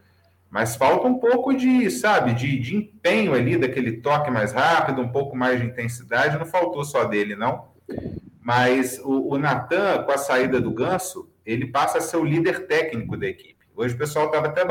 mas 0.51 0.75
falta 0.75 1.07
um 1.07 1.19
pouco 1.19 1.53
de, 1.53 1.91
sabe, 1.91 2.35
de, 2.35 2.59
de 2.59 2.77
empenho 2.77 3.35
ali, 3.35 3.57
daquele 3.57 3.99
toque 3.99 4.31
mais 4.31 4.53
rápido, 4.53 5.03
um 5.03 5.09
pouco 5.09 5.37
mais 5.37 5.61
de 5.61 5.67
intensidade. 5.67 6.39
Não 6.39 6.47
faltou 6.47 6.85
só 6.85 7.05
dele, 7.05 7.37
não. 7.37 7.69
Mas 8.41 8.99
o, 8.99 9.35
o 9.35 9.39
Natan, 9.39 10.03
com 10.03 10.13
a 10.13 10.19
saída 10.19 10.61
do 10.61 10.73
Ganso, 10.73 11.31
ele 11.45 11.67
passa 11.67 11.99
a 11.99 12.01
ser 12.01 12.17
o 12.17 12.25
líder 12.25 12.67
técnico 12.67 13.17
da 13.17 13.27
equipe. 13.27 13.63
Hoje 13.75 13.95
o 13.95 13.99
pessoal 13.99 14.27
estava 14.27 14.49
até 14.49 14.63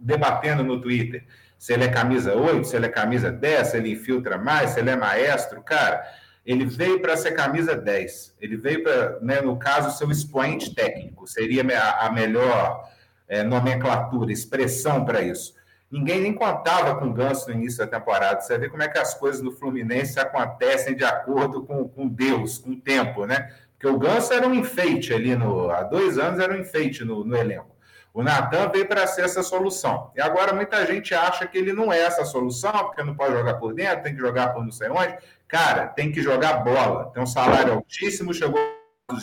debatendo 0.00 0.62
no 0.62 0.80
Twitter 0.80 1.24
se 1.58 1.72
ele 1.72 1.84
é 1.84 1.88
camisa 1.88 2.34
8, 2.34 2.66
se 2.66 2.76
ele 2.76 2.86
é 2.86 2.90
camisa 2.90 3.30
10, 3.30 3.68
se 3.68 3.76
ele 3.78 3.92
infiltra 3.92 4.36
mais, 4.36 4.70
se 4.70 4.80
ele 4.80 4.90
é 4.90 4.96
maestro. 4.96 5.62
Cara, 5.62 6.04
ele 6.44 6.66
veio 6.66 7.00
para 7.00 7.16
ser 7.16 7.32
camisa 7.32 7.74
10. 7.74 8.36
Ele 8.40 8.56
veio 8.56 8.82
para, 8.82 9.18
né, 9.20 9.40
no 9.40 9.58
caso, 9.58 9.96
ser 9.96 10.04
o 10.04 10.12
expoente 10.12 10.74
técnico. 10.74 11.26
Seria 11.26 11.64
a, 11.78 12.06
a 12.06 12.12
melhor 12.12 12.88
é, 13.26 13.42
nomenclatura, 13.42 14.30
expressão 14.30 15.04
para 15.04 15.22
isso. 15.22 15.54
Ninguém 15.90 16.20
nem 16.20 16.34
contava 16.34 16.96
com 16.96 17.06
o 17.06 17.12
Ganso 17.12 17.48
no 17.48 17.54
início 17.54 17.78
da 17.78 17.86
temporada. 17.86 18.40
Você 18.40 18.58
vê 18.58 18.68
como 18.68 18.82
é 18.82 18.88
que 18.88 18.98
as 18.98 19.14
coisas 19.14 19.40
no 19.40 19.52
Fluminense 19.52 20.18
acontecem 20.18 20.96
de 20.96 21.04
acordo 21.04 21.62
com, 21.62 21.88
com 21.88 22.08
Deus, 22.08 22.58
com 22.58 22.70
o 22.70 22.80
tempo, 22.80 23.24
né? 23.26 23.54
Porque 23.72 23.86
o 23.86 23.98
Ganso 23.98 24.32
era 24.32 24.46
um 24.46 24.54
enfeite 24.54 25.14
ali 25.14 25.36
no. 25.36 25.70
Há 25.70 25.82
dois 25.82 26.18
anos 26.18 26.40
era 26.40 26.52
um 26.52 26.58
enfeite 26.58 27.04
no, 27.04 27.24
no 27.24 27.36
elenco. 27.36 27.73
O 28.14 28.22
Natan 28.22 28.68
veio 28.68 28.86
para 28.86 29.04
ser 29.08 29.22
essa 29.22 29.42
solução. 29.42 30.12
E 30.14 30.20
agora 30.20 30.54
muita 30.54 30.86
gente 30.86 31.12
acha 31.12 31.48
que 31.48 31.58
ele 31.58 31.72
não 31.72 31.92
é 31.92 31.98
essa 31.98 32.24
solução, 32.24 32.70
porque 32.70 33.02
não 33.02 33.16
pode 33.16 33.32
jogar 33.32 33.54
por 33.54 33.74
dentro, 33.74 34.04
tem 34.04 34.14
que 34.14 34.20
jogar 34.20 34.54
por 34.54 34.62
não 34.64 34.70
sei 34.70 34.88
onde. 34.88 35.18
Cara, 35.48 35.88
tem 35.88 36.12
que 36.12 36.22
jogar 36.22 36.62
bola. 36.62 37.10
Tem 37.12 37.20
um 37.20 37.26
salário 37.26 37.72
altíssimo, 37.72 38.32
chegou 38.32 38.56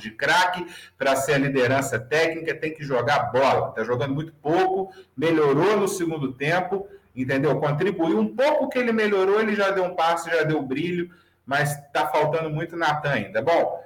de 0.01 0.12
craque 0.12 0.67
para 0.97 1.15
ser 1.15 1.34
a 1.34 1.38
liderança 1.38 1.97
técnica, 1.97 2.54
tem 2.54 2.73
que 2.73 2.84
jogar 2.84 3.32
bola. 3.32 3.69
Está 3.69 3.86
jogando 3.86 4.13
muito 4.13 4.34
pouco, 4.34 4.93
melhorou 5.15 5.77
no 5.77 5.88
segundo 5.88 6.34
tempo, 6.34 6.86
entendeu? 7.15 7.58
Contribuiu 7.62 8.19
um 8.19 8.36
pouco 8.36 8.67
que 8.67 8.77
ele 8.77 8.91
melhorou, 8.91 9.39
ele 9.39 9.56
já 9.56 9.71
deu 9.71 9.86
um 9.86 9.95
passo, 9.95 10.30
já 10.30 10.43
deu 10.43 10.62
brilho, 10.62 11.10
mas 11.45 11.71
está 11.71 12.08
faltando 12.08 12.49
muito 12.49 12.75
Natan 12.75 13.10
ainda. 13.10 13.41
Bom, 13.41 13.80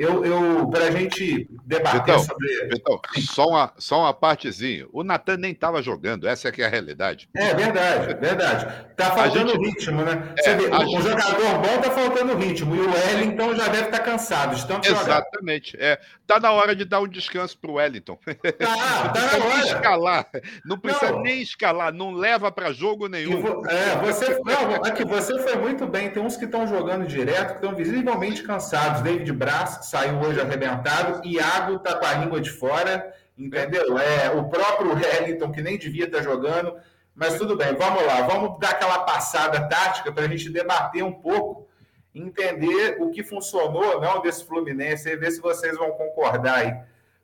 eu, 0.00 0.24
eu 0.24 0.66
para 0.70 0.84
a 0.84 0.90
gente 0.90 1.46
debater 1.66 2.18
sobre. 2.20 2.70
Então, 2.72 2.98
só 3.18 3.48
uma, 3.48 3.72
só 3.76 4.00
uma 4.00 4.14
partezinha. 4.14 4.86
O 4.94 5.04
Natan 5.04 5.36
nem 5.36 5.52
estava 5.52 5.82
jogando, 5.82 6.26
essa 6.26 6.48
é 6.48 6.52
que 6.52 6.62
é 6.62 6.66
a 6.66 6.70
realidade. 6.70 7.28
É 7.36 7.54
verdade, 7.54 8.14
verdade. 8.14 8.86
Está 8.90 9.10
faltando 9.10 9.50
gente, 9.50 9.66
ritmo, 9.66 10.02
né? 10.02 10.34
É, 10.38 10.54
vê, 10.54 10.68
o 10.68 10.80
gente... 10.88 11.02
jogador 11.02 11.58
bom 11.58 11.74
está 11.76 11.90
faltando 11.90 12.34
ritmo. 12.34 12.74
E 12.74 12.80
o 12.80 12.90
Wellington 12.90 13.54
já 13.54 13.68
deve 13.68 13.84
estar 13.84 13.98
tá 13.98 14.04
cansado 14.04 14.66
tanto 14.66 14.88
Exatamente. 14.88 15.76
Está 15.76 15.86
É, 15.86 16.00
tá 16.26 16.40
na 16.40 16.52
hora 16.52 16.74
de 16.74 16.86
dar 16.86 17.00
um 17.00 17.08
descanso 17.08 17.58
para 17.58 17.70
o 17.70 17.74
Wellington. 17.74 18.18
Ah, 18.26 19.08
tá 19.10 19.38
na 19.38 19.44
hora. 19.44 19.64
escalar. 19.66 20.26
Não 20.64 20.78
precisa 20.78 21.12
não. 21.12 21.22
nem 21.22 21.42
escalar, 21.42 21.92
não 21.92 22.12
leva 22.12 22.50
para 22.50 22.72
jogo 22.72 23.06
nenhum. 23.06 23.42
Vo... 23.42 23.66
É, 23.68 23.96
você, 23.96 24.40
não, 24.46 24.76
aqui, 24.76 25.04
você 25.04 25.38
foi 25.40 25.56
muito 25.56 25.86
bem. 25.86 26.10
Tem 26.10 26.22
uns 26.22 26.38
que 26.38 26.46
estão 26.46 26.66
jogando 26.66 27.06
direto, 27.06 27.48
que 27.48 27.54
estão 27.56 27.74
visivelmente 27.74 28.42
cansados. 28.42 29.02
David 29.02 29.30
Braz 29.32 29.89
saiu 29.90 30.20
hoje 30.20 30.40
arrebentado. 30.40 31.20
Iago 31.26 31.76
está 31.76 31.96
com 31.96 32.06
a 32.06 32.12
língua 32.14 32.40
de 32.40 32.50
fora, 32.50 33.12
entendeu? 33.36 33.98
É, 33.98 34.30
o 34.30 34.48
próprio 34.48 34.94
Wellington, 34.94 35.50
que 35.50 35.60
nem 35.60 35.76
devia 35.76 36.04
estar 36.04 36.18
tá 36.18 36.24
jogando. 36.24 36.76
Mas 37.12 37.36
tudo 37.36 37.56
bem, 37.56 37.74
vamos 37.74 38.06
lá. 38.06 38.22
Vamos 38.22 38.60
dar 38.60 38.70
aquela 38.70 39.00
passada 39.00 39.68
tática 39.68 40.12
para 40.12 40.24
a 40.24 40.28
gente 40.28 40.48
debater 40.48 41.02
um 41.02 41.12
pouco, 41.12 41.68
entender 42.14 42.98
o 43.00 43.10
que 43.10 43.24
funcionou 43.24 44.00
não 44.00 44.22
desse 44.22 44.44
Fluminense 44.44 45.08
e 45.08 45.16
ver 45.16 45.32
se 45.32 45.40
vocês 45.40 45.76
vão 45.76 45.90
concordar 45.90 46.58
aí 46.58 46.76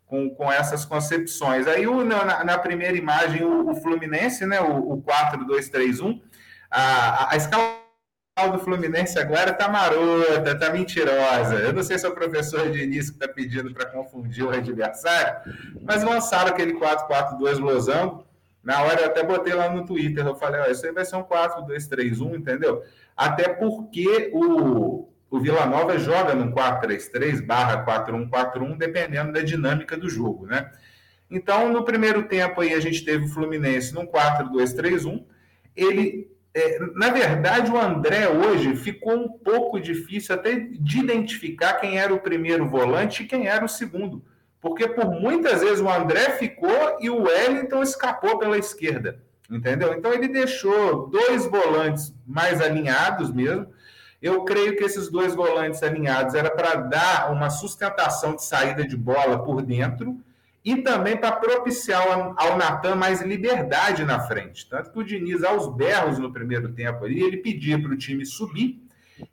com, 0.06 0.28
com 0.30 0.50
essas 0.50 0.84
concepções. 0.84 1.68
Aí, 1.68 1.86
o, 1.86 2.04
na, 2.04 2.42
na 2.42 2.58
primeira 2.58 2.96
imagem, 2.96 3.44
o, 3.44 3.70
o 3.70 3.76
Fluminense, 3.76 4.44
né, 4.44 4.60
o, 4.60 4.94
o 4.94 5.02
4-2-3-1, 5.02 6.20
a, 6.68 7.32
a 7.32 7.36
escala 7.36 7.85
do 8.44 8.58
Fluminense 8.58 9.18
agora 9.18 9.50
tá 9.54 9.66
marota, 9.66 10.54
tá 10.58 10.70
mentirosa. 10.70 11.54
Eu 11.54 11.72
não 11.72 11.82
sei 11.82 11.98
se 11.98 12.04
é 12.04 12.08
o 12.08 12.14
professor 12.14 12.70
Diniz 12.70 13.08
que 13.08 13.18
tá 13.18 13.26
pedindo 13.26 13.72
para 13.72 13.86
confundir 13.86 14.44
o 14.44 14.50
adversário, 14.50 15.54
mas 15.80 16.04
lançaram 16.04 16.50
aquele 16.50 16.74
4-4-2 16.74 17.58
losango. 17.58 18.26
Na 18.62 18.82
hora 18.82 19.00
eu 19.00 19.06
até 19.06 19.22
botei 19.22 19.54
lá 19.54 19.70
no 19.70 19.86
Twitter, 19.86 20.26
eu 20.26 20.34
falei, 20.34 20.60
ó, 20.60 20.66
isso 20.66 20.84
aí 20.84 20.92
vai 20.92 21.04
ser 21.04 21.16
um 21.16 21.22
4-2-3-1, 21.22 22.36
entendeu? 22.36 22.82
Até 23.16 23.48
porque 23.48 24.30
o, 24.34 25.08
o 25.30 25.40
Vila 25.40 25.64
Nova 25.64 25.98
joga 25.98 26.34
no 26.34 26.52
4-3-3 26.52 27.40
barra 27.40 27.86
4-1-4-1, 27.86 28.76
dependendo 28.76 29.32
da 29.32 29.40
dinâmica 29.40 29.96
do 29.96 30.10
jogo, 30.10 30.44
né? 30.44 30.70
Então, 31.30 31.72
no 31.72 31.84
primeiro 31.84 32.24
tempo 32.24 32.60
aí, 32.60 32.74
a 32.74 32.80
gente 32.80 33.02
teve 33.02 33.24
o 33.24 33.28
Fluminense 33.28 33.94
num 33.94 34.06
4-2-3-1. 34.06 35.24
Ele 35.74 36.35
é, 36.56 36.78
na 36.94 37.10
verdade, 37.10 37.70
o 37.70 37.76
André 37.76 38.26
hoje 38.30 38.74
ficou 38.76 39.14
um 39.14 39.28
pouco 39.28 39.78
difícil 39.78 40.34
até 40.34 40.54
de 40.54 41.00
identificar 41.00 41.74
quem 41.74 41.98
era 41.98 42.14
o 42.14 42.18
primeiro 42.18 42.66
volante 42.66 43.22
e 43.22 43.26
quem 43.26 43.46
era 43.46 43.62
o 43.62 43.68
segundo. 43.68 44.24
Porque 44.58 44.88
por 44.88 45.10
muitas 45.10 45.60
vezes 45.60 45.80
o 45.80 45.90
André 45.90 46.30
ficou 46.38 46.96
e 46.98 47.10
o 47.10 47.24
Wellington 47.24 47.82
escapou 47.82 48.38
pela 48.38 48.56
esquerda. 48.56 49.20
Entendeu? 49.50 49.92
Então 49.92 50.14
ele 50.14 50.28
deixou 50.28 51.08
dois 51.08 51.44
volantes 51.44 52.14
mais 52.26 52.62
alinhados 52.62 53.30
mesmo. 53.30 53.66
Eu 54.22 54.42
creio 54.44 54.78
que 54.78 54.84
esses 54.84 55.10
dois 55.10 55.34
volantes 55.34 55.82
alinhados 55.82 56.34
era 56.34 56.50
para 56.50 56.76
dar 56.76 57.30
uma 57.30 57.50
sustentação 57.50 58.34
de 58.34 58.42
saída 58.42 58.82
de 58.82 58.96
bola 58.96 59.44
por 59.44 59.60
dentro 59.60 60.18
e 60.66 60.82
também 60.82 61.16
para 61.16 61.30
propiciar 61.30 62.02
ao 62.36 62.58
Natan 62.58 62.96
mais 62.96 63.22
liberdade 63.22 64.04
na 64.04 64.18
frente. 64.26 64.68
Tanto 64.68 64.90
que 64.90 64.98
o 64.98 65.04
Diniz, 65.04 65.44
aos 65.44 65.68
berros 65.68 66.18
no 66.18 66.32
primeiro 66.32 66.72
tempo 66.72 67.04
ali, 67.04 67.22
ele 67.22 67.36
pedia 67.36 67.80
para 67.80 67.92
o 67.92 67.96
time 67.96 68.26
subir, 68.26 68.82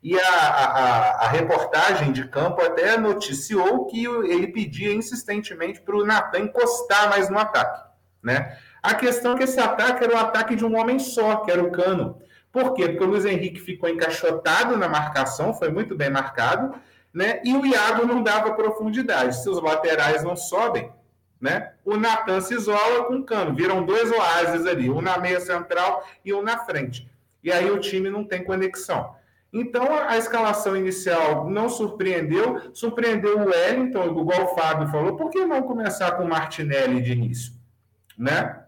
e 0.00 0.16
a, 0.16 0.28
a, 0.28 1.24
a, 1.24 1.28
reportagem 1.28 2.12
de 2.12 2.28
campo 2.28 2.62
até 2.62 2.96
noticiou 2.96 3.84
que 3.86 4.06
ele 4.06 4.46
pedia 4.46 4.94
insistentemente 4.94 5.82
para 5.82 5.96
o 5.96 6.06
Natan 6.06 6.38
encostar 6.38 7.10
mais 7.10 7.28
no 7.28 7.36
ataque. 7.36 7.82
Né? 8.22 8.56
A 8.80 8.94
questão 8.94 9.32
é 9.32 9.36
que 9.36 9.42
esse 9.42 9.58
ataque 9.58 10.04
era 10.04 10.14
o 10.14 10.18
ataque 10.18 10.54
de 10.54 10.64
um 10.64 10.78
homem 10.78 11.00
só, 11.00 11.38
que 11.38 11.50
era 11.50 11.62
o 11.62 11.72
Cano. 11.72 12.16
Por 12.52 12.74
quê? 12.74 12.88
Porque 12.88 13.04
o 13.04 13.08
Luiz 13.08 13.24
Henrique 13.24 13.60
ficou 13.60 13.88
encaixotado 13.88 14.76
na 14.76 14.88
marcação, 14.88 15.52
foi 15.52 15.68
muito 15.68 15.96
bem 15.96 16.10
marcado, 16.10 16.76
né? 17.12 17.42
e 17.44 17.54
o 17.54 17.66
Iago 17.66 18.06
não 18.06 18.22
dava 18.22 18.54
profundidade. 18.54 19.42
Se 19.42 19.50
os 19.50 19.60
laterais 19.60 20.22
não 20.22 20.36
sobem, 20.36 20.90
né? 21.44 21.72
O 21.84 21.98
Natan 21.98 22.40
se 22.40 22.54
isola 22.54 23.04
com 23.04 23.16
o 23.16 23.22
Cano, 23.22 23.54
viram 23.54 23.84
dois 23.84 24.10
oásis 24.10 24.66
ali, 24.66 24.88
um 24.88 25.02
na 25.02 25.18
meia 25.18 25.38
central 25.40 26.02
e 26.24 26.32
um 26.32 26.40
na 26.40 26.64
frente. 26.64 27.06
E 27.42 27.52
aí 27.52 27.70
o 27.70 27.78
time 27.78 28.08
não 28.08 28.24
tem 28.24 28.42
conexão. 28.42 29.14
Então 29.52 29.86
a 30.08 30.16
escalação 30.16 30.74
inicial 30.74 31.50
não 31.50 31.68
surpreendeu, 31.68 32.72
surpreendeu 32.72 33.38
o 33.38 33.50
Wellington, 33.50 34.04
igual 34.06 34.44
o 34.44 34.54
Fábio 34.54 34.88
falou, 34.88 35.18
por 35.18 35.28
que 35.28 35.44
não 35.44 35.62
começar 35.64 36.12
com 36.12 36.24
o 36.24 36.28
Martinelli 36.28 37.02
de 37.02 37.12
início? 37.12 37.52
Né? 38.16 38.62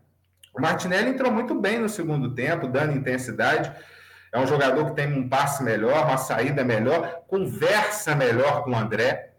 O 0.52 0.60
Martinelli 0.60 1.08
entrou 1.08 1.32
muito 1.32 1.54
bem 1.54 1.78
no 1.78 1.88
segundo 1.88 2.34
tempo, 2.34 2.68
dando 2.68 2.92
intensidade. 2.92 3.72
É 4.30 4.38
um 4.38 4.46
jogador 4.46 4.84
que 4.84 4.96
tem 4.96 5.10
um 5.10 5.26
passe 5.26 5.64
melhor, 5.64 6.04
uma 6.04 6.18
saída 6.18 6.62
melhor, 6.62 7.22
conversa 7.26 8.14
melhor 8.14 8.64
com 8.64 8.72
o 8.72 8.76
André 8.76 9.32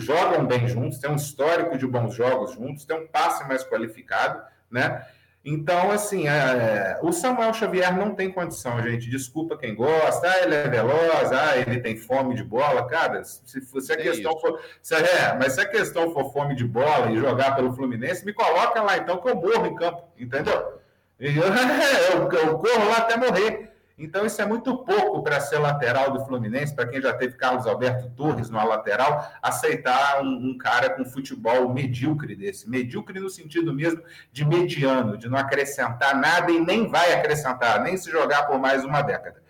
jogam 0.00 0.46
bem 0.46 0.66
juntos, 0.66 0.98
tem 0.98 1.10
um 1.10 1.16
histórico 1.16 1.76
de 1.76 1.86
bons 1.86 2.14
jogos 2.14 2.52
juntos, 2.52 2.84
tem 2.84 2.96
um 2.96 3.06
passe 3.06 3.46
mais 3.46 3.64
qualificado, 3.64 4.42
né? 4.70 5.04
Então, 5.44 5.90
assim, 5.90 6.28
é, 6.28 7.00
o 7.02 7.12
Samuel 7.12 7.52
Xavier 7.52 7.96
não 7.96 8.14
tem 8.14 8.30
condição, 8.30 8.80
gente. 8.80 9.10
Desculpa 9.10 9.58
quem 9.58 9.74
gosta, 9.74 10.30
ah, 10.30 10.40
ele 10.40 10.54
é 10.54 10.68
veloz, 10.68 11.32
ah, 11.32 11.56
ele 11.56 11.80
tem 11.80 11.96
fome 11.96 12.36
de 12.36 12.44
bola. 12.44 12.86
Cara, 12.86 13.24
se, 13.24 13.60
se 13.60 13.92
a 13.92 13.96
é 13.96 14.02
questão 14.02 14.30
isso. 14.30 14.40
for. 14.40 14.60
Se, 14.80 14.94
é, 14.94 15.36
mas 15.36 15.54
se 15.54 15.60
a 15.60 15.68
questão 15.68 16.12
for 16.12 16.32
fome 16.32 16.54
de 16.54 16.64
bola 16.64 17.10
e 17.10 17.18
jogar 17.18 17.56
pelo 17.56 17.72
Fluminense, 17.72 18.24
me 18.24 18.32
coloca 18.32 18.80
lá 18.82 18.98
então 18.98 19.18
que 19.18 19.28
eu 19.28 19.34
morro 19.34 19.66
em 19.66 19.74
campo, 19.74 20.04
entendeu? 20.16 20.80
Eu, 21.18 21.32
eu, 21.32 22.30
eu 22.30 22.58
corro 22.58 22.88
lá 22.88 22.98
até 22.98 23.16
morrer. 23.16 23.71
Então, 23.98 24.24
isso 24.24 24.40
é 24.40 24.46
muito 24.46 24.78
pouco 24.84 25.22
para 25.22 25.40
ser 25.40 25.58
lateral 25.58 26.10
do 26.10 26.24
Fluminense, 26.24 26.74
para 26.74 26.86
quem 26.86 27.00
já 27.00 27.12
teve 27.12 27.36
Carlos 27.36 27.66
Alberto 27.66 28.10
Torres 28.10 28.50
na 28.50 28.64
lateral, 28.64 29.30
aceitar 29.42 30.22
um, 30.22 30.50
um, 30.50 30.58
cara 30.58 30.90
com 30.90 31.04
futebol 31.04 31.72
medíocre 31.72 32.34
desse. 32.34 32.68
Medíocre 32.68 33.20
no 33.20 33.28
sentido 33.28 33.72
mesmo 33.72 34.02
de 34.32 34.44
mediano, 34.44 35.16
de 35.16 35.28
não 35.28 35.38
acrescentar 35.38 36.16
nada 36.16 36.50
e 36.50 36.58
nem 36.58 36.88
vai 36.88 37.12
acrescentar, 37.12 37.82
nem 37.82 37.96
se 37.96 38.10
jogar 38.10 38.44
por 38.44 38.58
mais 38.58 38.84
uma 38.84 39.02
década. 39.02 39.42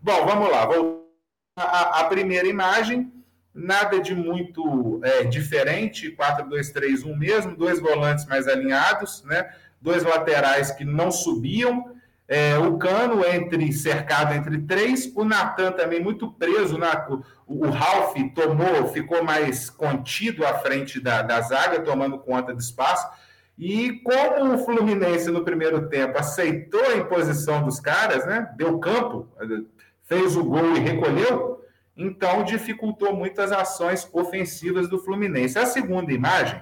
Bom, 0.00 0.26
vamos 0.26 0.50
lá. 0.50 0.66
Vou... 0.66 1.06
A, 1.58 2.00
a 2.00 2.04
primeira 2.04 2.46
imagem, 2.46 3.10
nada 3.54 3.98
de 3.98 4.14
muito 4.14 5.00
é, 5.02 5.24
diferente, 5.24 6.14
4-2-3-1 6.14 7.16
mesmo, 7.16 7.56
dois 7.56 7.80
volantes 7.80 8.26
mais 8.26 8.46
alinhados, 8.46 9.24
né? 9.24 9.50
dois 9.80 10.02
laterais 10.02 10.70
que 10.70 10.84
não 10.84 11.10
subiam 11.10 11.95
é, 12.28 12.58
o 12.58 12.76
Cano 12.76 13.24
entre 13.24 13.72
cercado 13.72 14.34
entre 14.34 14.58
três, 14.62 15.12
o 15.14 15.24
Natan 15.24 15.72
também 15.72 16.02
muito 16.02 16.32
preso, 16.32 16.76
na, 16.76 17.06
o, 17.08 17.22
o 17.46 17.70
Ralph 17.70 18.16
tomou, 18.34 18.88
ficou 18.88 19.22
mais 19.22 19.70
contido 19.70 20.44
à 20.44 20.54
frente 20.54 21.00
da, 21.00 21.22
da 21.22 21.40
zaga, 21.40 21.80
tomando 21.80 22.18
conta 22.18 22.52
do 22.52 22.60
espaço. 22.60 23.06
E 23.56 24.00
como 24.00 24.54
o 24.54 24.58
Fluminense 24.58 25.30
no 25.30 25.44
primeiro 25.44 25.88
tempo 25.88 26.18
aceitou 26.18 26.84
a 26.84 26.96
imposição 26.96 27.64
dos 27.64 27.80
caras, 27.80 28.26
né? 28.26 28.50
Deu 28.56 28.78
campo, 28.78 29.28
fez 30.04 30.36
o 30.36 30.44
gol 30.44 30.76
e 30.76 30.80
recolheu, 30.80 31.64
então 31.96 32.44
dificultou 32.44 33.14
muitas 33.14 33.52
ações 33.52 34.06
ofensivas 34.12 34.88
do 34.88 34.98
Fluminense. 34.98 35.58
A 35.58 35.64
segunda 35.64 36.12
imagem 36.12 36.60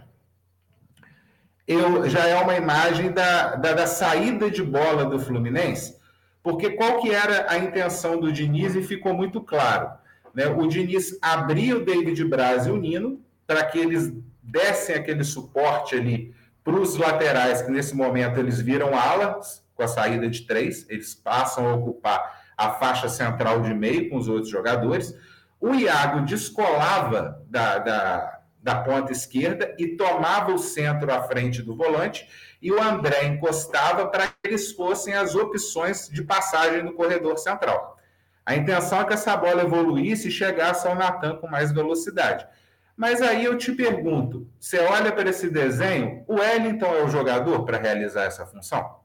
eu, 1.67 2.09
já 2.09 2.27
é 2.27 2.35
uma 2.41 2.55
imagem 2.57 3.11
da, 3.11 3.57
da, 3.57 3.73
da, 3.73 3.87
saída 3.87 4.51
de 4.51 4.63
bola 4.63 5.05
do 5.05 5.19
Fluminense, 5.19 5.97
porque 6.43 6.71
qual 6.71 7.01
que 7.01 7.11
era 7.11 7.51
a 7.51 7.59
intenção 7.59 8.21
do 8.21 8.31
Diniz 8.31 8.75
e 8.75 8.83
ficou 8.83 9.15
muito 9.15 9.41
claro. 9.41 9.91
Né? 10.35 10.47
O 10.47 10.67
Diniz 10.67 11.19
abria 11.23 11.77
o 11.77 11.85
David 11.85 12.23
Braz 12.25 12.67
e 12.67 12.71
o 12.71 12.77
Nino 12.77 13.21
para 13.47 13.65
que 13.65 13.79
eles 13.79 14.13
dessem 14.43 14.95
aquele 14.95 15.25
suporte 15.25 15.95
ali 15.95 16.35
para 16.63 16.75
os 16.75 16.97
laterais, 16.97 17.63
que 17.63 17.71
nesse 17.71 17.95
momento 17.95 18.39
eles 18.39 18.61
viram 18.61 18.97
alas 18.97 19.65
com 19.75 19.83
a 19.83 19.89
saída 19.89 20.29
de 20.29 20.43
três, 20.43 20.87
eles 20.89 21.15
passam 21.15 21.67
a 21.67 21.75
ocupar 21.75 22.43
a 22.57 22.71
faixa 22.71 23.09
central 23.09 23.61
de 23.61 23.75
meio 23.75 24.09
com 24.09 24.17
os 24.17 24.29
outros 24.29 24.49
jogadores. 24.49 25.15
O 25.61 25.75
Iago 25.75 26.25
descolava 26.25 27.43
da, 27.49 27.79
da 27.79 28.34
da 28.65 28.77
ponta 28.77 29.13
esquerda 29.13 29.77
e 29.79 29.89
tomava 29.89 30.51
o 30.51 30.59
centro 30.59 31.13
à 31.13 31.23
frente 31.25 31.63
do 31.63 31.77
volante 31.77 32.27
e 32.63 32.73
o 32.73 32.83
André 32.83 33.27
encostava 33.27 34.07
para 34.07 34.27
que 34.27 34.39
eles 34.43 34.73
fossem 34.73 35.13
as 35.13 35.35
opções 35.35 36.09
de 36.09 36.23
passagem 36.23 36.83
no 36.83 36.95
corredor 36.95 37.37
central. 37.37 37.99
A 38.47 38.57
intenção 38.57 39.03
é 39.03 39.05
que 39.05 39.13
essa 39.13 39.37
bola 39.37 39.65
evoluísse 39.65 40.29
e 40.29 40.31
chegasse 40.31 40.89
ao 40.89 40.95
Natan 40.95 41.37
com 41.37 41.47
mais 41.47 41.73
velocidade. 41.73 42.47
Mas 42.97 43.21
aí 43.21 43.45
eu 43.45 43.59
te 43.59 43.71
pergunto, 43.71 44.51
você 44.59 44.79
olha 44.79 45.13
para 45.13 45.29
esse 45.29 45.51
desenho, 45.51 46.25
o 46.27 46.37
Wellington 46.37 46.87
é 46.87 47.03
o 47.03 47.09
jogador 47.09 47.67
para 47.67 47.77
realizar 47.77 48.25
essa 48.25 48.47
função? 48.47 48.99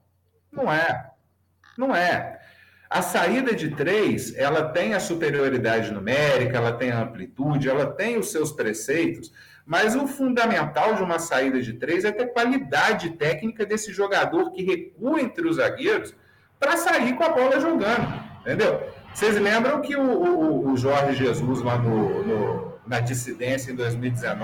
Não 0.49 0.72
é. 0.72 1.12
Não 1.78 1.93
é. 1.93 2.39
A 2.89 3.01
saída 3.01 3.53
de 3.53 3.72
três, 3.76 4.34
ela 4.36 4.70
tem 4.70 4.93
a 4.93 4.99
superioridade 5.01 5.91
numérica, 5.91 6.57
ela 6.57 6.72
tem 6.72 6.91
a 6.91 7.01
amplitude, 7.01 7.70
ela 7.70 7.86
tem 7.86 8.18
os 8.18 8.32
seus 8.32 8.53
preceitos, 8.53 9.32
mas 9.70 9.95
o 9.95 10.07
fundamental 10.07 10.95
de 10.95 11.03
uma 11.03 11.20
saída 11.20 11.61
de 11.61 11.74
três 11.74 12.03
é 12.03 12.11
ter 12.11 12.34
qualidade 12.34 13.11
técnica 13.11 13.63
desse 13.63 13.93
jogador 13.93 14.49
que 14.51 14.63
recua 14.63 15.22
entre 15.22 15.47
os 15.47 15.57
zagueiros 15.57 16.15
para 16.59 16.76
sair 16.76 17.15
com 17.15 17.24
a 17.24 17.30
bola 17.30 17.59
jogando, 17.59 18.11
entendeu? 18.41 18.82
Vocês 19.13 19.39
lembram 19.39 19.80
que 19.80 19.95
o, 19.95 20.01
o, 20.01 20.72
o 20.72 20.76
Jorge 20.76 21.24
Jesus 21.24 21.61
lá 21.61 21.78
no, 21.78 22.24
no, 22.24 22.74
na 22.88 22.99
dissidência 22.99 23.72
em 23.72 23.76
2019 23.76 24.43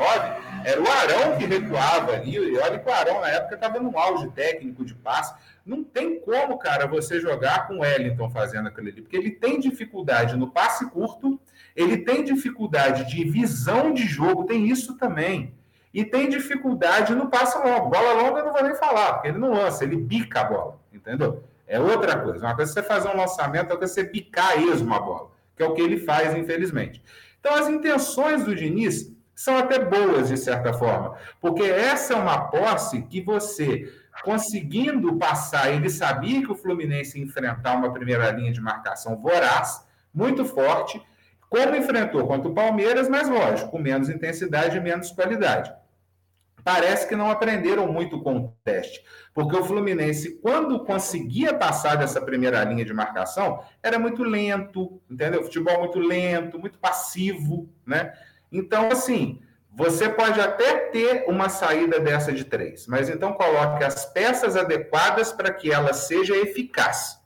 era 0.64 0.80
o 0.80 0.88
Arão 0.88 1.38
que 1.40 1.46
recuava 1.48 2.14
ali, 2.14 2.36
e 2.36 2.58
olha 2.60 2.78
que 2.78 2.88
o 2.88 2.94
Arão 2.94 3.22
na 3.22 3.30
época 3.30 3.56
estava 3.56 3.80
no 3.80 3.98
auge 3.98 4.30
técnico 4.30 4.86
de 4.86 4.94
passe. 4.94 5.34
Não 5.66 5.84
tem 5.84 6.20
como, 6.20 6.60
cara, 6.60 6.86
você 6.86 7.20
jogar 7.20 7.68
com 7.68 7.78
o 7.78 7.80
Wellington 7.80 8.30
fazendo 8.30 8.68
aquilo 8.68 8.90
ali, 8.90 9.02
porque 9.02 9.18
ele 9.18 9.32
tem 9.32 9.60
dificuldade 9.60 10.38
no 10.38 10.52
passe 10.52 10.88
curto 10.92 11.40
ele 11.76 11.98
tem 11.98 12.24
dificuldade 12.24 13.06
de 13.06 13.24
visão 13.26 13.94
de 13.94 14.06
jogo, 14.06 14.46
tem 14.46 14.68
isso 14.68 14.98
também. 14.98 15.54
E 15.94 16.04
tem 16.04 16.30
dificuldade 16.30 17.14
no 17.14 17.30
passe 17.30 17.58
longo. 17.58 17.90
Bola 17.90 18.14
longa 18.14 18.40
eu 18.40 18.46
não 18.46 18.54
vou 18.54 18.64
nem 18.64 18.76
falar, 18.76 19.14
porque 19.14 19.30
ele 19.30 19.38
não 19.38 19.52
lança, 19.52 19.84
ele 19.84 19.98
bica 19.98 20.42
a 20.42 20.44
bola, 20.46 20.80
entendeu? 20.94 21.44
É 21.68 21.80
outra 21.80 22.20
coisa. 22.20 22.46
Uma 22.46 22.56
coisa 22.56 22.72
é 22.72 22.74
você 22.74 22.84
fazer 22.84 23.10
um 23.10 23.18
lançamento, 23.18 23.74
é 23.74 23.78
você 23.78 24.04
picar 24.04 24.62
esmo 24.62 24.94
a 24.94 25.00
bola, 25.00 25.32
que 25.56 25.64
é 25.64 25.66
o 25.66 25.74
que 25.74 25.82
ele 25.82 25.98
faz, 25.98 26.36
infelizmente. 26.36 27.02
Então, 27.40 27.54
as 27.56 27.68
intenções 27.68 28.44
do 28.44 28.56
Diniz 28.56 29.14
são 29.36 29.58
até 29.58 29.80
boas, 29.80 30.30
de 30.30 30.38
certa 30.38 30.74
forma, 30.74 31.16
porque 31.42 31.64
essa 31.64 32.14
é 32.14 32.16
uma 32.16 32.48
posse 32.48 33.02
que 33.04 33.22
você, 33.22 33.92
conseguindo 34.24 35.18
passar, 35.18 35.74
ele 35.74 35.90
sabia 35.90 36.42
que 36.42 36.52
o 36.52 36.56
Fluminense 36.56 37.20
ia 37.20 37.26
enfrentar 37.26 37.76
uma 37.76 37.92
primeira 37.92 38.32
linha 38.32 38.52
de 38.52 38.62
marcação 38.62 39.18
voraz, 39.18 39.86
muito 40.14 40.46
forte, 40.46 41.02
como 41.56 41.76
enfrentou 41.76 42.28
contra 42.28 42.50
o 42.50 42.54
Palmeiras, 42.54 43.08
mas 43.08 43.30
lógico, 43.30 43.72
com 43.72 43.80
menos 43.80 44.10
intensidade 44.10 44.76
e 44.76 44.82
menos 44.82 45.12
qualidade. 45.12 45.74
Parece 46.64 47.08
que 47.08 47.16
não 47.16 47.30
aprenderam 47.30 47.88
muito 47.88 48.20
com 48.22 48.38
o 48.38 48.58
teste, 48.64 49.04
porque 49.34 49.56
o 49.56 49.64
Fluminense, 49.64 50.40
quando 50.42 50.84
conseguia 50.84 51.54
passar 51.54 51.96
dessa 51.96 52.20
primeira 52.20 52.64
linha 52.64 52.84
de 52.84 52.94
marcação, 52.94 53.64
era 53.84 54.00
muito 54.00 54.24
lento, 54.24 55.00
entendeu? 55.10 55.44
Futebol 55.44 55.80
muito 55.80 56.00
lento, 56.00 56.60
muito 56.60 56.80
passivo, 56.80 57.70
né? 57.86 58.14
Então, 58.52 58.90
assim, 58.92 59.40
você 59.72 60.10
pode 60.10 60.42
até 60.42 60.90
ter 60.90 61.26
uma 61.28 61.50
saída 61.50 62.00
dessa 62.00 62.34
de 62.34 62.44
três, 62.44 62.88
mas 62.88 63.10
então 63.10 63.34
coloque 63.34 63.84
as 63.84 64.06
peças 64.06 64.58
adequadas 64.58 65.32
para 65.32 65.54
que 65.54 65.72
ela 65.72 65.94
seja 65.94 66.36
eficaz. 66.36 67.20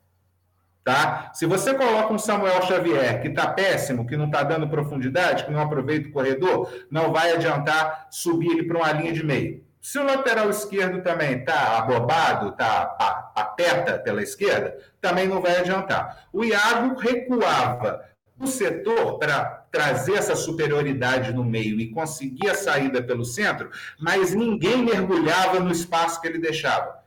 Tá? 0.84 1.32
Se 1.34 1.46
você 1.46 1.74
coloca 1.74 2.14
um 2.14 2.18
Samuel 2.18 2.62
Xavier 2.62 3.22
que 3.22 3.28
está 3.28 3.48
péssimo, 3.48 4.08
que 4.08 4.18
não 4.18 4.26
está 4.26 4.44
dando 4.44 4.70
profundidade, 4.70 5.46
que 5.46 5.52
não 5.52 5.62
aproveita 5.62 6.10
o 6.10 6.12
corredor, 6.12 6.72
não 6.90 7.12
vai 7.12 7.32
adiantar 7.32 8.08
subir 8.10 8.52
ele 8.52 8.64
para 8.64 8.78
uma 8.78 8.92
linha 8.94 9.14
de 9.14 9.24
meio. 9.24 9.64
Se 9.82 9.98
o 9.98 10.04
lateral 10.04 10.50
esquerdo 10.50 11.02
também 11.02 11.40
está 11.40 11.78
abobado, 11.78 12.50
está 12.50 13.32
aperta 13.36 13.98
pela 13.98 14.22
esquerda, 14.22 14.78
também 15.00 15.28
não 15.28 15.42
vai 15.42 15.58
adiantar. 15.58 16.28
O 16.34 16.44
Iago 16.44 17.00
recuava 17.00 18.04
o 18.38 18.48
setor 18.48 19.18
para 19.20 19.66
trazer 19.72 20.16
essa 20.16 20.36
superioridade 20.36 21.34
no 21.34 21.44
meio 21.44 21.80
e 21.80 21.92
conseguir 21.92 22.50
a 22.50 22.56
saída 22.56 23.02
pelo 23.02 23.24
centro, 23.24 23.70
mas 24.00 24.34
ninguém 24.34 24.84
mergulhava 24.84 25.60
no 25.60 25.72
espaço 25.72 26.20
que 26.20 26.28
ele 26.28 26.40
deixava. 26.40 26.99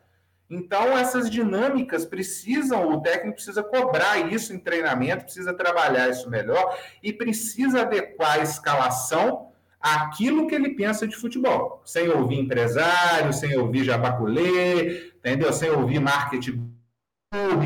Então, 0.55 0.99
essas 0.99 1.31
dinâmicas 1.31 2.05
precisam, 2.05 2.91
o 2.91 3.01
técnico 3.01 3.37
precisa 3.37 3.63
cobrar 3.63 4.31
isso 4.31 4.53
em 4.53 4.59
treinamento, 4.59 5.25
precisa 5.25 5.55
trabalhar 5.55 6.11
isso 6.11 6.29
melhor 6.29 6.79
e 7.03 7.11
precisa 7.11 7.81
adequar 7.81 8.39
a 8.39 8.43
escalação 8.43 9.51
àquilo 9.81 10.47
que 10.47 10.55
ele 10.55 10.75
pensa 10.75 11.09
de 11.09 11.17
futebol, 11.17 11.81
sem 11.87 12.07
ouvir 12.11 12.39
empresário, 12.39 13.33
sem 13.33 13.57
ouvir 13.57 13.83
jabaculê, 13.85 15.13
entendeu? 15.17 15.55
Sem 15.55 15.71
ouvir 15.71 16.01
marketing, 16.01 16.71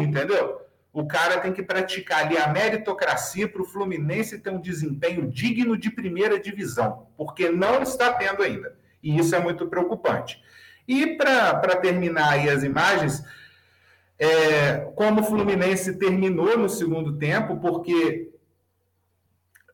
entendeu? 0.01 0.61
O 0.93 1.09
cara 1.09 1.41
tem 1.41 1.53
que 1.53 1.65
praticar 1.65 2.25
ali 2.25 2.39
a 2.39 2.47
meritocracia 2.47 3.49
para 3.49 3.63
o 3.63 3.67
Fluminense 3.67 4.39
ter 4.39 4.51
um 4.51 4.61
desempenho 4.61 5.29
digno 5.29 5.77
de 5.77 5.91
primeira 5.91 6.39
divisão, 6.39 7.09
porque 7.17 7.51
não 7.51 7.83
está 7.83 8.13
tendo 8.13 8.45
ainda. 8.45 8.79
E 9.03 9.19
isso 9.19 9.35
é 9.35 9.41
muito 9.41 9.67
preocupante. 9.67 10.41
E 10.87 11.17
para 11.17 11.77
terminar 11.77 12.33
aí 12.33 12.49
as 12.49 12.63
imagens, 12.63 13.23
é, 14.19 14.79
como 14.95 15.21
o 15.21 15.25
Fluminense 15.25 15.99
terminou 15.99 16.57
no 16.57 16.69
segundo 16.69 17.19
tempo, 17.19 17.57
porque 17.59 18.31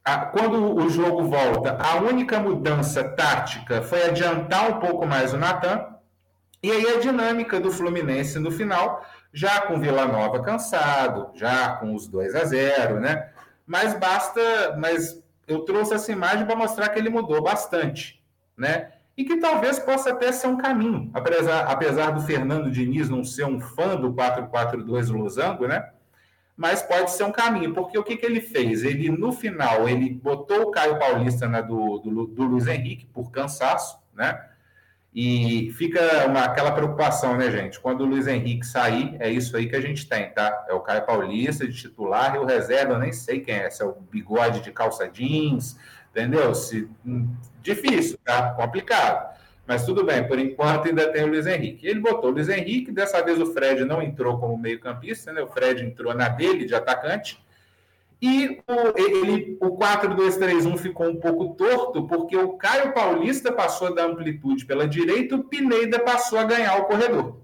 a, 0.04 0.26
quando 0.26 0.76
o 0.76 0.88
jogo 0.88 1.24
volta, 1.24 1.76
a 1.80 1.96
única 1.96 2.40
mudança 2.40 3.04
tática 3.04 3.82
foi 3.82 4.04
adiantar 4.04 4.70
um 4.70 4.80
pouco 4.80 5.06
mais 5.06 5.32
o 5.32 5.38
Natan, 5.38 5.86
e 6.62 6.70
aí 6.70 6.94
a 6.94 7.00
dinâmica 7.00 7.60
do 7.60 7.70
Fluminense 7.70 8.38
no 8.38 8.50
final 8.50 9.04
já 9.32 9.62
com 9.62 9.80
Vila 9.80 10.06
Nova 10.06 10.42
cansado, 10.42 11.30
já 11.34 11.76
com 11.76 11.94
os 11.94 12.06
2 12.06 12.34
a 12.34 12.44
0, 12.44 13.00
né? 13.00 13.30
Mas 13.66 13.94
basta, 13.94 14.76
mas 14.78 15.22
eu 15.46 15.60
trouxe 15.60 15.94
essa 15.94 16.12
imagem 16.12 16.44
para 16.44 16.56
mostrar 16.56 16.88
que 16.90 16.98
ele 16.98 17.08
mudou 17.08 17.42
bastante, 17.42 18.22
né? 18.56 18.92
E 19.16 19.24
que 19.24 19.36
talvez 19.36 19.78
possa 19.78 20.10
até 20.10 20.32
ser 20.32 20.46
um 20.46 20.56
caminho, 20.56 21.10
apesar, 21.12 21.64
apesar 21.64 22.10
do 22.12 22.22
Fernando 22.22 22.70
Diniz 22.70 23.08
não 23.08 23.22
ser 23.24 23.44
um 23.44 23.60
fã 23.60 23.94
do 23.94 24.12
4-4-2 24.14 25.12
Losango, 25.12 25.66
né? 25.66 25.90
Mas 26.56 26.82
pode 26.82 27.10
ser 27.10 27.24
um 27.24 27.32
caminho, 27.32 27.74
porque 27.74 27.98
o 27.98 28.02
que, 28.02 28.16
que 28.16 28.24
ele 28.24 28.40
fez? 28.40 28.84
Ele, 28.84 29.10
no 29.10 29.32
final, 29.32 29.88
ele 29.88 30.10
botou 30.10 30.62
o 30.62 30.70
Caio 30.70 30.98
Paulista 30.98 31.48
na 31.48 31.60
do, 31.60 31.98
do, 31.98 32.26
do 32.26 32.42
Luiz 32.44 32.66
Henrique 32.66 33.06
por 33.06 33.30
cansaço, 33.30 33.98
né? 34.14 34.48
E 35.14 35.70
fica 35.72 36.26
uma, 36.26 36.44
aquela 36.44 36.72
preocupação, 36.72 37.36
né, 37.36 37.50
gente? 37.50 37.78
Quando 37.78 38.00
o 38.00 38.06
Luiz 38.06 38.26
Henrique 38.26 38.66
sair, 38.66 39.14
é 39.20 39.30
isso 39.30 39.54
aí 39.56 39.68
que 39.68 39.76
a 39.76 39.80
gente 39.80 40.08
tem, 40.08 40.30
tá? 40.30 40.64
É 40.66 40.72
o 40.72 40.80
Caio 40.80 41.04
Paulista 41.04 41.66
de 41.66 41.74
titular 41.74 42.34
e 42.34 42.38
o 42.38 42.46
reserva, 42.46 42.94
eu 42.94 42.98
nem 42.98 43.12
sei 43.12 43.40
quem 43.40 43.54
é, 43.56 43.68
se 43.68 43.82
é 43.82 43.86
o 43.86 43.92
bigode 43.92 44.60
de 44.60 44.72
calça 44.72 45.06
jeans, 45.08 45.76
entendeu? 46.12 46.54
Se, 46.54 46.88
hum, 47.04 47.28
difícil, 47.62 48.18
tá? 48.24 48.50
Complicado. 48.50 49.32
Mas 49.66 49.84
tudo 49.86 50.04
bem, 50.04 50.26
por 50.26 50.38
enquanto 50.38 50.88
ainda 50.88 51.10
tem 51.10 51.24
o 51.24 51.28
Luiz 51.28 51.46
Henrique. 51.46 51.86
Ele 51.86 52.00
botou 52.00 52.30
o 52.30 52.32
Luiz 52.34 52.48
Henrique, 52.48 52.92
dessa 52.92 53.22
vez 53.22 53.40
o 53.40 53.46
Fred 53.46 53.84
não 53.84 54.02
entrou 54.02 54.38
como 54.38 54.58
meio-campista, 54.58 55.32
né? 55.32 55.40
O 55.40 55.46
Fred 55.46 55.84
entrou 55.84 56.14
na 56.14 56.28
dele 56.28 56.66
de 56.66 56.74
atacante. 56.74 57.42
E 58.20 58.60
o, 58.68 58.98
ele, 58.98 59.56
o 59.60 59.76
4-2-3-1 59.76 60.78
ficou 60.78 61.08
um 61.08 61.16
pouco 61.16 61.54
torto, 61.54 62.06
porque 62.06 62.36
o 62.36 62.50
Caio 62.50 62.92
Paulista 62.92 63.50
passou 63.50 63.94
da 63.94 64.04
amplitude 64.04 64.64
pela 64.64 64.86
direita, 64.86 65.36
o 65.36 65.44
Pineda 65.44 65.98
passou 65.98 66.38
a 66.38 66.44
ganhar 66.44 66.76
o 66.78 66.84
corredor. 66.84 67.40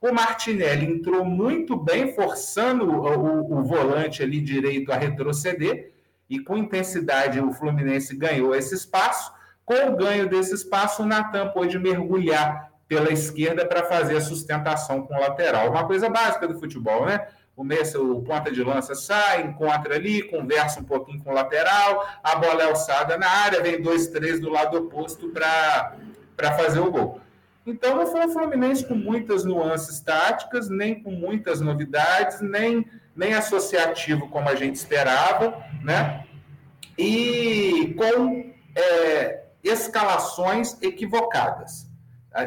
O 0.00 0.12
Martinelli 0.12 0.86
entrou 0.86 1.24
muito 1.24 1.76
bem, 1.76 2.14
forçando 2.14 2.90
o, 2.90 3.06
o, 3.06 3.58
o 3.58 3.62
volante 3.62 4.22
ali 4.22 4.40
direito 4.40 4.90
a 4.90 4.96
retroceder, 4.96 5.91
e 6.32 6.38
com 6.38 6.56
intensidade 6.56 7.38
o 7.38 7.52
Fluminense 7.52 8.16
ganhou 8.16 8.54
esse 8.54 8.74
espaço. 8.74 9.30
Com 9.66 9.90
o 9.90 9.96
ganho 9.96 10.26
desse 10.26 10.54
espaço, 10.54 11.02
o 11.02 11.06
Natan 11.06 11.48
pôde 11.48 11.78
mergulhar 11.78 12.72
pela 12.88 13.12
esquerda 13.12 13.66
para 13.66 13.84
fazer 13.84 14.16
a 14.16 14.20
sustentação 14.20 15.02
com 15.02 15.14
o 15.14 15.20
lateral. 15.20 15.70
Uma 15.70 15.86
coisa 15.86 16.08
básica 16.08 16.48
do 16.48 16.58
futebol, 16.58 17.04
né? 17.04 17.26
o, 17.54 17.62
Messi, 17.62 17.98
o 17.98 18.22
ponta 18.22 18.50
de 18.50 18.62
lança 18.62 18.94
sai, 18.94 19.42
encontra 19.42 19.94
ali, 19.94 20.22
conversa 20.22 20.80
um 20.80 20.84
pouquinho 20.84 21.22
com 21.22 21.30
o 21.30 21.34
lateral, 21.34 22.08
a 22.22 22.36
bola 22.36 22.62
é 22.62 22.66
alçada 22.66 23.18
na 23.18 23.28
área, 23.28 23.62
vem 23.62 23.80
dois, 23.80 24.08
três 24.08 24.40
do 24.40 24.48
lado 24.48 24.78
oposto 24.78 25.28
para 25.28 26.56
fazer 26.56 26.80
o 26.80 26.90
gol. 26.90 27.20
Então 27.66 27.94
não 27.94 28.06
foi 28.06 28.26
um 28.26 28.32
Fluminense 28.32 28.86
com 28.86 28.94
muitas 28.94 29.44
nuances 29.44 30.00
táticas, 30.00 30.70
nem 30.70 31.00
com 31.02 31.10
muitas 31.10 31.60
novidades, 31.60 32.40
nem, 32.40 32.86
nem 33.14 33.34
associativo 33.34 34.28
como 34.28 34.48
a 34.48 34.54
gente 34.54 34.76
esperava, 34.76 35.62
né? 35.82 36.24
E 36.98 37.94
com 37.96 38.52
é, 38.74 39.44
escalações 39.62 40.80
equivocadas. 40.82 41.90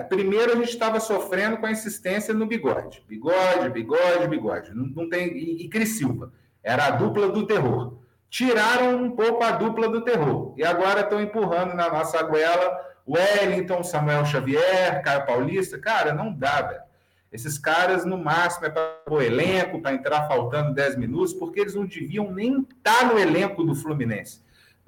Primeiro 0.09 0.53
a 0.53 0.55
gente 0.55 0.69
estava 0.69 0.99
sofrendo 0.99 1.57
com 1.57 1.67
a 1.67 1.71
insistência 1.71 2.33
no 2.33 2.47
bigode. 2.47 3.03
Bigode, 3.07 3.69
bigode, 3.69 4.27
bigode. 4.27 4.73
Não, 4.73 4.87
não 4.87 5.09
tem, 5.09 5.27
e, 5.27 5.65
e 5.65 5.69
Cris 5.69 5.97
Silva. 5.97 6.31
Era 6.63 6.87
a 6.87 6.91
dupla 6.91 7.29
do 7.29 7.45
terror. 7.45 7.99
Tiraram 8.29 9.03
um 9.03 9.11
pouco 9.11 9.43
a 9.43 9.51
dupla 9.51 9.87
do 9.87 10.01
terror. 10.01 10.55
E 10.57 10.65
agora 10.65 11.01
estão 11.01 11.21
empurrando 11.21 11.75
na 11.75 11.89
nossa 11.89 12.21
goela 12.23 12.95
Wellington, 13.07 13.83
Samuel 13.83 14.25
Xavier, 14.25 15.03
Caio 15.03 15.25
Paulista. 15.25 15.77
Cara, 15.77 16.13
não 16.13 16.33
dá, 16.33 16.63
velho. 16.63 16.81
Esses 17.31 17.57
caras, 17.57 18.05
no 18.05 18.17
máximo, 18.17 18.67
é 18.67 18.69
para 18.69 19.01
o 19.09 19.21
elenco, 19.21 19.81
para 19.81 19.93
entrar 19.93 20.27
faltando 20.27 20.73
10 20.73 20.95
minutos, 20.95 21.33
porque 21.33 21.59
eles 21.59 21.75
não 21.75 21.85
deviam 21.85 22.31
nem 22.31 22.61
estar 22.61 22.99
tá 22.99 23.05
no 23.05 23.19
elenco 23.19 23.63
do 23.63 23.75
Fluminense. 23.75 24.43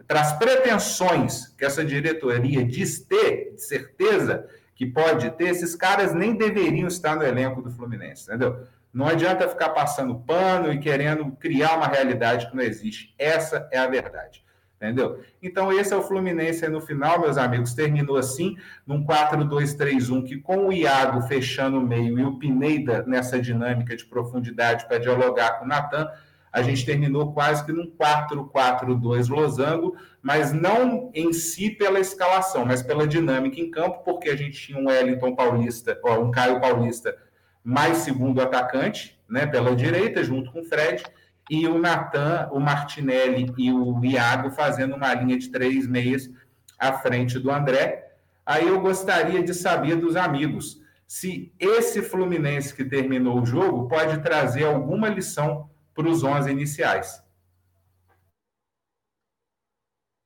Para 0.08 0.22
as 0.22 0.34
pretensões 0.34 1.48
que 1.58 1.66
essa 1.66 1.84
diretoria 1.84 2.64
diz 2.64 3.00
ter, 3.00 3.54
de 3.56 3.62
certeza, 3.62 4.48
que 4.74 4.86
pode 4.86 5.30
ter, 5.32 5.50
esses 5.50 5.76
caras 5.76 6.14
nem 6.14 6.36
deveriam 6.36 6.88
estar 6.88 7.16
no 7.16 7.24
elenco 7.24 7.62
do 7.62 7.72
Fluminense, 7.72 8.24
entendeu? 8.24 8.66
Não 8.94 9.08
adianta 9.08 9.50
ficar 9.50 9.70
passando 9.70 10.16
pano 10.16 10.72
e 10.72 10.80
querendo 10.80 11.32
criar 11.34 11.76
uma 11.76 11.88
realidade 11.88 12.50
que 12.50 12.56
não 12.56 12.64
existe. 12.64 13.14
Essa 13.18 13.68
é 13.72 13.78
a 13.78 13.88
verdade. 13.88 14.44
Entendeu? 14.78 15.22
Então, 15.42 15.74
esse 15.74 15.92
é 15.92 15.98
o 15.98 16.04
Fluminense 16.04 16.68
no 16.68 16.80
final, 16.80 17.20
meus 17.20 17.36
amigos. 17.36 17.74
Terminou 17.74 18.16
assim, 18.16 18.56
num 18.86 19.04
4-2-3-1, 19.04 20.24
que 20.24 20.38
com 20.38 20.68
o 20.68 20.74
Iago 20.74 21.22
fechando 21.22 21.80
o 21.80 21.82
meio 21.82 22.20
e 22.20 22.24
o 22.24 22.38
Pineda 22.38 23.04
nessa 23.08 23.40
dinâmica 23.42 23.96
de 23.98 24.06
profundidade 24.06 24.88
para 24.88 25.00
dialogar 25.00 25.58
com 25.58 25.66
o 25.66 25.68
Natan, 25.68 26.08
a 26.52 26.62
gente 26.62 26.86
terminou 26.86 27.34
quase 27.34 27.66
que 27.66 27.72
num 27.72 27.92
4-4-2 27.92 29.30
losango, 29.30 29.96
mas 30.22 30.54
não 30.54 31.12
em 31.14 31.34
si 31.34 31.72
pela 31.72 32.00
escalação, 32.00 32.66
mas 32.66 32.82
pela 32.82 33.08
dinâmica 33.08 33.60
em 33.60 33.70
campo, 33.70 34.04
porque 34.04 34.30
a 34.30 34.36
gente 34.36 34.60
tinha 34.60 34.78
um 34.78 34.88
Wellington 34.88 35.36
Paulista, 35.36 36.00
ó, 36.04 36.20
um 36.20 36.32
Caio 36.32 36.62
Paulista 36.62 37.16
mais 37.64 37.98
segundo 37.98 38.42
atacante, 38.42 39.20
né, 39.30 39.46
pela 39.46 39.76
direita, 39.76 40.24
junto 40.24 40.52
com 40.52 40.62
o 40.62 40.64
Fred, 40.64 41.04
e 41.50 41.68
o 41.68 41.80
Natan, 41.80 42.50
o 42.52 42.60
Martinelli 42.60 43.54
e 43.58 43.72
o 43.72 44.04
Iago 44.04 44.52
fazendo 44.52 44.96
uma 44.96 45.14
linha 45.14 45.38
de 45.38 45.50
três 45.50 45.88
meias 45.88 46.30
à 46.78 46.94
frente 46.94 47.40
do 47.40 47.52
André. 47.52 48.16
Aí 48.46 48.68
eu 48.68 48.80
gostaria 48.82 49.44
de 49.44 49.54
saber 49.54 49.96
dos 49.96 50.16
amigos 50.16 50.82
se 51.08 51.54
esse 51.58 52.02
Fluminense 52.02 52.76
que 52.76 52.84
terminou 52.84 53.42
o 53.42 53.46
jogo 53.46 53.88
pode 53.88 54.22
trazer 54.22 54.66
alguma 54.66 55.08
lição 55.08 55.70
para 55.94 56.08
os 56.08 56.24
11 56.24 56.52
iniciais. 56.52 57.26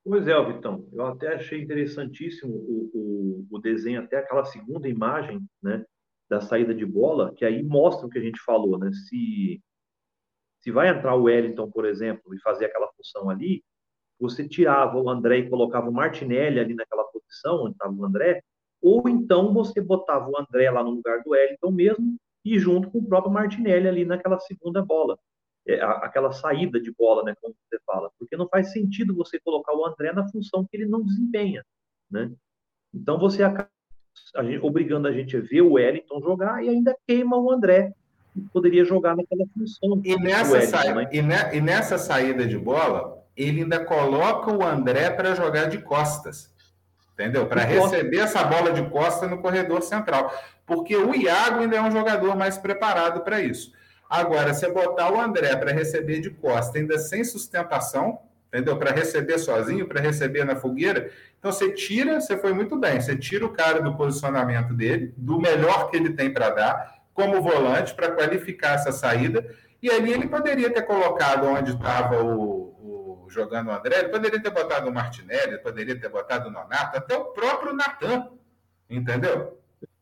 Pois 0.04 0.26
é, 0.26 0.44
Vitão, 0.44 0.84
eu 0.92 1.06
até 1.06 1.34
achei 1.34 1.62
interessantíssimo 1.62 2.52
o, 2.52 2.90
o, 2.92 3.46
o, 3.48 3.58
desenho, 3.60 4.02
até 4.02 4.18
aquela 4.18 4.44
segunda 4.44 4.88
imagem, 4.88 5.40
né, 5.62 5.84
da 6.28 6.40
saída 6.40 6.74
de 6.74 6.84
bola, 6.84 7.32
que 7.36 7.44
aí 7.44 7.62
mostra 7.62 8.06
o 8.06 8.10
que 8.10 8.18
a 8.18 8.22
gente 8.22 8.40
falou, 8.40 8.76
né, 8.78 8.90
se, 8.90 9.62
Se 10.62 10.70
vai 10.70 10.88
entrar 10.88 11.14
o 11.14 11.24
Wellington, 11.24 11.70
por 11.70 11.84
exemplo, 11.84 12.34
e 12.34 12.40
fazer 12.40 12.66
aquela 12.66 12.88
função 12.96 13.28
ali, 13.28 13.62
você 14.18 14.48
tirava 14.48 14.96
o 15.00 15.10
André 15.10 15.38
e 15.38 15.50
colocava 15.50 15.90
o 15.90 15.92
Martinelli 15.92 16.60
ali 16.60 16.74
naquela 16.74 17.04
posição 17.04 17.64
onde 17.64 17.72
estava 17.72 17.92
o 17.92 18.04
André, 18.04 18.42
ou 18.80 19.08
então 19.08 19.52
você 19.52 19.80
botava 19.80 20.28
o 20.28 20.38
André 20.38 20.70
lá 20.70 20.82
no 20.82 20.90
lugar 20.90 21.22
do 21.22 21.30
Wellington 21.30 21.70
mesmo 21.72 22.16
e 22.44 22.58
junto 22.58 22.90
com 22.90 22.98
o 22.98 23.06
próprio 23.06 23.32
Martinelli 23.32 23.88
ali 23.88 24.04
naquela 24.04 24.38
segunda 24.38 24.82
bola, 24.82 25.18
é, 25.66 25.80
aquela 25.80 26.32
saída 26.32 26.80
de 26.80 26.92
bola, 26.92 27.22
né, 27.22 27.34
como 27.40 27.54
você 27.68 27.80
fala, 27.84 28.10
porque 28.18 28.36
não 28.36 28.48
faz 28.48 28.72
sentido 28.72 29.14
você 29.14 29.38
colocar 29.40 29.74
o 29.76 29.84
André 29.84 30.12
na 30.12 30.28
função 30.28 30.64
que 30.64 30.76
ele 30.76 30.86
não 30.86 31.04
desempenha, 31.04 31.64
né? 32.10 32.32
Então 32.92 33.18
você 33.18 33.42
acaba 33.42 33.70
a 34.36 34.44
gente, 34.44 34.64
obrigando 34.64 35.08
a 35.08 35.12
gente 35.12 35.36
a 35.36 35.40
ver 35.40 35.62
o 35.62 35.72
Wellington 35.72 36.20
jogar 36.20 36.62
e 36.62 36.68
ainda 36.68 36.96
queima 37.06 37.38
o 37.38 37.50
André, 37.50 37.92
poderia 38.52 38.84
jogar 38.84 39.16
naquela 39.16 39.44
função. 39.52 40.00
E 40.04 40.16
nessa, 40.16 40.60
sa... 40.62 40.94
né? 40.94 41.08
e, 41.12 41.22
ne... 41.22 41.36
e 41.54 41.60
nessa 41.60 41.98
saída 41.98 42.46
de 42.46 42.58
bola, 42.58 43.24
ele 43.36 43.62
ainda 43.62 43.84
coloca 43.84 44.52
o 44.52 44.64
André 44.64 45.10
para 45.10 45.34
jogar 45.34 45.66
de 45.66 45.78
costas. 45.78 46.52
Entendeu? 47.14 47.46
Para 47.46 47.62
receber 47.62 48.18
essa 48.18 48.42
bola 48.42 48.72
de 48.72 48.88
costa 48.88 49.26
no 49.26 49.38
corredor 49.38 49.82
central. 49.82 50.32
Porque 50.66 50.96
o 50.96 51.14
Iago 51.14 51.60
ainda 51.60 51.76
é 51.76 51.82
um 51.82 51.90
jogador 51.90 52.36
mais 52.36 52.56
preparado 52.56 53.20
para 53.20 53.40
isso. 53.40 53.72
Agora, 54.08 54.52
você 54.52 54.70
botar 54.70 55.12
o 55.12 55.20
André 55.20 55.56
para 55.56 55.72
receber 55.72 56.20
de 56.20 56.30
costa, 56.30 56.78
ainda 56.78 56.98
sem 56.98 57.24
sustentação, 57.24 58.18
entendeu? 58.48 58.76
Para 58.76 58.92
receber 58.92 59.38
sozinho, 59.38 59.88
para 59.88 60.00
receber 60.00 60.44
na 60.44 60.56
fogueira. 60.56 61.10
Então 61.38 61.50
você 61.50 61.72
tira, 61.72 62.20
você 62.20 62.36
foi 62.36 62.52
muito 62.52 62.76
bem, 62.76 63.00
você 63.00 63.16
tira 63.16 63.46
o 63.46 63.52
cara 63.52 63.80
do 63.80 63.96
posicionamento 63.96 64.74
dele, 64.74 65.14
do 65.16 65.40
melhor 65.40 65.90
que 65.90 65.96
ele 65.96 66.10
tem 66.10 66.32
para 66.32 66.50
dar, 66.50 67.01
como 67.12 67.42
volante, 67.42 67.94
para 67.94 68.12
qualificar 68.12 68.74
essa 68.74 68.92
saída. 68.92 69.54
E 69.82 69.90
ali 69.90 70.12
ele 70.12 70.28
poderia 70.28 70.72
ter 70.72 70.82
colocado 70.82 71.46
onde 71.46 71.72
estava 71.72 72.22
o, 72.22 73.24
o, 73.24 73.26
jogando 73.28 73.68
o 73.68 73.72
André, 73.72 73.98
ele 73.98 74.08
poderia 74.08 74.40
ter 74.40 74.50
botado 74.50 74.88
o 74.88 74.94
Martinelli, 74.94 75.58
poderia 75.58 75.98
ter 75.98 76.08
botado 76.08 76.48
o 76.48 76.52
Nonato, 76.52 76.96
até 76.96 77.16
o 77.16 77.26
próprio 77.26 77.74
Natan, 77.74 78.28
entendeu? 78.88 79.60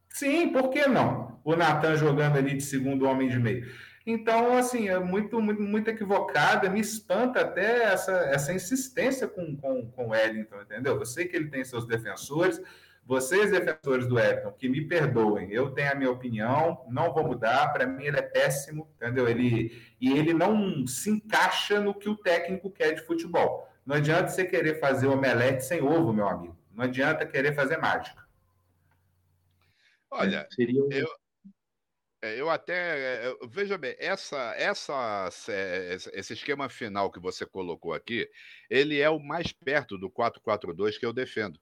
Sim, 0.09 0.49
por 0.53 0.69
que 0.71 0.87
não? 0.87 1.41
O 1.45 1.57
Natan 1.57 1.97
jogando 1.97 2.37
ali 2.37 2.55
de 2.55 2.63
segundo 2.63 3.07
homem 3.07 3.29
de 3.29 3.39
meio. 3.39 3.67
Então, 4.07 4.57
assim, 4.57 4.89
é 4.89 4.99
muito, 4.99 5.41
muito, 5.41 5.63
muito 5.63 5.89
equivocada, 5.89 6.69
me 6.69 6.81
espanta 6.81 7.41
até 7.43 7.85
essa, 7.85 8.13
essa 8.33 8.53
insistência 8.53 9.29
com, 9.29 9.57
com, 9.57 9.91
com 9.91 10.07
o 10.07 10.11
Wellington, 10.11 10.63
entendeu? 10.63 10.99
Eu 10.99 11.07
sei 11.07 11.27
que 11.27 11.37
ele 11.37 11.49
tem 11.49 11.65
seus 11.65 11.87
defensores, 11.87 12.61
vocês, 13.05 13.51
defensores 13.51 14.07
do 14.07 14.15
Wellington, 14.15 14.53
que 14.53 14.69
me 14.69 14.87
perdoem, 14.87 15.51
eu 15.51 15.71
tenho 15.73 15.91
a 15.91 15.95
minha 15.95 16.11
opinião, 16.11 16.87
não 16.89 17.13
vou 17.13 17.27
mudar, 17.27 17.73
para 17.73 17.87
mim 17.87 18.05
ele 18.05 18.19
é 18.19 18.23
péssimo, 18.23 18.89
entendeu? 18.97 19.29
Ele, 19.29 19.77
e 20.01 20.13
ele 20.13 20.33
não 20.33 20.87
se 20.87 21.11
encaixa 21.11 21.81
no 21.81 21.95
que 21.95 22.09
o 22.09 22.17
técnico 22.17 22.71
quer 22.71 22.93
de 22.93 23.03
futebol. 23.03 23.69
Não 23.85 23.97
adianta 23.97 24.29
você 24.29 24.45
querer 24.45 24.79
fazer 24.79 25.09
omelete 25.09 25.65
sem 25.65 25.83
ovo, 25.83 26.13
meu 26.13 26.29
amigo. 26.29 26.57
Não 26.73 26.85
adianta 26.85 27.27
querer 27.27 27.55
fazer 27.55 27.79
mágica. 27.79 28.25
Olha, 30.11 30.47
seria 30.51 30.81
eu, 30.91 31.09
é, 32.23 32.39
eu 32.39 32.51
até. 32.51 33.29
É, 33.29 33.37
veja 33.49 33.79
bem, 33.79 33.97
essa, 33.99 34.55
essa, 34.57 35.29
esse 36.13 36.33
esquema 36.33 36.69
final 36.69 37.11
que 37.11 37.19
você 37.19 37.47
colocou 37.47 37.95
aqui, 37.95 38.29
ele 38.69 39.01
é 39.01 39.09
o 39.09 39.19
mais 39.19 39.53
perto 39.53 39.97
do 39.97 40.11
4-4-2 40.11 40.99
que 40.99 41.07
eu 41.07 41.13
defendo. 41.13 41.59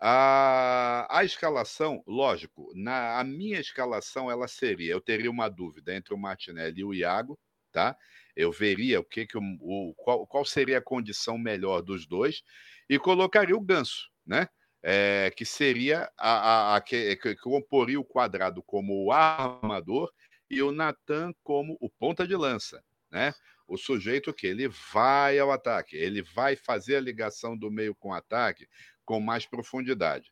A, 0.00 1.06
a 1.10 1.24
escalação, 1.24 2.02
lógico, 2.06 2.70
na 2.74 3.18
a 3.18 3.24
minha 3.24 3.58
escalação 3.58 4.30
ela 4.30 4.46
seria, 4.46 4.92
eu 4.92 5.00
teria 5.00 5.30
uma 5.30 5.48
dúvida 5.48 5.94
entre 5.94 6.14
o 6.14 6.18
Martinelli 6.18 6.80
e 6.80 6.84
o 6.84 6.94
Iago, 6.94 7.38
tá? 7.72 7.96
Eu 8.36 8.52
veria 8.52 9.00
o 9.00 9.04
que 9.04 9.26
que 9.26 9.36
o, 9.36 9.42
o 9.60 9.94
qual, 9.96 10.26
qual 10.26 10.44
seria 10.44 10.78
a 10.78 10.82
condição 10.82 11.36
melhor 11.36 11.82
dos 11.82 12.06
dois 12.06 12.42
e 12.88 12.98
colocaria 12.98 13.56
o 13.56 13.60
Ganso, 13.60 14.08
né? 14.24 14.48
é, 14.82 15.32
que 15.36 15.44
seria 15.44 16.10
a, 16.16 16.30
a, 16.30 16.76
a 16.76 16.80
que, 16.80 17.16
que, 17.16 17.36
comporia 17.36 17.98
o 17.98 18.04
quadrado 18.04 18.62
como 18.62 19.04
o 19.04 19.12
armador 19.12 20.12
e 20.48 20.62
o 20.62 20.72
Natan 20.72 21.32
como 21.42 21.76
o 21.80 21.90
ponta 21.90 22.26
de 22.26 22.36
lança, 22.36 22.82
né? 23.10 23.34
O 23.66 23.76
sujeito 23.76 24.32
que 24.32 24.46
ele 24.46 24.68
vai 24.92 25.38
ao 25.38 25.52
ataque, 25.52 25.94
ele 25.94 26.22
vai 26.22 26.56
fazer 26.56 26.96
a 26.96 27.00
ligação 27.00 27.56
do 27.56 27.70
meio 27.70 27.94
com 27.94 28.08
o 28.08 28.14
ataque 28.14 28.66
com 29.08 29.20
mais 29.20 29.46
profundidade. 29.46 30.30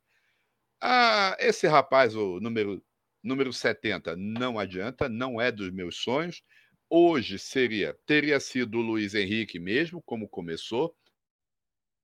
Ah, 0.82 1.34
esse 1.40 1.66
rapaz, 1.66 2.14
o 2.14 2.38
número, 2.40 2.84
número 3.22 3.50
70, 3.50 4.14
não 4.16 4.58
adianta, 4.58 5.08
não 5.08 5.40
é 5.40 5.50
dos 5.50 5.70
meus 5.70 5.96
sonhos. 5.96 6.42
Hoje 6.90 7.38
seria, 7.38 7.98
teria 8.04 8.38
sido 8.38 8.76
o 8.76 8.82
Luiz 8.82 9.14
Henrique 9.14 9.58
mesmo, 9.58 10.02
como 10.02 10.28
começou, 10.28 10.94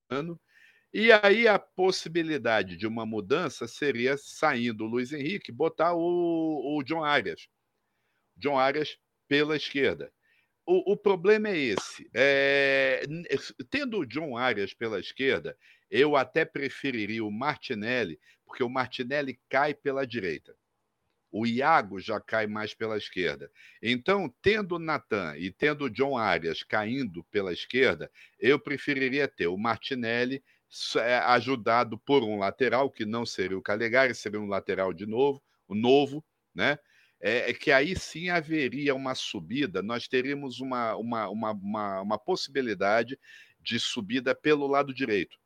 ano, 0.09 0.41
e 0.91 1.11
aí 1.11 1.47
a 1.47 1.59
possibilidade 1.59 2.75
de 2.75 2.87
uma 2.87 3.05
mudança 3.05 3.67
seria, 3.67 4.17
saindo 4.17 4.83
o 4.85 4.87
Luiz 4.87 5.13
Henrique, 5.13 5.51
botar 5.51 5.93
o, 5.93 6.79
o 6.79 6.83
John 6.83 7.03
Arias. 7.03 7.47
John 8.35 8.57
Arias 8.57 8.97
pela 9.27 9.55
esquerda. 9.55 10.11
O, 10.65 10.93
o 10.93 10.97
problema 10.97 11.49
é 11.49 11.57
esse. 11.57 12.09
É, 12.15 13.03
tendo 13.69 13.99
o 13.99 14.05
John 14.07 14.35
Arias 14.35 14.73
pela 14.73 14.99
esquerda, 14.99 15.55
eu 15.93 16.15
até 16.15 16.43
preferiria 16.43 17.23
o 17.23 17.29
Martinelli, 17.29 18.19
porque 18.43 18.63
o 18.63 18.69
Martinelli 18.69 19.39
cai 19.47 19.75
pela 19.75 20.07
direita. 20.07 20.55
O 21.31 21.45
Iago 21.45 21.99
já 21.99 22.19
cai 22.19 22.47
mais 22.47 22.73
pela 22.73 22.97
esquerda. 22.97 23.51
Então, 23.79 24.33
tendo 24.41 24.75
o 24.75 24.79
Natan 24.79 25.37
e 25.37 25.51
tendo 25.51 25.85
o 25.85 25.89
John 25.91 26.17
Arias 26.17 26.63
caindo 26.63 27.23
pela 27.25 27.53
esquerda, 27.53 28.09
eu 28.39 28.59
preferiria 28.59 29.27
ter 29.27 29.45
o 29.45 29.57
Martinelli 29.57 30.43
é, 30.97 31.17
ajudado 31.17 31.95
por 31.99 32.23
um 32.23 32.39
lateral, 32.39 32.89
que 32.89 33.05
não 33.05 33.23
seria 33.23 33.57
o 33.57 33.61
Calegari, 33.61 34.15
seria 34.15 34.41
um 34.41 34.47
lateral 34.47 34.93
de 34.93 35.05
novo, 35.05 35.43
o 35.67 35.75
novo, 35.75 36.25
né? 36.55 36.79
É, 37.21 37.51
é, 37.51 37.53
que 37.53 37.71
aí 37.71 37.95
sim 37.95 38.29
haveria 38.29 38.95
uma 38.95 39.13
subida, 39.13 39.83
nós 39.83 40.07
teríamos 40.07 40.59
uma, 40.59 40.95
uma, 40.95 41.29
uma, 41.29 41.51
uma, 41.51 42.01
uma 42.01 42.17
possibilidade 42.17 43.17
de 43.61 43.79
subida 43.79 44.33
pelo 44.35 44.67
lado 44.67 44.91
direito. 44.93 45.42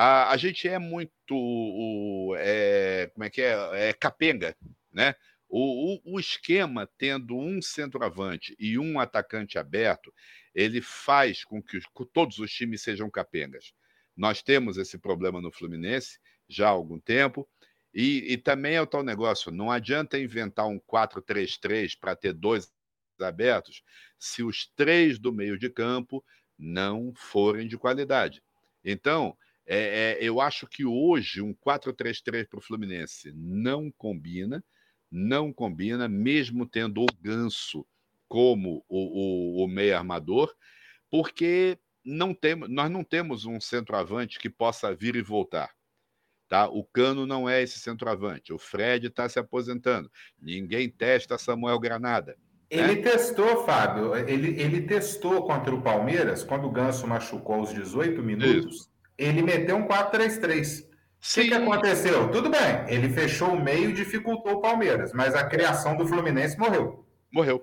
A, 0.00 0.30
a 0.30 0.36
gente 0.36 0.68
é 0.68 0.78
muito, 0.78 1.10
o, 1.32 2.32
é, 2.38 3.10
como 3.12 3.24
é 3.24 3.30
que 3.30 3.42
é, 3.42 3.88
é 3.88 3.92
capenga, 3.92 4.56
né? 4.92 5.12
O, 5.48 5.96
o, 5.96 6.14
o, 6.14 6.20
esquema, 6.20 6.88
tendo 6.96 7.36
um 7.36 7.60
centroavante 7.60 8.54
e 8.60 8.78
um 8.78 9.00
atacante 9.00 9.58
aberto, 9.58 10.14
ele 10.54 10.80
faz 10.80 11.42
com 11.42 11.60
que 11.60 11.80
todos 12.12 12.38
os 12.38 12.52
times 12.52 12.80
sejam 12.80 13.10
capengas. 13.10 13.72
Nós 14.16 14.40
temos 14.40 14.76
esse 14.76 14.96
problema 14.98 15.40
no 15.40 15.50
Fluminense 15.50 16.20
já 16.48 16.68
há 16.68 16.70
algum 16.70 17.00
tempo. 17.00 17.48
E, 17.92 18.32
e 18.32 18.36
também 18.36 18.76
é 18.76 18.80
o 18.80 18.86
tal 18.86 19.02
negócio: 19.02 19.50
não 19.50 19.68
adianta 19.68 20.16
inventar 20.16 20.68
um 20.68 20.78
4-3-3 20.78 21.98
para 21.98 22.14
ter 22.14 22.32
dois 22.32 22.70
abertos 23.18 23.82
se 24.16 24.44
os 24.44 24.70
três 24.76 25.18
do 25.18 25.32
meio 25.32 25.58
de 25.58 25.68
campo 25.68 26.24
não 26.56 27.12
forem 27.16 27.66
de 27.66 27.76
qualidade. 27.76 28.40
Então, 28.84 29.36
é, 29.68 30.16
é, 30.16 30.18
eu 30.20 30.40
acho 30.40 30.66
que 30.66 30.86
hoje 30.86 31.42
um 31.42 31.54
4-3-3 31.54 32.48
para 32.48 32.58
o 32.58 32.62
Fluminense 32.62 33.30
não 33.34 33.92
combina, 33.98 34.64
não 35.12 35.52
combina, 35.52 36.08
mesmo 36.08 36.66
tendo 36.66 37.02
o 37.02 37.06
Ganso 37.20 37.86
como 38.26 38.82
o, 38.88 39.60
o, 39.60 39.64
o 39.64 39.68
meio 39.68 39.94
armador, 39.94 40.54
porque 41.10 41.78
não 42.02 42.32
temos, 42.32 42.68
nós 42.70 42.90
não 42.90 43.04
temos 43.04 43.44
um 43.44 43.60
centroavante 43.60 44.38
que 44.38 44.48
possa 44.48 44.94
vir 44.94 45.16
e 45.16 45.22
voltar. 45.22 45.70
Tá? 46.48 46.66
O 46.66 46.82
Cano 46.82 47.26
não 47.26 47.46
é 47.46 47.62
esse 47.62 47.78
centroavante. 47.78 48.54
O 48.54 48.58
Fred 48.58 49.08
está 49.08 49.28
se 49.28 49.38
aposentando. 49.38 50.10
Ninguém 50.40 50.88
testa 50.88 51.36
Samuel 51.36 51.78
Granada. 51.78 52.32
Né? 52.32 52.38
Ele 52.70 52.94
né? 52.96 53.02
testou, 53.02 53.66
Fábio. 53.66 54.16
Ele, 54.16 54.58
ele 54.58 54.80
testou 54.80 55.46
contra 55.46 55.74
o 55.74 55.82
Palmeiras, 55.82 56.42
quando 56.42 56.66
o 56.66 56.70
Ganso 56.70 57.06
machucou 57.06 57.56
aos 57.56 57.74
18 57.74 58.22
minutos. 58.22 58.76
Isso. 58.76 58.97
Ele 59.18 59.42
meteu 59.42 59.76
um 59.76 59.86
4-3-3. 59.86 60.84
O 60.84 61.34
que, 61.34 61.48
que 61.48 61.54
aconteceu? 61.54 62.30
Tudo 62.30 62.48
bem, 62.48 62.84
ele 62.86 63.08
fechou 63.08 63.48
o 63.48 63.60
meio 63.60 63.90
e 63.90 63.92
dificultou 63.92 64.52
o 64.52 64.60
Palmeiras, 64.60 65.12
mas 65.12 65.34
a 65.34 65.44
criação 65.44 65.96
do 65.96 66.06
Fluminense 66.06 66.56
morreu. 66.56 67.04
Morreu. 67.32 67.62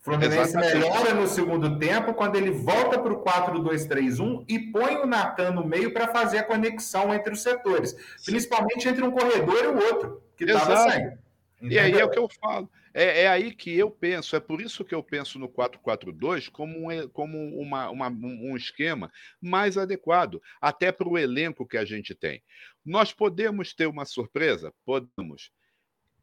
Fluminense 0.00 0.50
Exatamente. 0.50 0.74
melhora 0.74 1.14
no 1.14 1.26
segundo 1.26 1.78
tempo 1.78 2.14
quando 2.14 2.36
ele 2.36 2.50
volta 2.50 2.98
para 2.98 3.12
o 3.12 3.24
4-2-3-1 3.24 4.44
e 4.48 4.58
põe 4.70 4.96
o 4.96 5.06
Natan 5.06 5.52
no 5.52 5.66
meio 5.66 5.92
para 5.92 6.08
fazer 6.08 6.38
a 6.38 6.42
conexão 6.44 7.12
entre 7.12 7.32
os 7.32 7.42
setores, 7.42 7.90
Sim. 8.16 8.30
principalmente 8.30 8.88
entre 8.88 9.02
um 9.02 9.10
corredor 9.10 9.64
e 9.64 9.66
o 9.66 9.76
outro, 9.76 10.22
que 10.36 10.44
estava 10.44 10.76
saindo. 10.76 11.18
E 11.60 11.78
aí 11.78 11.92
é 11.92 12.04
o 12.04 12.10
que 12.10 12.18
eu 12.18 12.28
falo. 12.40 12.68
É, 12.98 13.24
é, 13.24 13.28
aí 13.28 13.54
que 13.54 13.76
eu 13.76 13.90
penso, 13.90 14.34
é 14.36 14.40
por 14.40 14.58
isso 14.58 14.82
que 14.82 14.94
eu 14.94 15.02
penso 15.02 15.38
no 15.38 15.50
4-4-2 15.50 16.48
como, 16.48 16.90
um, 16.90 17.08
como 17.10 17.36
uma, 17.60 17.90
uma, 17.90 18.08
um 18.08 18.56
esquema 18.56 19.12
mais 19.38 19.76
adequado, 19.76 20.40
até 20.58 20.90
para 20.90 21.06
o 21.06 21.18
elenco 21.18 21.68
que 21.68 21.76
a 21.76 21.84
gente 21.84 22.14
tem. 22.14 22.42
Nós 22.82 23.12
podemos 23.12 23.74
ter 23.74 23.86
uma 23.86 24.06
surpresa? 24.06 24.72
Podemos. 24.82 25.50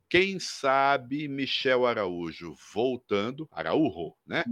Quem 0.09 0.39
sabe 0.39 1.27
Michel 1.27 1.85
Araújo 1.85 2.55
voltando, 2.73 3.47
Araújo, 3.51 4.15
né? 4.25 4.43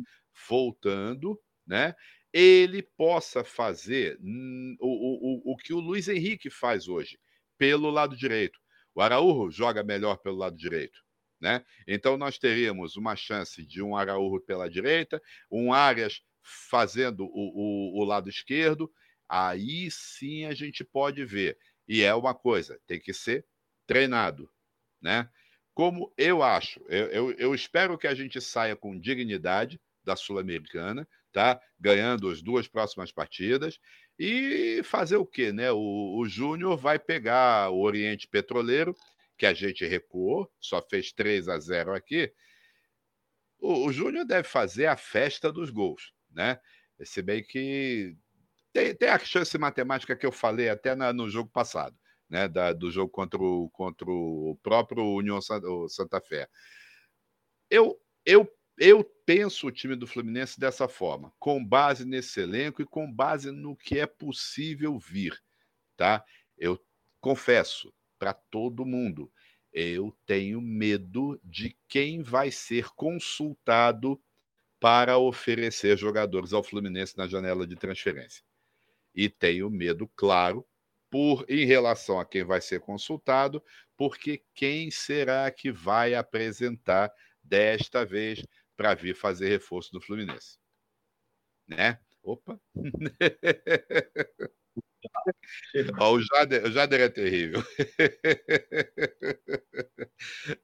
voltando, 0.47 1.41
né? 1.65 1.95
Ele 2.31 2.83
possa 2.83 3.43
fazer 3.43 4.19
o, 4.79 5.49
o, 5.49 5.53
o 5.53 5.57
que 5.57 5.73
o 5.73 5.79
Luiz 5.79 6.07
Henrique 6.07 6.51
faz 6.51 6.87
hoje, 6.87 7.19
pelo 7.57 7.89
lado 7.89 8.15
direito. 8.15 8.59
O 8.93 9.01
Araújo 9.01 9.49
joga 9.49 9.83
melhor 9.83 10.17
pelo 10.17 10.37
lado 10.37 10.55
direito. 10.55 11.01
Né? 11.41 11.65
Então, 11.87 12.17
nós 12.17 12.37
teríamos 12.37 12.95
uma 12.95 13.15
chance 13.15 13.65
de 13.65 13.81
um 13.81 13.95
Araújo 13.95 14.39
pela 14.41 14.69
direita, 14.69 15.19
um 15.49 15.73
Arias 15.73 16.21
fazendo 16.43 17.25
o, 17.25 17.29
o, 17.95 18.01
o 18.01 18.03
lado 18.03 18.29
esquerdo. 18.29 18.91
Aí 19.27 19.89
sim 19.89 20.45
a 20.45 20.53
gente 20.53 20.83
pode 20.83 21.25
ver. 21.25 21.57
E 21.87 22.03
é 22.03 22.13
uma 22.13 22.35
coisa, 22.35 22.79
tem 22.85 22.99
que 22.99 23.13
ser 23.13 23.45
treinado. 23.87 24.49
Né? 25.01 25.27
Como 25.73 26.13
eu 26.15 26.43
acho, 26.43 26.79
eu, 26.87 27.07
eu, 27.07 27.31
eu 27.31 27.55
espero 27.55 27.97
que 27.97 28.07
a 28.07 28.13
gente 28.13 28.39
saia 28.39 28.75
com 28.75 28.99
dignidade 28.99 29.81
da 30.03 30.15
Sul-Americana, 30.15 31.07
tá? 31.31 31.59
ganhando 31.79 32.29
as 32.29 32.41
duas 32.41 32.67
próximas 32.67 33.11
partidas. 33.11 33.79
E 34.19 34.81
fazer 34.83 35.15
o 35.15 35.25
quê? 35.25 35.51
Né? 35.51 35.71
O, 35.71 36.19
o 36.19 36.25
Júnior 36.27 36.77
vai 36.77 36.99
pegar 36.99 37.71
o 37.71 37.81
Oriente 37.81 38.27
Petroleiro 38.27 38.95
que 39.41 39.45
a 39.47 39.55
gente 39.55 39.83
recuou, 39.87 40.47
só 40.59 40.83
fez 40.83 41.11
3 41.11 41.49
a 41.49 41.57
0 41.57 41.95
aqui. 41.95 42.31
O, 43.57 43.87
o 43.87 43.91
Júnior 43.91 44.23
deve 44.23 44.47
fazer 44.47 44.85
a 44.85 44.95
festa 44.95 45.51
dos 45.51 45.71
gols, 45.71 46.13
né? 46.29 46.59
Se 47.03 47.23
bem 47.23 47.43
que 47.43 48.15
tem, 48.71 48.93
tem 48.93 49.09
a 49.09 49.17
chance 49.17 49.57
matemática 49.57 50.15
que 50.15 50.27
eu 50.27 50.31
falei 50.31 50.69
até 50.69 50.93
na, 50.93 51.11
no 51.11 51.27
jogo 51.27 51.49
passado, 51.49 51.97
né? 52.29 52.47
Da, 52.47 52.71
do 52.71 52.91
jogo 52.91 53.09
contra 53.09 53.41
o, 53.41 53.67
contra 53.71 54.07
o 54.11 54.59
próprio 54.61 55.03
União 55.03 55.39
Santa 55.89 56.21
Fé. 56.21 56.47
Eu, 57.67 57.99
eu, 58.23 58.47
eu 58.77 59.03
penso 59.25 59.65
o 59.65 59.71
time 59.71 59.95
do 59.95 60.05
Fluminense 60.05 60.59
dessa 60.59 60.87
forma, 60.87 61.33
com 61.39 61.65
base 61.65 62.05
nesse 62.05 62.41
elenco 62.41 62.79
e 62.79 62.85
com 62.85 63.11
base 63.11 63.49
no 63.49 63.75
que 63.75 63.97
é 63.97 64.05
possível 64.05 64.99
vir, 64.99 65.35
tá? 65.97 66.23
Eu 66.55 66.79
confesso, 67.19 67.91
para 68.21 68.33
todo 68.35 68.85
mundo. 68.85 69.31
Eu 69.73 70.15
tenho 70.27 70.61
medo 70.61 71.41
de 71.43 71.75
quem 71.87 72.21
vai 72.21 72.51
ser 72.51 72.89
consultado 72.89 74.21
para 74.79 75.17
oferecer 75.17 75.97
jogadores 75.97 76.53
ao 76.53 76.63
Fluminense 76.63 77.17
na 77.17 77.27
janela 77.27 77.65
de 77.65 77.75
transferência. 77.75 78.43
E 79.15 79.27
tenho 79.27 79.71
medo, 79.71 80.07
claro, 80.15 80.63
por 81.09 81.43
em 81.49 81.65
relação 81.65 82.19
a 82.19 82.25
quem 82.25 82.43
vai 82.43 82.61
ser 82.61 82.79
consultado, 82.81 83.63
porque 83.97 84.43
quem 84.53 84.91
será 84.91 85.49
que 85.49 85.71
vai 85.71 86.13
apresentar 86.13 87.11
desta 87.43 88.05
vez 88.05 88.45
para 88.77 88.93
vir 88.93 89.15
fazer 89.15 89.49
reforço 89.49 89.91
do 89.91 89.99
Fluminense? 89.99 90.59
Né? 91.67 91.99
Opa! 92.21 92.61
Ó, 95.99 96.13
o, 96.13 96.21
Jader, 96.21 96.65
o 96.65 96.71
Jader 96.71 97.01
é 97.01 97.09
terrível. 97.09 97.61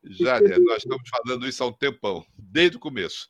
Jader, 0.04 0.60
nós 0.64 0.84
estamos 0.84 1.10
falando 1.10 1.48
isso 1.48 1.64
há 1.64 1.68
um 1.68 1.74
tempão, 1.74 2.26
desde 2.38 2.78
o 2.78 2.80
começo. 2.80 3.30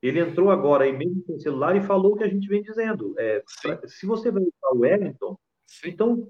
Ele 0.00 0.20
entrou 0.20 0.50
agora 0.50 0.84
aí 0.84 0.92
mesmo 0.92 1.22
com 1.24 1.34
o 1.34 1.40
celular 1.40 1.76
e 1.76 1.82
falou 1.82 2.12
o 2.12 2.16
que 2.16 2.24
a 2.24 2.28
gente 2.28 2.48
vem 2.48 2.62
dizendo. 2.62 3.14
É, 3.18 3.42
pra, 3.62 3.88
se 3.88 4.06
você 4.06 4.30
vai 4.30 4.42
usar 4.42 4.72
o 4.72 4.80
Wellington, 4.80 5.38
Sim. 5.66 5.88
então 5.88 6.28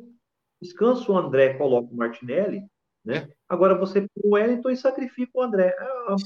descansa 0.60 1.10
o 1.12 1.18
André, 1.18 1.54
coloca 1.54 1.92
o 1.92 1.96
Martinelli, 1.96 2.62
né? 3.04 3.16
É. 3.16 3.28
Agora 3.48 3.74
você 3.74 4.00
põe 4.00 4.08
o 4.24 4.34
Wellington 4.34 4.70
e 4.70 4.76
sacrifica 4.76 5.30
o 5.34 5.42
André. 5.42 5.76
Ah, 5.78 6.16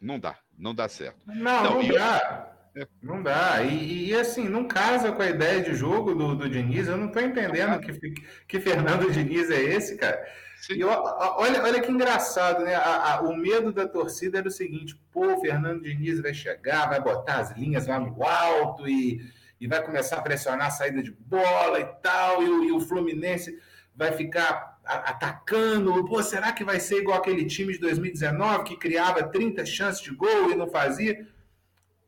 não 0.00 0.18
dá, 0.18 0.38
não 0.58 0.74
dá 0.74 0.88
certo. 0.88 1.20
Não, 1.24 1.34
não, 1.34 1.82
não 1.82 1.88
dá. 1.88 2.51
Não 3.02 3.22
dá. 3.22 3.62
E, 3.62 4.08
e, 4.08 4.14
assim, 4.14 4.48
não 4.48 4.66
casa 4.66 5.12
com 5.12 5.20
a 5.20 5.28
ideia 5.28 5.62
de 5.62 5.74
jogo 5.74 6.14
do, 6.14 6.34
do 6.34 6.48
Diniz. 6.48 6.88
Eu 6.88 6.96
não 6.96 7.06
estou 7.06 7.22
entendendo 7.22 7.78
que, 7.80 8.14
que 8.48 8.60
Fernando 8.60 9.10
Diniz 9.10 9.50
é 9.50 9.60
esse, 9.60 9.96
cara. 9.96 10.24
E 10.70 10.82
olha, 10.84 11.62
olha 11.62 11.80
que 11.80 11.90
engraçado, 11.90 12.64
né? 12.64 12.74
A, 12.74 13.14
a, 13.14 13.20
o 13.22 13.36
medo 13.36 13.72
da 13.72 13.86
torcida 13.86 14.38
era 14.38 14.48
o 14.48 14.50
seguinte: 14.50 14.98
pô, 15.10 15.34
o 15.34 15.40
Fernando 15.40 15.82
Diniz 15.82 16.20
vai 16.20 16.32
chegar, 16.32 16.88
vai 16.88 17.00
botar 17.00 17.40
as 17.40 17.56
linhas 17.56 17.86
lá 17.88 17.98
no 17.98 18.22
alto 18.22 18.88
e, 18.88 19.20
e 19.60 19.66
vai 19.66 19.82
começar 19.82 20.18
a 20.18 20.22
pressionar 20.22 20.68
a 20.68 20.70
saída 20.70 21.02
de 21.02 21.10
bola 21.10 21.80
e 21.80 21.84
tal, 22.00 22.42
e, 22.42 22.68
e 22.68 22.72
o 22.72 22.80
Fluminense 22.80 23.58
vai 23.94 24.12
ficar 24.12 24.78
atacando. 24.84 26.04
Pô, 26.04 26.22
será 26.22 26.52
que 26.52 26.64
vai 26.64 26.78
ser 26.78 26.98
igual 26.98 27.18
aquele 27.18 27.44
time 27.44 27.72
de 27.72 27.80
2019 27.80 28.64
que 28.64 28.76
criava 28.76 29.24
30 29.24 29.66
chances 29.66 30.00
de 30.00 30.14
gol 30.14 30.50
e 30.50 30.54
não 30.54 30.68
fazia? 30.68 31.26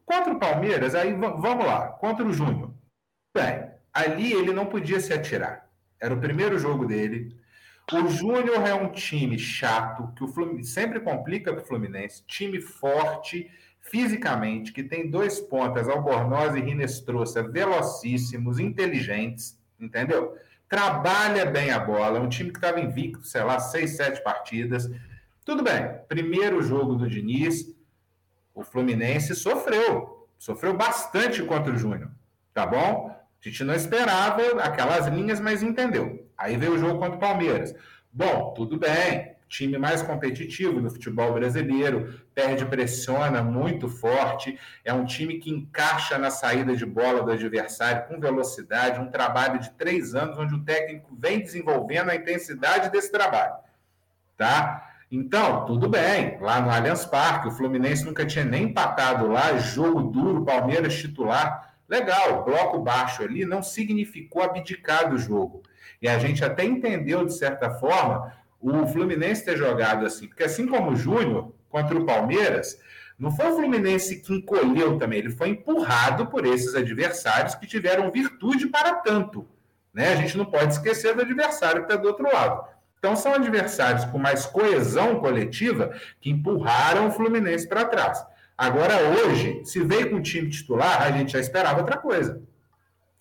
Contra 0.04 0.32
o 0.34 0.38
Palmeiras, 0.38 0.94
aí 0.94 1.14
vamos 1.14 1.64
lá, 1.64 1.88
contra 1.88 2.24
o 2.24 2.32
Júnior. 2.32 2.74
Bem, 3.34 3.70
ali 3.92 4.32
ele 4.32 4.52
não 4.52 4.66
podia 4.66 5.00
se 5.00 5.12
atirar. 5.12 5.68
Era 6.00 6.14
o 6.14 6.20
primeiro 6.20 6.58
jogo 6.58 6.86
dele. 6.86 7.34
O 7.92 8.08
Júnior 8.08 8.66
é 8.66 8.74
um 8.74 8.90
time 8.92 9.38
chato, 9.38 10.12
que 10.14 10.24
o 10.24 10.28
Fluminense 10.28 10.70
sempre 10.70 11.00
complica 11.00 11.52
para 11.52 11.62
o 11.62 11.66
Fluminense. 11.66 12.24
Time 12.26 12.60
forte, 12.60 13.50
fisicamente, 13.80 14.72
que 14.72 14.82
tem 14.82 15.10
dois 15.10 15.40
pontas, 15.40 15.88
Albornoz 15.88 16.54
e 16.54 16.60
Rinestrosa, 16.60 17.42
velocíssimos, 17.42 18.58
inteligentes, 18.58 19.58
entendeu? 19.78 20.34
Trabalha 20.68 21.44
bem 21.46 21.70
a 21.70 21.78
bola. 21.78 22.18
É 22.18 22.20
um 22.20 22.28
time 22.28 22.50
que 22.50 22.58
estava 22.58 22.80
invicto, 22.80 23.26
sei 23.26 23.42
lá, 23.42 23.58
seis, 23.58 23.96
sete 23.96 24.22
partidas. 24.22 24.90
Tudo 25.44 25.62
bem. 25.62 25.98
Primeiro 26.08 26.62
jogo 26.62 26.94
do 26.94 27.08
Diniz 27.08 27.74
o 28.54 28.62
Fluminense 28.62 29.34
sofreu, 29.34 30.28
sofreu 30.38 30.74
bastante 30.74 31.42
contra 31.42 31.72
o 31.72 31.76
Júnior, 31.76 32.10
tá 32.52 32.64
bom? 32.64 33.10
A 33.10 33.48
gente 33.48 33.64
não 33.64 33.74
esperava 33.74 34.62
aquelas 34.62 35.06
linhas, 35.08 35.40
mas 35.40 35.62
entendeu. 35.62 36.28
Aí 36.36 36.56
veio 36.56 36.74
o 36.74 36.78
jogo 36.78 36.98
contra 36.98 37.16
o 37.16 37.20
Palmeiras. 37.20 37.74
Bom, 38.12 38.54
tudo 38.54 38.78
bem, 38.78 39.34
time 39.48 39.76
mais 39.76 40.02
competitivo 40.02 40.80
do 40.80 40.90
futebol 40.90 41.34
brasileiro, 41.34 42.20
perde, 42.34 42.64
pressiona 42.64 43.42
muito 43.42 43.88
forte, 43.88 44.58
é 44.84 44.92
um 44.92 45.04
time 45.04 45.38
que 45.38 45.50
encaixa 45.50 46.16
na 46.18 46.30
saída 46.30 46.76
de 46.76 46.86
bola 46.86 47.22
do 47.22 47.30
adversário 47.30 48.08
com 48.08 48.20
velocidade, 48.20 49.00
um 49.00 49.10
trabalho 49.10 49.60
de 49.60 49.70
três 49.72 50.14
anos 50.14 50.38
onde 50.38 50.54
o 50.54 50.64
técnico 50.64 51.14
vem 51.16 51.40
desenvolvendo 51.40 52.10
a 52.10 52.16
intensidade 52.16 52.90
desse 52.90 53.12
trabalho, 53.12 53.54
tá? 54.36 54.93
Então, 55.16 55.64
tudo 55.64 55.88
bem, 55.88 56.38
lá 56.40 56.60
no 56.60 56.68
Allianz 56.68 57.04
Parque, 57.06 57.46
o 57.46 57.50
Fluminense 57.52 58.04
nunca 58.04 58.26
tinha 58.26 58.44
nem 58.44 58.64
empatado 58.64 59.28
lá, 59.28 59.56
jogo 59.58 60.02
duro, 60.10 60.44
Palmeiras 60.44 60.96
titular. 60.96 61.72
Legal, 61.88 62.44
bloco 62.44 62.80
baixo 62.80 63.22
ali 63.22 63.44
não 63.44 63.62
significou 63.62 64.42
abdicar 64.42 65.08
do 65.08 65.16
jogo. 65.16 65.62
E 66.02 66.08
a 66.08 66.18
gente 66.18 66.44
até 66.44 66.64
entendeu, 66.64 67.24
de 67.24 67.32
certa 67.32 67.70
forma, 67.70 68.34
o 68.60 68.88
Fluminense 68.88 69.44
ter 69.44 69.56
jogado 69.56 70.04
assim, 70.04 70.26
porque 70.26 70.42
assim 70.42 70.66
como 70.66 70.90
o 70.90 70.96
Júnior 70.96 71.54
contra 71.68 71.96
o 71.96 72.04
Palmeiras, 72.04 72.76
não 73.16 73.30
foi 73.30 73.52
o 73.52 73.54
Fluminense 73.54 74.20
que 74.20 74.34
encolheu 74.34 74.98
também, 74.98 75.20
ele 75.20 75.30
foi 75.30 75.50
empurrado 75.50 76.26
por 76.26 76.44
esses 76.44 76.74
adversários 76.74 77.54
que 77.54 77.68
tiveram 77.68 78.10
virtude 78.10 78.66
para 78.66 78.94
tanto. 78.94 79.46
Né? 79.92 80.12
A 80.12 80.16
gente 80.16 80.36
não 80.36 80.44
pode 80.44 80.72
esquecer 80.72 81.14
do 81.14 81.22
adversário 81.22 81.86
que 81.86 81.92
está 81.92 82.02
do 82.02 82.08
outro 82.08 82.24
lado. 82.24 82.73
Então, 83.04 83.16
são 83.16 83.34
adversários 83.34 84.06
com 84.06 84.16
mais 84.16 84.46
coesão 84.46 85.20
coletiva 85.20 85.92
que 86.22 86.30
empurraram 86.30 87.08
o 87.08 87.10
Fluminense 87.10 87.68
para 87.68 87.84
trás. 87.84 88.24
Agora, 88.56 88.94
hoje, 89.10 89.60
se 89.62 89.78
veio 89.80 90.08
com 90.08 90.16
o 90.16 90.22
time 90.22 90.48
titular, 90.48 91.02
a 91.02 91.10
gente 91.10 91.32
já 91.32 91.38
esperava 91.38 91.80
outra 91.80 91.98
coisa. 91.98 92.40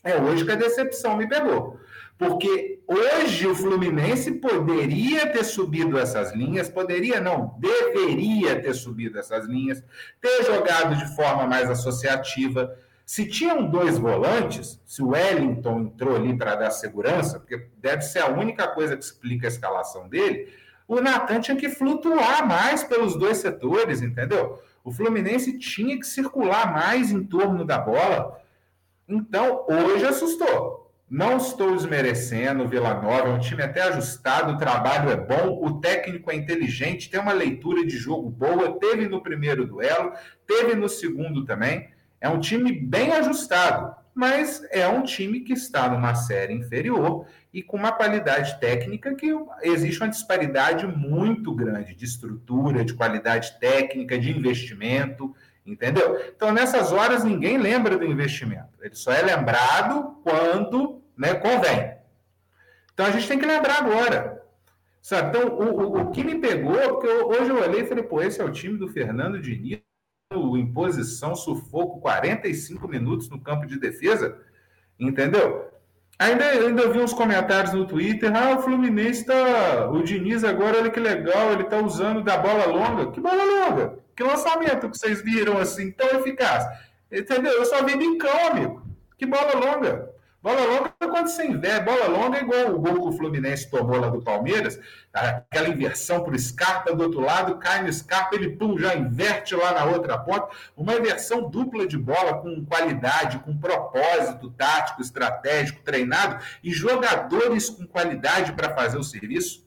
É 0.01 0.15
hoje 0.15 0.45
que 0.45 0.51
a 0.53 0.55
decepção 0.55 1.17
me 1.17 1.27
pegou. 1.27 1.77
Porque 2.17 2.79
hoje 2.87 3.45
o 3.45 3.53
Fluminense 3.53 4.31
poderia 4.35 5.27
ter 5.27 5.43
subido 5.43 5.99
essas 5.99 6.33
linhas, 6.33 6.69
poderia 6.69 7.19
não, 7.19 7.57
deveria 7.59 8.61
ter 8.61 8.73
subido 8.73 9.19
essas 9.19 9.45
linhas, 9.45 9.83
ter 10.21 10.45
jogado 10.45 10.95
de 10.95 11.13
forma 11.13 11.45
mais 11.45 11.69
associativa, 11.69 12.73
se 13.05 13.27
tinham 13.27 13.69
dois 13.69 13.97
volantes, 13.97 14.81
se 14.85 15.01
o 15.01 15.09
Wellington 15.09 15.81
entrou 15.81 16.15
ali 16.15 16.37
para 16.37 16.55
dar 16.55 16.71
segurança, 16.71 17.39
porque 17.39 17.67
deve 17.77 18.01
ser 18.01 18.19
a 18.19 18.29
única 18.29 18.67
coisa 18.67 18.95
que 18.95 19.03
explica 19.03 19.47
a 19.47 19.49
escalação 19.49 20.07
dele, 20.07 20.53
o 20.87 21.01
Natan 21.01 21.39
tinha 21.39 21.57
que 21.57 21.69
flutuar 21.69 22.47
mais 22.47 22.83
pelos 22.83 23.15
dois 23.15 23.37
setores, 23.37 24.01
entendeu? 24.01 24.61
O 24.83 24.91
Fluminense 24.91 25.57
tinha 25.57 25.97
que 25.97 26.05
circular 26.05 26.73
mais 26.73 27.11
em 27.11 27.23
torno 27.23 27.65
da 27.65 27.77
bola. 27.77 28.41
Então, 29.07 29.65
hoje 29.69 30.05
assustou. 30.05 30.83
Não 31.09 31.37
estou 31.37 31.75
desmerecendo 31.75 32.63
o 32.63 32.67
Vila 32.67 32.95
Nova, 32.95 33.29
é 33.29 33.33
um 33.33 33.39
time 33.39 33.61
até 33.61 33.83
ajustado, 33.83 34.53
o 34.53 34.57
trabalho 34.57 35.11
é 35.11 35.15
bom, 35.15 35.63
o 35.63 35.79
técnico 35.79 36.31
é 36.31 36.35
inteligente, 36.35 37.09
tem 37.09 37.19
uma 37.19 37.33
leitura 37.33 37.85
de 37.85 37.95
jogo 37.95 38.29
boa, 38.29 38.79
teve 38.79 39.07
no 39.07 39.21
primeiro 39.21 39.67
duelo, 39.67 40.13
teve 40.47 40.73
no 40.73 40.89
segundo 40.89 41.45
também. 41.45 41.92
É 42.23 42.29
um 42.29 42.39
time 42.39 42.71
bem 42.71 43.11
ajustado, 43.11 43.93
mas 44.15 44.65
é 44.71 44.87
um 44.87 45.03
time 45.03 45.41
que 45.41 45.51
está 45.51 45.89
numa 45.89 46.15
série 46.15 46.53
inferior 46.53 47.27
e 47.53 47.61
com 47.61 47.75
uma 47.75 47.91
qualidade 47.91 48.57
técnica 48.61 49.13
que 49.13 49.29
existe 49.61 50.01
uma 50.01 50.07
disparidade 50.07 50.87
muito 50.87 51.53
grande 51.53 51.93
de 51.93 52.05
estrutura, 52.05 52.85
de 52.85 52.93
qualidade 52.93 53.59
técnica, 53.59 54.17
de 54.17 54.31
investimento. 54.31 55.35
Entendeu? 55.65 56.17
Então, 56.33 56.53
nessas 56.53 56.93
horas, 56.93 57.25
ninguém 57.25 57.57
lembra 57.57 57.97
do 57.97 58.05
investimento. 58.05 58.71
Ele 58.81 58.95
só 58.95 59.11
é 59.11 59.21
lembrado 59.21 60.15
quando 60.23 61.01
né, 61.17 61.33
convém. 61.33 61.97
Então, 62.93 63.05
a 63.05 63.11
gente 63.11 63.27
tem 63.27 63.37
que 63.37 63.45
lembrar 63.45 63.79
agora. 63.79 64.41
Sabe? 65.01 65.27
Então, 65.27 65.49
o, 65.49 65.63
o, 65.63 66.01
o 66.03 66.11
que 66.11 66.23
me 66.23 66.39
pegou, 66.39 66.77
porque 66.87 67.07
eu, 67.07 67.27
hoje 67.27 67.49
eu 67.49 67.61
olhei 67.61 67.81
e 67.81 67.85
falei, 67.85 68.05
pô, 68.05 68.21
esse 68.21 68.39
é 68.39 68.45
o 68.45 68.51
time 68.51 68.77
do 68.77 68.87
Fernando 68.87 69.41
Diniz, 69.41 69.81
em 70.57 70.71
posição, 70.71 71.35
sufoco, 71.35 71.99
45 72.01 72.87
minutos 72.87 73.29
no 73.29 73.39
campo 73.39 73.65
de 73.65 73.79
defesa, 73.79 74.37
entendeu? 74.99 75.71
Ainda, 76.19 76.45
ainda 76.45 76.89
vi 76.89 76.99
uns 76.99 77.13
comentários 77.13 77.73
no 77.73 77.85
Twitter, 77.85 78.31
ah, 78.35 78.57
o 78.57 78.61
Fluminense 78.61 79.25
tá. 79.25 79.89
O 79.91 80.03
Diniz 80.03 80.43
agora, 80.43 80.77
olha 80.77 80.89
que 80.89 80.99
legal, 80.99 81.51
ele 81.51 81.63
tá 81.63 81.77
usando 81.77 82.23
da 82.23 82.37
bola 82.37 82.65
longa. 82.65 83.11
Que 83.11 83.19
bola 83.19 83.43
longa? 83.43 83.99
Que 84.15 84.23
lançamento 84.23 84.89
que 84.89 84.97
vocês 84.97 85.21
viram 85.21 85.57
assim, 85.57 85.91
tão 85.91 86.19
eficaz? 86.19 86.65
Entendeu? 87.11 87.51
Eu 87.53 87.65
só 87.65 87.83
vi 87.83 87.97
bincão, 87.97 88.47
amigo. 88.47 88.83
Que 89.17 89.25
bola 89.25 89.53
longa. 89.53 90.12
Bola 90.43 90.65
longa 90.65 90.93
quando 90.99 91.29
você 91.29 91.45
inverte. 91.45 91.85
Bola 91.85 92.05
longa 92.07 92.37
é 92.37 92.41
igual 92.41 92.75
o 92.75 92.79
gol 92.79 93.01
que 93.01 93.15
o 93.15 93.17
Fluminense 93.17 93.71
tomou 93.71 93.97
lá 93.97 94.09
do 94.09 94.21
Palmeiras. 94.21 94.77
Aquela 95.13 95.69
inversão 95.69 96.21
para 96.21 96.35
o 96.35 96.37
Scarpa 96.37 96.93
do 96.93 97.01
outro 97.01 97.21
lado, 97.21 97.57
cai 97.59 97.81
no 97.81 97.93
Scarpa, 97.93 98.35
ele 98.35 98.49
pum, 98.49 98.77
já 98.77 98.93
inverte 98.93 99.55
lá 99.55 99.71
na 99.71 99.85
outra 99.85 100.17
ponta. 100.17 100.49
Uma 100.75 100.95
inversão 100.95 101.49
dupla 101.49 101.87
de 101.87 101.97
bola 101.97 102.39
com 102.39 102.65
qualidade, 102.65 103.39
com 103.39 103.57
propósito 103.57 104.49
tático, 104.51 105.01
estratégico, 105.01 105.81
treinado 105.81 106.43
e 106.61 106.73
jogadores 106.73 107.69
com 107.69 107.87
qualidade 107.87 108.51
para 108.51 108.75
fazer 108.75 108.97
o 108.97 109.03
serviço. 109.03 109.65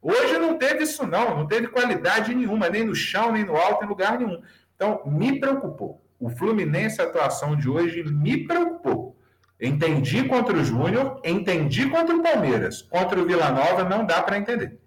Hoje 0.00 0.38
não 0.38 0.56
teve 0.56 0.84
isso, 0.84 1.06
não. 1.06 1.36
Não 1.36 1.46
teve 1.46 1.68
qualidade 1.68 2.34
nenhuma, 2.34 2.70
nem 2.70 2.84
no 2.84 2.94
chão, 2.94 3.32
nem 3.32 3.44
no 3.44 3.54
alto, 3.54 3.84
em 3.84 3.88
lugar 3.88 4.18
nenhum. 4.18 4.40
Então, 4.74 5.02
me 5.04 5.38
preocupou. 5.38 6.00
O 6.18 6.30
Fluminense, 6.30 7.02
a 7.02 7.04
atuação 7.04 7.54
de 7.54 7.68
hoje, 7.68 8.02
me 8.02 8.46
preocupou. 8.46 9.15
Entendi 9.60 10.28
contra 10.28 10.56
o 10.56 10.62
Júnior, 10.62 11.20
entendi 11.24 11.88
contra 11.88 12.14
o 12.14 12.22
Palmeiras. 12.22 12.82
Contra 12.82 13.20
o 13.20 13.24
Vila 13.24 13.50
Nova 13.50 13.84
não 13.84 14.04
dá 14.04 14.22
para 14.22 14.38
entender. 14.38 14.78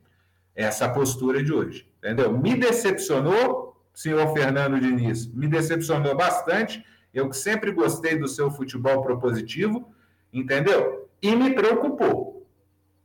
Essa 0.54 0.88
postura 0.90 1.44
de 1.44 1.52
hoje. 1.52 1.92
Entendeu? 1.98 2.38
Me 2.38 2.56
decepcionou, 2.56 3.84
senhor 3.94 4.32
Fernando 4.34 4.80
Diniz, 4.80 5.28
me 5.34 5.48
decepcionou 5.48 6.16
bastante. 6.16 6.86
Eu 7.14 7.30
que 7.30 7.36
sempre 7.36 7.72
gostei 7.72 8.18
do 8.18 8.28
seu 8.28 8.52
futebol 8.52 9.02
propositivo, 9.02 9.94
entendeu? 10.32 11.10
E 11.22 11.36
me 11.36 11.54
preocupou. 11.54 12.48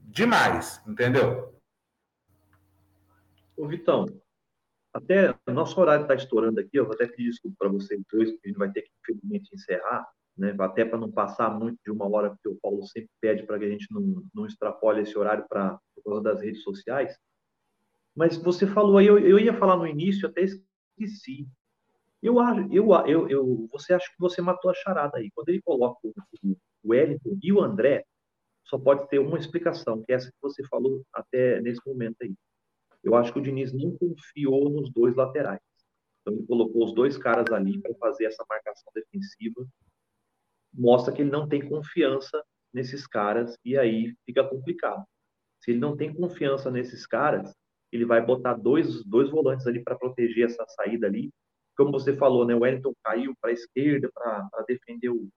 Demais, 0.00 0.80
entendeu? 0.86 1.54
Ô, 3.56 3.66
Vitão, 3.66 4.06
até 4.92 5.34
o 5.46 5.52
nosso 5.52 5.80
horário 5.80 6.02
está 6.02 6.14
estourando 6.14 6.60
aqui, 6.60 6.76
eu 6.76 6.84
vou 6.84 6.94
até 6.94 7.06
pedir 7.06 7.30
desculpa 7.30 7.56
para 7.58 7.68
vocês 7.68 8.00
dois, 8.12 8.30
porque 8.30 8.48
a 8.48 8.48
gente 8.48 8.58
vai 8.58 8.70
ter 8.70 8.82
que, 8.82 8.90
infelizmente, 9.00 9.54
encerrar 9.54 10.06
né? 10.36 10.54
até 10.58 10.84
para 10.84 10.98
não 10.98 11.10
passar 11.10 11.50
muito 11.50 11.78
de 11.84 11.90
uma 11.90 12.08
hora, 12.08 12.30
porque 12.30 12.48
o 12.48 12.58
Paulo 12.60 12.86
sempre 12.86 13.10
pede 13.20 13.44
para 13.44 13.58
que 13.58 13.64
a 13.64 13.70
gente 13.70 13.86
não, 13.90 14.22
não 14.34 14.46
extrapole 14.46 15.02
esse 15.02 15.16
horário 15.16 15.46
para 15.48 15.78
por 15.94 16.04
causa 16.04 16.22
das 16.22 16.40
redes 16.40 16.62
sociais. 16.62 17.16
Mas 18.14 18.36
você 18.36 18.66
falou 18.66 18.98
aí, 18.98 19.06
eu, 19.06 19.18
eu 19.18 19.38
ia 19.38 19.54
falar 19.54 19.76
no 19.76 19.86
início, 19.86 20.28
até 20.28 20.42
esqueci. 20.42 21.48
Eu 22.22 22.36
eu, 22.70 22.90
eu, 23.06 23.28
eu, 23.28 23.68
você 23.70 23.92
acha 23.92 24.06
que 24.06 24.18
você 24.18 24.40
matou 24.40 24.70
a 24.70 24.74
charada 24.74 25.18
aí. 25.18 25.30
Quando 25.34 25.48
ele 25.50 25.60
coloca 25.62 25.98
o 26.02 26.56
Wellington 26.84 27.38
e 27.42 27.52
o 27.52 27.60
André, 27.60 28.04
só 28.64 28.78
pode 28.78 29.08
ter 29.08 29.18
uma 29.18 29.38
explicação, 29.38 30.02
que 30.02 30.12
é 30.12 30.16
essa 30.16 30.28
que 30.28 30.40
você 30.40 30.64
falou 30.64 31.04
até 31.12 31.60
nesse 31.60 31.80
momento 31.86 32.16
aí. 32.22 32.34
Eu 33.02 33.14
acho 33.14 33.32
que 33.32 33.38
o 33.38 33.42
Diniz 33.42 33.72
não 33.72 33.94
confiou 33.96 34.70
nos 34.70 34.90
dois 34.90 35.14
laterais. 35.14 35.60
Então 36.22 36.32
ele 36.34 36.46
colocou 36.46 36.84
os 36.86 36.94
dois 36.94 37.18
caras 37.18 37.52
ali 37.52 37.78
para 37.78 37.94
fazer 37.96 38.24
essa 38.24 38.44
marcação 38.48 38.90
defensiva 38.94 39.66
mostra 40.74 41.14
que 41.14 41.22
ele 41.22 41.30
não 41.30 41.48
tem 41.48 41.66
confiança 41.66 42.42
nesses 42.72 43.06
caras 43.06 43.56
e 43.64 43.78
aí 43.78 44.14
fica 44.26 44.44
complicado. 44.44 45.04
Se 45.60 45.70
ele 45.70 45.80
não 45.80 45.96
tem 45.96 46.12
confiança 46.12 46.70
nesses 46.70 47.06
caras, 47.06 47.54
ele 47.92 48.04
vai 48.04 48.24
botar 48.24 48.54
dois, 48.54 49.04
dois 49.04 49.30
volantes 49.30 49.66
ali 49.66 49.82
para 49.82 49.96
proteger 49.96 50.46
essa 50.46 50.64
saída 50.66 51.06
ali. 51.06 51.30
Como 51.76 51.92
você 51.92 52.16
falou, 52.16 52.44
né? 52.44 52.54
O 52.54 52.60
Wellington 52.60 52.92
caiu 53.02 53.34
para 53.40 53.50
a 53.50 53.52
esquerda 53.52 54.10
para 54.12 54.64
defender 54.66 55.08
o, 55.10 55.28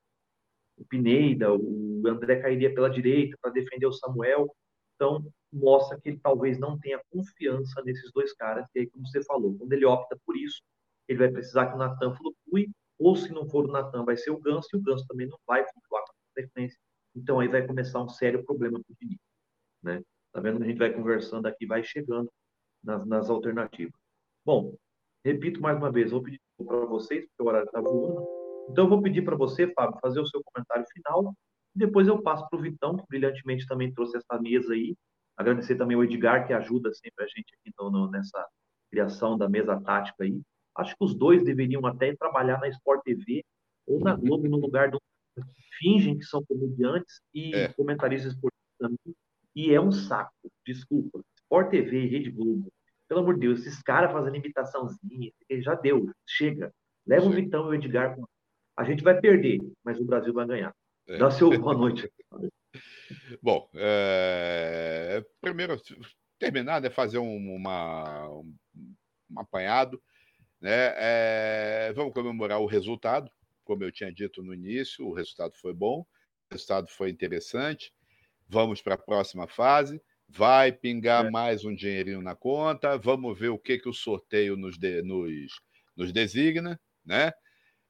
o 0.78 0.86
Pineda, 0.86 1.54
o 1.54 2.02
André 2.08 2.40
cairia 2.42 2.74
pela 2.74 2.90
direita 2.90 3.38
para 3.42 3.52
defender 3.52 3.86
o 3.86 3.94
Samuel. 3.94 4.54
Então, 4.96 5.24
mostra 5.54 6.00
que 6.00 6.10
ele 6.10 6.20
talvez 6.22 6.60
não 6.60 6.80
tenha 6.80 7.00
confiança 7.12 7.82
nesses 7.84 8.12
dois 8.12 8.34
caras. 8.34 8.66
E 8.76 8.80
aí, 8.80 8.90
como 8.90 9.06
você 9.08 9.24
falou, 9.24 9.56
quando 9.58 9.72
ele 9.74 9.86
opta 9.86 10.18
por 10.26 10.36
isso, 10.36 10.62
ele 11.08 11.20
vai 11.20 11.30
precisar 11.30 11.68
que 11.68 11.76
o 11.76 11.78
Natan 11.78 12.16
flutue 12.16 12.70
ou 13.00 13.16
se 13.16 13.32
não 13.32 13.48
for 13.48 13.66
o 13.66 13.72
Natan, 13.72 14.04
vai 14.04 14.18
ser 14.18 14.32
o 14.32 14.40
Ganso, 14.40 14.70
e 14.74 14.78
o 14.78 14.82
Ganso 14.82 15.06
também 15.08 15.28
não 15.28 15.38
vai 15.46 15.64
flutuar 15.68 16.04
com 16.04 16.14
frequência. 16.34 16.80
Então 17.16 17.40
aí 17.40 17.48
vai 17.48 17.66
começar 17.66 18.02
um 18.02 18.10
sério 18.10 18.44
problema 18.44 18.80
para 18.80 18.94
o 18.94 18.96
Diniz. 19.00 19.20
Né? 19.84 20.02
Tá 20.34 20.42
vendo? 20.42 20.64
A 20.64 20.68
gente 20.68 20.78
vai 20.78 20.92
conversando 20.94 21.46
aqui, 21.46 21.66
vai 21.66 21.84
chegando 21.84 22.32
nas, 22.84 23.06
nas 23.06 23.30
alternativas. 23.30 23.94
Bom, 24.46 24.76
repito 25.24 25.62
mais 25.62 25.78
uma 25.78 25.92
vez, 25.92 26.12
vou 26.12 26.22
pedir 26.22 26.40
para 26.58 26.86
vocês, 26.86 27.26
porque 27.26 27.44
o 27.44 27.46
horário 27.48 27.68
está 27.68 27.82
voando. 27.82 28.26
Então 28.70 28.86
eu 28.86 28.90
vou 28.90 29.02
pedir 29.02 29.24
para 29.24 29.36
você, 29.36 29.68
Fábio, 29.74 30.00
fazer 30.02 30.20
o 30.20 30.28
seu 30.28 30.42
comentário 30.44 30.86
final. 30.94 31.34
E 31.76 31.80
depois 31.80 32.08
eu 32.08 32.22
passo 32.22 32.48
para 32.50 32.60
o 32.60 32.62
Vitão, 32.62 32.96
que 32.96 33.04
brilhantemente 33.08 33.66
também 33.68 33.94
trouxe 33.94 34.18
essa 34.18 34.42
mesa 34.42 34.74
aí. 34.74 34.96
Agradecer 35.38 35.76
também 35.76 35.96
o 35.96 36.04
Edgar, 36.04 36.48
que 36.48 36.54
ajuda 36.54 36.94
sempre 36.94 37.24
a 37.24 37.28
gente 37.28 37.54
aqui 37.56 37.72
no, 37.80 37.92
no, 37.92 38.10
nessa 38.10 38.46
criação 38.90 39.38
da 39.38 39.48
mesa 39.48 39.80
tática 39.82 40.24
aí. 40.24 40.42
Acho 40.78 40.96
que 40.96 41.04
os 41.04 41.16
dois 41.16 41.44
deveriam 41.44 41.86
até 41.86 42.16
trabalhar 42.16 42.60
na 42.60 42.68
Sport 42.70 43.02
TV 43.04 43.44
ou 43.88 44.00
na 44.00 44.16
Globo, 44.16 44.48
no 44.48 44.58
lugar 44.58 44.92
do. 44.92 45.02
Fingem 45.80 46.18
que 46.18 46.26
são 46.26 46.44
comediantes 46.44 47.22
e 47.32 47.54
é. 47.54 47.68
comentaristas 47.74 48.34
esportivos 48.34 48.76
também. 48.80 49.16
E 49.56 49.74
é 49.74 49.80
um 49.80 49.92
saco, 49.92 50.34
desculpa. 50.66 51.22
Sport 51.42 51.70
TV 51.70 52.08
Rede 52.08 52.32
Globo. 52.32 52.72
Pelo 53.08 53.22
amor 53.22 53.36
de 53.36 53.42
Deus, 53.42 53.60
esses 53.60 53.82
caras 53.82 54.12
fazendo 54.12 54.36
imitaçãozinha, 54.36 55.32
já 55.60 55.76
deu, 55.76 56.12
chega. 56.28 56.74
Leva 57.06 57.28
o 57.28 57.32
Vitão 57.32 57.66
e 57.66 57.70
o 57.70 57.74
Edgar. 57.76 58.18
A 58.76 58.84
gente 58.84 59.04
vai 59.04 59.20
perder, 59.20 59.60
mas 59.84 60.00
o 60.00 60.06
Brasil 60.06 60.34
vai 60.34 60.46
ganhar. 60.46 60.74
É. 61.08 61.18
Dá 61.18 61.32
seu 61.32 61.50
boa 61.58 61.74
noite. 61.74 62.12
Bom, 63.42 63.70
é... 63.76 65.24
primeiro, 65.40 65.80
terminar, 66.38 66.82
né, 66.82 66.90
fazer 66.90 67.18
um, 67.20 67.56
uma, 67.56 68.30
um 68.30 68.54
apanhado 69.38 70.02
né? 70.62 70.94
É, 70.98 71.94
vamos 71.96 72.14
comemorar 72.14 72.60
o 72.60 72.66
resultado, 72.66 73.32
como 73.64 73.84
eu 73.84 73.92
tinha 73.92 74.12
dito 74.12 74.42
no 74.42 74.54
início, 74.54 75.06
o 75.06 75.14
resultado 75.14 75.54
foi 75.56 75.74
bom, 75.74 76.00
o 76.02 76.54
resultado 76.54 76.88
foi 76.88 77.10
interessante. 77.10 77.94
Vamos 78.48 78.82
para 78.82 78.96
a 78.96 78.98
próxima 78.98 79.48
fase. 79.48 80.02
Vai 80.30 80.72
pingar 80.72 81.26
é. 81.26 81.30
mais 81.30 81.66
um 81.66 81.76
dinheirinho 81.76 82.22
na 82.22 82.36
conta. 82.36 82.98
Vamos 82.98 83.38
ver 83.38 83.50
o 83.50 83.60
que, 83.60 83.78
que 83.78 83.90
o 83.90 83.94
sorteio 83.94 84.56
nos, 84.56 84.78
de, 84.78 85.02
nos, 85.02 85.62
nos 85.96 86.12
designa, 86.12 86.80
né? 87.06 87.34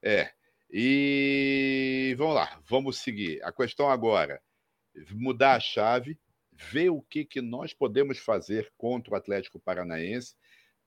É. 0.01 0.31
E 0.69 2.15
vamos 2.17 2.35
lá, 2.35 2.61
vamos 2.67 2.97
seguir. 2.97 3.41
A 3.43 3.51
questão 3.51 3.89
agora: 3.89 4.41
mudar 5.11 5.55
a 5.55 5.59
chave, 5.59 6.19
ver 6.51 6.89
o 6.89 7.01
que, 7.01 7.23
que 7.23 7.41
nós 7.41 7.73
podemos 7.73 8.17
fazer 8.17 8.71
contra 8.77 9.13
o 9.13 9.17
Atlético 9.17 9.59
Paranaense 9.59 10.35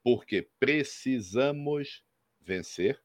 porque 0.03 0.47
precisamos 0.59 2.03
vencer, 2.39 3.01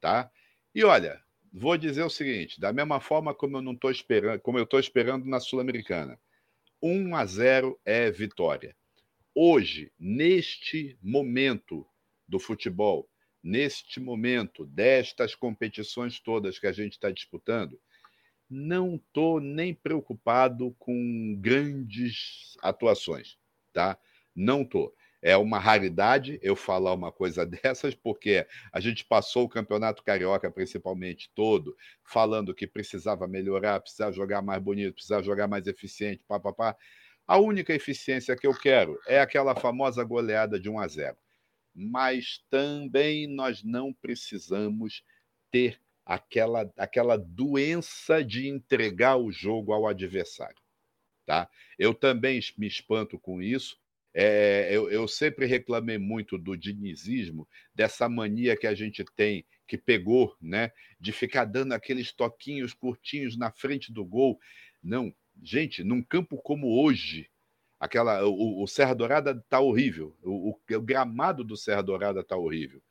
tá? 0.00 0.30
E 0.74 0.84
olha, 0.84 1.22
vou 1.52 1.76
dizer 1.76 2.02
o 2.02 2.10
seguinte, 2.10 2.60
da 2.60 2.72
mesma 2.72 3.00
forma 3.00 3.34
como 3.34 3.56
eu 3.56 3.62
não 3.62 3.72
estou 3.72 3.90
esperando, 3.90 4.40
como 4.40 4.58
eu 4.58 4.64
estou 4.64 4.78
esperando 4.78 5.26
na 5.26 5.40
Sul-Americana, 5.40 6.18
1 6.82 7.14
a 7.14 7.26
0 7.26 7.80
é 7.84 8.10
vitória. 8.10 8.76
Hoje, 9.34 9.92
neste 9.98 10.98
momento 11.02 11.86
do 12.26 12.38
futebol, 12.38 13.08
neste 13.42 14.00
momento 14.00 14.64
destas 14.66 15.34
competições 15.34 16.20
todas 16.20 16.58
que 16.58 16.66
a 16.66 16.72
gente 16.72 16.92
está 16.92 17.10
disputando, 17.10 17.80
não 18.48 18.96
estou 18.96 19.40
nem 19.40 19.72
preocupado 19.72 20.74
com 20.78 21.36
grandes 21.40 22.56
atuações, 22.62 23.38
tá? 23.72 23.98
Não 24.34 24.62
estou. 24.62 24.94
É 25.22 25.36
uma 25.36 25.58
raridade 25.58 26.38
eu 26.42 26.56
falar 26.56 26.94
uma 26.94 27.12
coisa 27.12 27.44
dessas, 27.46 27.94
porque 27.94 28.46
a 28.72 28.80
gente 28.80 29.04
passou 29.04 29.44
o 29.44 29.48
Campeonato 29.48 30.02
Carioca, 30.02 30.50
principalmente 30.50 31.30
todo, 31.34 31.76
falando 32.02 32.54
que 32.54 32.66
precisava 32.66 33.28
melhorar, 33.28 33.80
precisava 33.80 34.12
jogar 34.12 34.40
mais 34.42 34.62
bonito, 34.62 34.94
precisava 34.94 35.22
jogar 35.22 35.46
mais 35.46 35.66
eficiente, 35.66 36.24
papapá. 36.26 36.76
A 37.26 37.38
única 37.38 37.74
eficiência 37.74 38.36
que 38.36 38.46
eu 38.46 38.54
quero 38.54 38.98
é 39.06 39.20
aquela 39.20 39.54
famosa 39.54 40.02
goleada 40.02 40.58
de 40.58 40.68
1 40.68 40.80
a 40.80 40.88
0. 40.88 41.16
Mas 41.74 42.44
também 42.50 43.28
nós 43.28 43.62
não 43.62 43.92
precisamos 43.92 45.04
ter 45.50 45.80
aquela, 46.04 46.68
aquela 46.76 47.16
doença 47.16 48.24
de 48.24 48.48
entregar 48.48 49.16
o 49.16 49.30
jogo 49.30 49.72
ao 49.72 49.86
adversário. 49.86 50.60
Tá? 51.24 51.48
Eu 51.78 51.94
também 51.94 52.40
me 52.58 52.66
espanto 52.66 53.16
com 53.16 53.40
isso 53.40 53.79
É, 54.12 54.68
eu, 54.72 54.90
eu, 54.90 55.06
sempre 55.06 55.46
reclamei 55.46 55.96
muito 55.96 56.36
do 56.36 56.56
dinizismo, 56.56 57.48
dessa 57.74 58.08
mania 58.08 58.56
que 58.56 58.66
a 58.66 58.74
gente 58.74 59.04
tem, 59.14 59.44
que 59.68 59.78
pegou, 59.78 60.36
né, 60.40 60.72
de 60.98 61.12
ficar 61.12 61.44
dando 61.44 61.72
aqueles 61.72 62.12
toquinhos 62.12 62.74
curtinhos 62.74 63.36
na 63.36 63.52
frente 63.52 63.92
do 63.92 64.04
gol. 64.04 64.38
Não, 64.82 65.14
gente, 65.42 65.84
num 65.84 66.02
campo 66.02 66.36
como 66.38 66.82
hoje, 66.82 67.30
aquela 67.78 68.26
o, 68.26 68.62
o 68.62 68.66
Serra 68.66 68.94
Dourada 68.94 69.30
está 69.30 69.60
horrível, 69.60 70.16
o, 70.22 70.50
o, 70.50 70.76
o, 70.76 70.80
gramado 70.80 71.44
do 71.44 71.56
Serra 71.56 71.82
Dourada 71.82 72.20
está 72.20 72.36
horrível, 72.36 72.82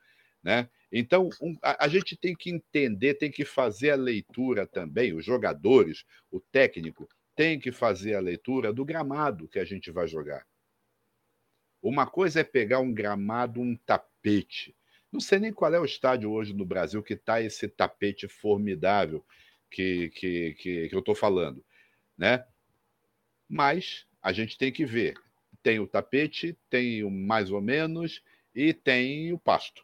né? 0.41 0.69
Então 0.91 1.29
um, 1.41 1.55
a, 1.61 1.85
a, 1.85 1.87
gente 1.89 2.15
tem 2.15 2.33
que 2.33 2.49
entender, 2.49 3.15
tem 3.15 3.29
que 3.29 3.43
fazer 3.43 3.91
a 3.91 3.95
leitura 3.95 4.65
também, 4.65 5.13
os 5.13 5.25
jogadores, 5.25 6.05
o 6.31 6.39
técnico 6.39 7.07
tem 7.35 7.59
que 7.59 7.71
fazer 7.71 8.15
a 8.15 8.19
leitura 8.19 8.73
do 8.73 8.83
gramado 8.83 9.47
que 9.47 9.59
a 9.59 9.65
gente 9.65 9.91
vai 9.91 10.07
jogar. 10.07 10.45
Uma 11.81 12.05
coisa 12.05 12.41
é 12.41 12.43
pegar 12.43 12.79
um 12.79 12.93
gramado, 12.93 13.61
um 13.61 13.75
tapete. 13.75 14.75
Não 15.11 15.19
sei 15.19 15.39
nem 15.39 15.53
qual 15.53 15.73
é 15.73 15.79
o 15.79 15.85
estádio 15.85 16.31
hoje 16.31 16.53
no 16.53 16.65
Brasil 16.65 17.01
que 17.01 17.13
está 17.13 17.41
esse 17.41 17.67
tapete 17.67 18.27
formidável 18.27 19.25
que, 19.71 20.09
que, 20.09 20.53
que, 20.55 20.89
que 20.89 20.95
eu 20.95 20.99
estou 20.99 21.15
falando, 21.15 21.63
né? 22.17 22.45
Mas 23.47 24.05
a 24.21 24.31
gente 24.31 24.57
tem 24.57 24.71
que 24.71 24.85
ver. 24.85 25.15
Tem 25.63 25.79
o 25.79 25.87
tapete, 25.87 26.57
tem 26.69 27.03
o 27.03 27.09
mais 27.09 27.51
ou 27.51 27.61
menos 27.61 28.21
e 28.53 28.73
tem 28.73 29.33
o 29.33 29.39
pasto, 29.39 29.83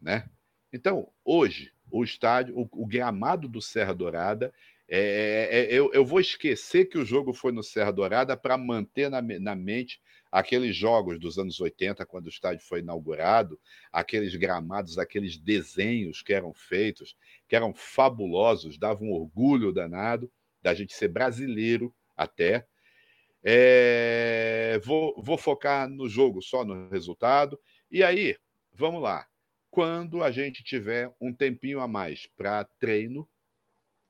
né? 0.00 0.28
Então, 0.72 1.10
hoje, 1.24 1.72
o 1.90 2.02
estádio, 2.02 2.58
o, 2.58 2.68
o 2.72 2.86
gramado 2.86 3.48
do 3.48 3.60
Serra 3.60 3.94
Dourada, 3.94 4.52
é, 4.88 4.98
é, 4.98 5.58
é, 5.60 5.72
eu, 5.72 5.92
eu, 5.92 6.04
vou 6.04 6.20
esquecer 6.20 6.86
que 6.86 6.98
o 6.98 7.04
jogo 7.04 7.32
foi 7.32 7.52
no 7.52 7.62
Serra 7.62 7.90
Dourada 7.90 8.36
para 8.36 8.58
manter 8.58 9.08
na, 9.08 9.22
na 9.22 9.54
mente 9.54 10.00
aqueles 10.34 10.74
jogos 10.74 11.20
dos 11.20 11.38
anos 11.38 11.60
80, 11.60 12.04
quando 12.06 12.26
o 12.26 12.28
estádio 12.28 12.66
foi 12.66 12.80
inaugurado, 12.80 13.56
aqueles 13.92 14.34
gramados, 14.34 14.98
aqueles 14.98 15.38
desenhos 15.38 16.22
que 16.22 16.34
eram 16.34 16.52
feitos, 16.52 17.16
que 17.46 17.54
eram 17.54 17.72
fabulosos, 17.72 18.76
davam 18.76 19.10
um 19.10 19.12
orgulho 19.12 19.72
danado 19.72 20.28
da 20.60 20.74
gente 20.74 20.92
ser 20.92 21.06
brasileiro 21.06 21.94
até. 22.16 22.66
É, 23.44 24.80
vou, 24.82 25.14
vou 25.22 25.38
focar 25.38 25.88
no 25.88 26.08
jogo, 26.08 26.42
só 26.42 26.64
no 26.64 26.88
resultado. 26.88 27.56
E 27.88 28.02
aí, 28.02 28.36
vamos 28.72 29.00
lá. 29.00 29.28
Quando 29.70 30.24
a 30.24 30.32
gente 30.32 30.64
tiver 30.64 31.14
um 31.20 31.32
tempinho 31.32 31.78
a 31.78 31.86
mais 31.86 32.26
para 32.36 32.64
treino, 32.80 33.28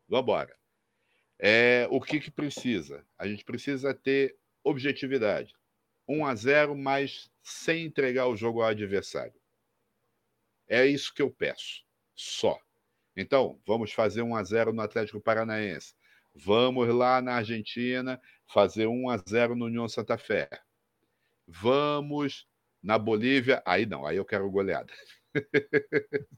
vamos 0.09 0.23
embora. 0.23 0.57
É, 1.39 1.87
o 1.91 2.01
que, 2.01 2.19
que 2.19 2.31
precisa? 2.31 3.05
A 3.19 3.29
gente 3.29 3.45
precisa 3.45 3.93
ter 3.93 4.35
objetividade. 4.63 5.55
1 6.09 6.27
a 6.27 6.35
0, 6.35 6.77
mas 6.77 7.31
sem 7.43 7.85
entregar 7.85 8.27
o 8.27 8.37
jogo 8.37 8.63
ao 8.63 8.69
adversário. 8.69 9.35
É 10.69 10.87
isso 10.87 11.13
que 11.13 11.23
eu 11.23 11.31
peço, 11.31 11.85
só. 12.15 12.59
Então, 13.17 13.61
vamos 13.67 13.93
fazer 13.93 14.23
1 14.23 14.35
a 14.35 14.43
0 14.43 14.73
no 14.73 14.83
Atlético 14.83 15.21
Paranaense. 15.21 15.95
Vamos 16.35 16.89
lá 16.89 17.23
na 17.23 17.37
Argentina 17.37 18.21
fazer 18.47 18.87
1 18.87 19.09
a 19.11 19.17
0 19.19 19.55
no 19.55 19.67
União 19.67 19.89
Santa 19.89 20.19
Fé. 20.19 20.49
Vamos 21.47 22.47
na 22.83 22.99
Bolívia. 22.99 23.63
Aí 23.65 23.87
não, 23.87 24.05
aí 24.05 24.17
eu 24.17 24.25
quero 24.25 24.51
goleada. 24.51 24.93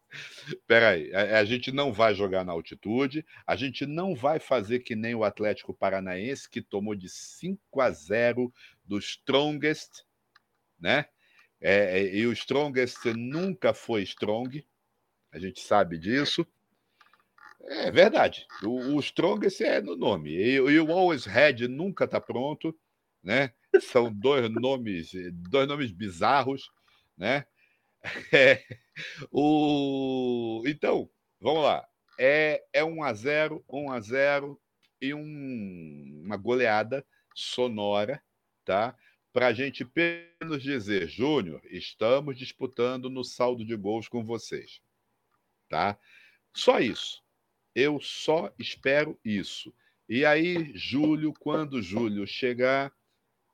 Peraí, 0.66 1.14
a, 1.14 1.40
a 1.40 1.44
gente 1.44 1.70
não 1.70 1.92
vai 1.92 2.14
jogar 2.14 2.44
na 2.44 2.52
altitude, 2.52 3.24
a 3.46 3.54
gente 3.56 3.86
não 3.86 4.14
vai 4.14 4.38
fazer 4.38 4.80
que 4.80 4.96
nem 4.96 5.14
o 5.14 5.24
Atlético 5.24 5.74
Paranaense, 5.74 6.48
que 6.48 6.62
tomou 6.62 6.94
de 6.94 7.08
5 7.08 7.80
a 7.80 7.90
0 7.90 8.52
do 8.84 8.98
Strongest, 8.98 10.04
né? 10.78 11.06
É, 11.60 12.00
é, 12.00 12.16
e 12.16 12.26
o 12.26 12.32
Strongest 12.32 13.04
nunca 13.14 13.72
foi 13.72 14.02
strong, 14.02 14.64
a 15.32 15.38
gente 15.38 15.60
sabe 15.60 15.98
disso. 15.98 16.46
É 17.68 17.90
verdade, 17.90 18.46
o, 18.62 18.94
o 18.94 19.00
Strongest 19.00 19.60
é 19.60 19.80
no 19.80 19.96
nome, 19.96 20.30
e, 20.30 20.54
e 20.54 20.80
o 20.80 20.92
Always 20.92 21.24
Red 21.24 21.66
nunca 21.68 22.04
está 22.04 22.20
pronto, 22.20 22.78
né? 23.22 23.52
São 23.80 24.12
dois 24.12 24.48
nomes, 24.50 25.10
dois 25.32 25.66
nomes 25.66 25.90
bizarros, 25.90 26.70
né? 27.16 27.44
É, 28.32 28.64
o... 29.30 30.62
Então, 30.66 31.10
vamos 31.40 31.64
lá. 31.64 31.86
É, 32.18 32.64
é 32.72 32.84
1 32.84 33.02
a 33.02 33.12
0 33.12 33.64
1 33.68 33.92
a 33.92 34.00
0 34.00 34.60
e 35.00 35.12
um, 35.12 36.22
uma 36.24 36.36
goleada 36.36 37.04
sonora, 37.34 38.22
tá? 38.64 38.96
Para 39.32 39.48
a 39.48 39.52
gente 39.52 39.82
apenas 39.82 40.62
dizer, 40.62 41.08
Júnior, 41.08 41.60
estamos 41.70 42.38
disputando 42.38 43.10
no 43.10 43.22
saldo 43.22 43.64
de 43.64 43.76
gols 43.76 44.08
com 44.08 44.24
vocês, 44.24 44.80
tá? 45.68 45.98
Só 46.54 46.80
isso. 46.80 47.22
Eu 47.74 48.00
só 48.00 48.50
espero 48.58 49.20
isso. 49.22 49.74
E 50.08 50.24
aí, 50.24 50.72
Júlio, 50.74 51.34
quando 51.34 51.82
Júlio 51.82 52.26
chegar, 52.26 52.90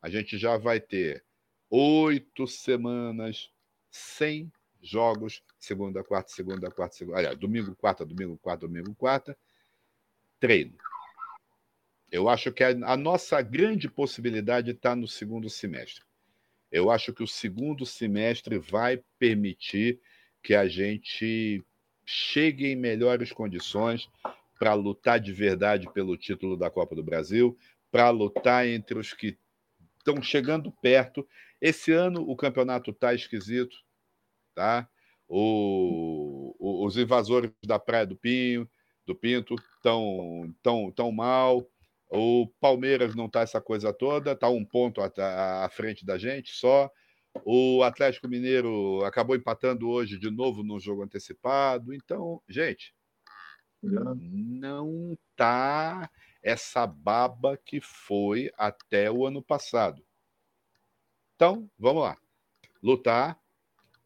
a 0.01 0.09
gente 0.09 0.39
já 0.39 0.57
vai 0.57 0.79
ter 0.81 1.25
oito 1.69 2.47
semanas 2.47 3.51
100 3.93 4.51
jogos, 4.83 5.43
segunda, 5.59 6.03
quarta, 6.03 6.33
segunda, 6.33 6.71
quarta, 6.71 6.97
segunda. 6.97 7.19
Aliás, 7.19 7.39
domingo, 7.39 7.77
quarta, 7.77 8.05
domingo, 8.05 8.37
quarta, 8.39 8.67
domingo, 8.67 8.95
quarta. 8.95 9.37
Treino. 10.41 10.77
Eu 12.11 12.29
acho 12.29 12.53
que 12.53 12.65
a, 12.65 12.71
a 12.71 12.97
nossa 12.97 13.41
grande 13.41 13.89
possibilidade 13.89 14.73
está 14.73 14.97
no 14.97 15.07
segundo 15.07 15.49
semestre. 15.49 16.03
Eu 16.71 16.91
acho 16.91 17.13
que 17.13 17.23
o 17.23 17.29
segundo 17.29 17.87
semestre 17.87 18.59
vai 18.59 19.03
permitir 19.19 20.01
que 20.43 20.55
a 20.55 20.67
gente 20.67 21.63
chegue 22.05 22.67
em 22.67 22.77
melhores 22.77 23.31
condições 23.31 24.09
para 24.59 24.75
lutar 24.75 25.21
de 25.21 25.33
verdade 25.33 25.91
pelo 25.93 26.17
título 26.17 26.57
da 26.57 26.71
Copa 26.71 26.95
do 26.95 27.03
Brasil, 27.03 27.57
para 27.91 28.11
lutar 28.11 28.67
entre 28.67 28.99
os 28.99 29.13
que 29.13 29.39
estão 29.99 30.23
chegando 30.23 30.73
perto 30.73 31.27
esse 31.63 31.93
ano 31.93 32.29
o 32.29 32.37
campeonato 32.37 32.91
está 32.91 33.15
esquisito, 33.15 33.77
tá? 34.53 34.89
O, 35.29 36.57
o, 36.59 36.85
os 36.85 36.97
invasores 36.97 37.53
da 37.65 37.79
Praia 37.79 38.05
do 38.05 38.17
Pinho, 38.17 38.69
do 39.07 39.15
Pinto, 39.15 39.55
estão 39.77 40.53
tão, 40.61 40.91
tão 40.91 41.13
mal. 41.13 41.65
O 42.11 42.49
Palmeiras 42.61 43.15
não 43.15 43.27
está 43.27 43.43
essa 43.43 43.61
coisa 43.61 43.93
toda, 43.93 44.33
está 44.33 44.49
um 44.49 44.65
ponto 44.65 45.01
à, 45.01 45.65
à 45.65 45.69
frente 45.71 46.05
da 46.05 46.19
gente 46.19 46.51
só. 46.51 46.91
O 47.45 47.83
Atlético 47.85 48.29
Mineiro 48.29 49.05
acabou 49.05 49.37
empatando 49.37 49.89
hoje 49.89 50.19
de 50.19 50.31
novo 50.31 50.65
no 50.65 50.81
jogo 50.81 51.05
antecipado. 51.05 51.95
Então, 51.95 52.43
gente, 52.49 52.93
não 53.81 55.17
tá 55.37 56.11
essa 56.43 56.87
baba 56.89 57.57
que 57.57 57.81
foi 57.81 58.51
até 58.59 59.09
o 59.11 59.25
ano 59.25 59.41
passado. 59.41 60.05
Então, 61.35 61.69
vamos 61.79 62.03
lá. 62.03 62.17
Lutar, 62.83 63.41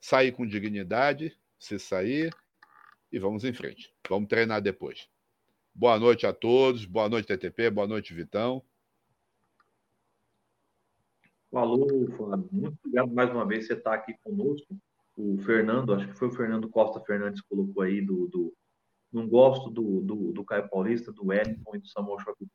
sair 0.01 0.33
com 0.33 0.47
dignidade, 0.47 1.37
se 1.59 1.79
sair, 1.79 2.35
e 3.11 3.19
vamos 3.19 3.45
em 3.45 3.53
frente. 3.53 3.93
Vamos 4.09 4.29
treinar 4.29 4.61
depois. 4.61 5.09
Boa 5.75 5.99
noite 5.99 6.27
a 6.27 6.33
todos, 6.33 6.85
boa 6.85 7.09
noite, 7.09 7.27
TTP, 7.27 7.71
boa 7.71 7.87
noite, 7.87 8.15
Vitão. 8.15 8.63
Falou, 11.51 11.89
Fábio. 12.13 12.49
Muito 12.53 12.79
obrigado 12.85 13.11
mais 13.13 13.31
uma 13.31 13.47
vez 13.47 13.67
você 13.67 13.75
estar 13.75 13.95
aqui 13.95 14.15
conosco. 14.23 14.77
O 15.17 15.39
Fernando, 15.39 15.95
acho 15.95 16.09
que 16.09 16.15
foi 16.15 16.29
o 16.29 16.33
Fernando 16.33 16.69
Costa 16.69 17.01
Fernandes 17.01 17.41
colocou 17.43 17.83
aí 17.83 18.01
do. 18.01 18.27
do 18.29 18.55
não 19.13 19.27
gosto 19.27 19.71
do, 19.71 20.03
do, 20.03 20.33
do 20.33 20.45
Caio 20.45 20.69
Paulista, 20.69 21.11
do 21.11 21.29
Wellington 21.29 21.77
e 21.77 21.79
do 21.79 21.89
Samuel 21.89 22.19
Xavier. 22.19 22.51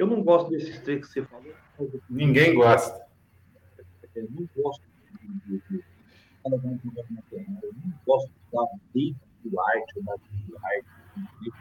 Eu 0.00 0.06
não 0.06 0.22
gosto 0.22 0.48
desses 0.48 0.80
três 0.80 1.06
que 1.06 1.12
você 1.12 1.22
falou. 1.26 1.52
Ninguém 2.08 2.54
gosta. 2.54 3.06
Eu 4.14 4.30
não 4.30 4.48
gosto 4.56 4.82
de, 5.20 5.58
de, 5.58 5.62
de, 5.68 5.84
eu 6.42 6.58
não 6.58 6.80
gosto 8.06 8.30
da 8.50 8.64
dica 8.94 9.20
do 9.44 9.60
arte, 9.60 10.02
da 10.02 10.14
do 10.14 10.58
arte. 10.64 11.52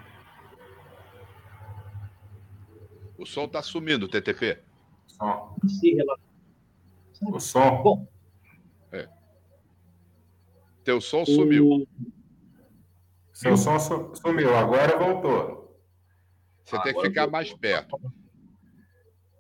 O 3.18 3.26
som 3.26 3.44
está 3.44 3.62
sumindo, 3.62 4.08
TTP. 4.08 4.62
Som. 5.06 5.58
O 7.22 7.40
som. 7.42 7.84
Bom. 7.84 8.08
É. 8.94 9.10
Teu 10.86 11.02
som 11.02 11.26
sumiu. 11.26 11.86
Seu 13.34 13.58
som 13.58 13.78
sumiu, 14.16 14.56
agora 14.56 14.98
voltou. 14.98 15.78
Você 16.64 16.78
ah, 16.78 16.82
tem 16.84 16.94
que 16.94 17.02
ficar 17.02 17.28
mais 17.28 17.54
perto. 17.54 18.00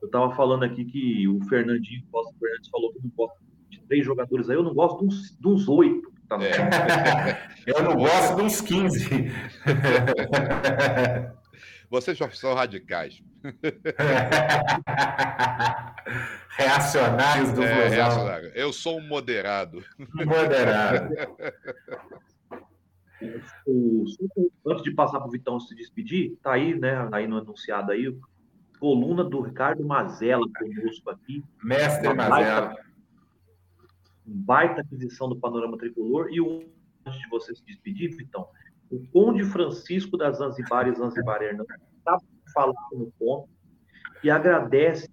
Eu 0.01 0.05
estava 0.05 0.33
falando 0.35 0.63
aqui 0.63 0.85
que 0.85 1.27
o 1.27 1.43
Fernandinho 1.45 2.03
Costa 2.11 2.33
Fernandes 2.39 2.69
falou 2.69 2.93
que 2.93 2.99
não 3.03 3.11
gosta 3.15 3.37
de 3.69 3.79
três 3.81 4.05
jogadores 4.05 4.49
aí, 4.49 4.55
eu 4.55 4.63
não 4.63 4.73
gosto 4.73 5.05
dos, 5.05 5.35
dos 5.37 5.67
oito. 5.67 6.11
Tá 6.27 6.37
é. 6.41 7.49
eu 7.65 7.83
não 7.83 7.95
gosto 7.95 8.37
dos 8.37 8.61
15. 8.61 9.09
Vocês 11.89 12.17
são 12.33 12.53
radicais. 12.53 13.23
Reacionários 16.55 17.51
do 17.53 17.63
é, 17.63 17.87
reacionário. 17.87 18.51
Eu 18.53 18.71
sou 18.71 18.99
um 18.99 19.07
moderado. 19.07 19.83
Moderado. 20.13 21.15
O, 23.65 24.05
antes 24.67 24.83
de 24.83 24.91
passar 24.91 25.19
para 25.19 25.27
o 25.27 25.31
Vitão 25.31 25.59
se 25.59 25.73
despedir, 25.75 26.37
tá 26.43 26.53
aí, 26.53 26.77
né? 26.77 27.09
Aí 27.11 27.27
no 27.27 27.37
anunciado 27.37 27.91
aí, 27.91 28.15
coluna 28.79 29.23
do 29.23 29.41
Ricardo 29.41 29.85
Mazella 29.85 30.45
conosco 30.57 31.09
aqui. 31.09 31.43
Mestre 31.63 32.13
Mazella. 32.13 32.67
Baita, 32.67 32.85
baita 34.25 34.81
aquisição 34.81 35.29
do 35.29 35.35
Panorama 35.35 35.77
Tricolor. 35.77 36.29
E 36.31 36.41
um, 36.41 36.67
antes 37.05 37.19
de 37.19 37.29
você 37.29 37.55
se 37.55 37.65
despedir, 37.65 38.15
Vitão, 38.15 38.47
o 38.89 39.05
Conde 39.07 39.43
Francisco 39.43 40.17
da 40.17 40.31
Zanzibar 40.31 40.87
e 40.87 40.95
Zanzibar 40.95 41.41
Hernandes 41.41 41.75
está 41.97 42.17
falando 42.53 42.75
no 42.93 43.11
ponto 43.19 43.49
e 44.23 44.29
agradece 44.29 45.09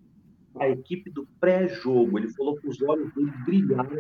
a 0.58 0.68
equipe 0.68 1.10
do 1.10 1.26
pré-jogo. 1.38 2.18
Ele 2.18 2.28
falou 2.28 2.56
que 2.56 2.68
os 2.68 2.80
olhos 2.82 3.12
dele 3.14 3.32
brilharam 3.44 3.98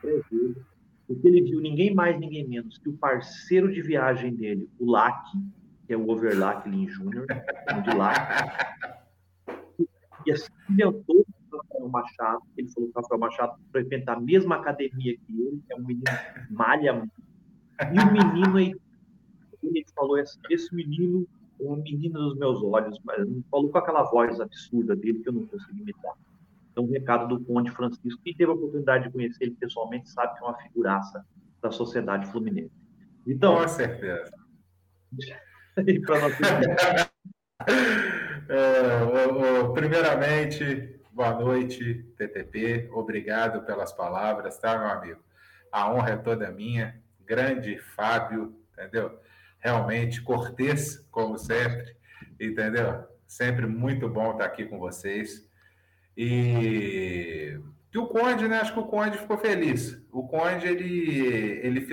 pré-jogo 0.00 0.72
porque 1.06 1.28
ele 1.28 1.42
viu 1.42 1.60
ninguém 1.60 1.94
mais, 1.94 2.18
ninguém 2.18 2.46
menos 2.48 2.78
que 2.78 2.88
o 2.88 2.96
parceiro 2.96 3.70
de 3.70 3.82
viagem 3.82 4.34
dele, 4.34 4.68
o 4.78 4.90
Lac, 4.90 5.24
que 5.92 5.94
é 5.94 5.98
o 5.98 6.08
Overlack 6.08 6.66
Lin 6.70 6.86
Jr., 6.86 7.26
de 7.84 7.94
Lac, 7.94 8.16
e 10.24 10.32
assim 10.32 10.50
inventou 10.70 11.26
o 11.52 11.56
Rafael 11.58 11.88
Machado. 11.90 12.42
Ele 12.56 12.68
falou 12.70 12.90
que 12.90 12.98
o 12.98 13.02
Rafael 13.02 13.20
Machado 13.20 13.60
frequenta 13.70 14.12
a 14.12 14.20
mesma 14.20 14.56
academia 14.56 15.14
que 15.18 15.38
ele, 15.38 15.62
é 15.68 15.76
um 15.76 15.84
menino 15.84 16.04
malha. 16.48 17.06
E 17.92 17.98
o 17.98 18.10
menino 18.10 18.56
aí, 18.56 18.74
ele 19.62 19.84
falou: 19.94 20.16
esse, 20.16 20.38
esse 20.48 20.74
menino 20.74 21.26
é 21.60 21.64
um 21.64 21.76
menino 21.76 22.18
dos 22.18 22.38
meus 22.38 22.62
olhos, 22.62 22.98
mas 23.04 23.28
falou 23.50 23.70
com 23.70 23.76
aquela 23.76 24.04
voz 24.04 24.40
absurda 24.40 24.96
dele 24.96 25.18
que 25.18 25.28
eu 25.28 25.34
não 25.34 25.46
consigo 25.46 25.78
imitar. 25.78 26.14
Então, 26.70 26.84
um 26.84 26.90
recado 26.90 27.28
do 27.28 27.44
Conde 27.44 27.70
Francisco, 27.70 28.22
que 28.22 28.34
teve 28.34 28.50
a 28.50 28.54
oportunidade 28.54 29.04
de 29.04 29.12
conhecer 29.12 29.44
ele 29.44 29.56
pessoalmente, 29.56 30.08
sabe 30.08 30.38
que 30.38 30.42
é 30.42 30.48
uma 30.48 30.56
figuraça 30.56 31.22
da 31.60 31.70
sociedade 31.70 32.26
fluminense. 32.28 32.72
Então, 33.26 33.56
Com 33.56 33.68
certeza. 33.68 34.32
E 35.78 36.00
para 36.00 36.20
nós... 36.20 36.34
é, 38.48 39.72
primeiramente, 39.72 41.00
boa 41.12 41.32
noite, 41.32 42.04
TTP. 42.16 42.90
Obrigado 42.92 43.62
pelas 43.62 43.92
palavras, 43.92 44.58
tá, 44.58 44.78
meu 44.78 44.88
amigo? 44.88 45.20
A 45.70 45.90
honra 45.92 46.10
é 46.10 46.16
toda 46.16 46.50
minha. 46.50 47.00
Grande 47.24 47.78
Fábio, 47.78 48.54
entendeu? 48.72 49.18
Realmente 49.58 50.20
cortês, 50.20 50.98
como 51.10 51.38
sempre, 51.38 51.96
entendeu? 52.38 53.06
Sempre 53.26 53.66
muito 53.66 54.08
bom 54.08 54.32
estar 54.32 54.44
aqui 54.44 54.66
com 54.66 54.78
vocês. 54.78 55.48
E, 56.14 57.58
o 57.96 58.06
Conde, 58.06 58.48
né? 58.48 58.58
Acho 58.60 58.74
que 58.74 58.80
o 58.80 58.86
Conde 58.86 59.18
ficou 59.18 59.38
feliz. 59.38 60.02
O 60.10 60.26
Conde, 60.26 60.66
ele, 60.66 61.60
ele, 61.62 61.86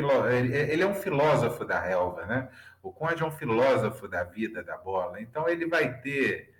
ele 0.54 0.82
é 0.84 0.88
um 0.88 0.94
filósofo 0.94 1.64
da 1.64 1.80
relva, 1.80 2.26
né? 2.26 2.50
O 2.82 2.92
Conde 2.92 3.24
é 3.24 3.26
um 3.26 3.32
filósofo 3.32 4.08
da 4.08 4.24
vida, 4.24 4.64
da 4.64 4.78
bola. 4.78 5.22
Então, 5.22 5.48
ele 5.50 5.68
vai 5.68 6.00
ter 6.00 6.54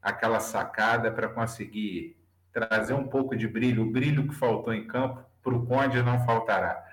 aquela 0.00 0.40
sacada 0.40 1.10
para 1.10 1.28
conseguir 1.28 2.16
trazer 2.52 2.92
um 2.92 3.06
pouco 3.06 3.36
de 3.36 3.48
brilho. 3.48 3.82
O 3.82 3.90
brilho 3.90 4.28
que 4.28 4.34
faltou 4.34 4.74
em 4.74 4.86
campo, 4.86 5.24
para 5.42 5.54
o 5.54 5.66
Conde 5.66 6.02
não 6.02 6.24
faltará. 6.24 6.84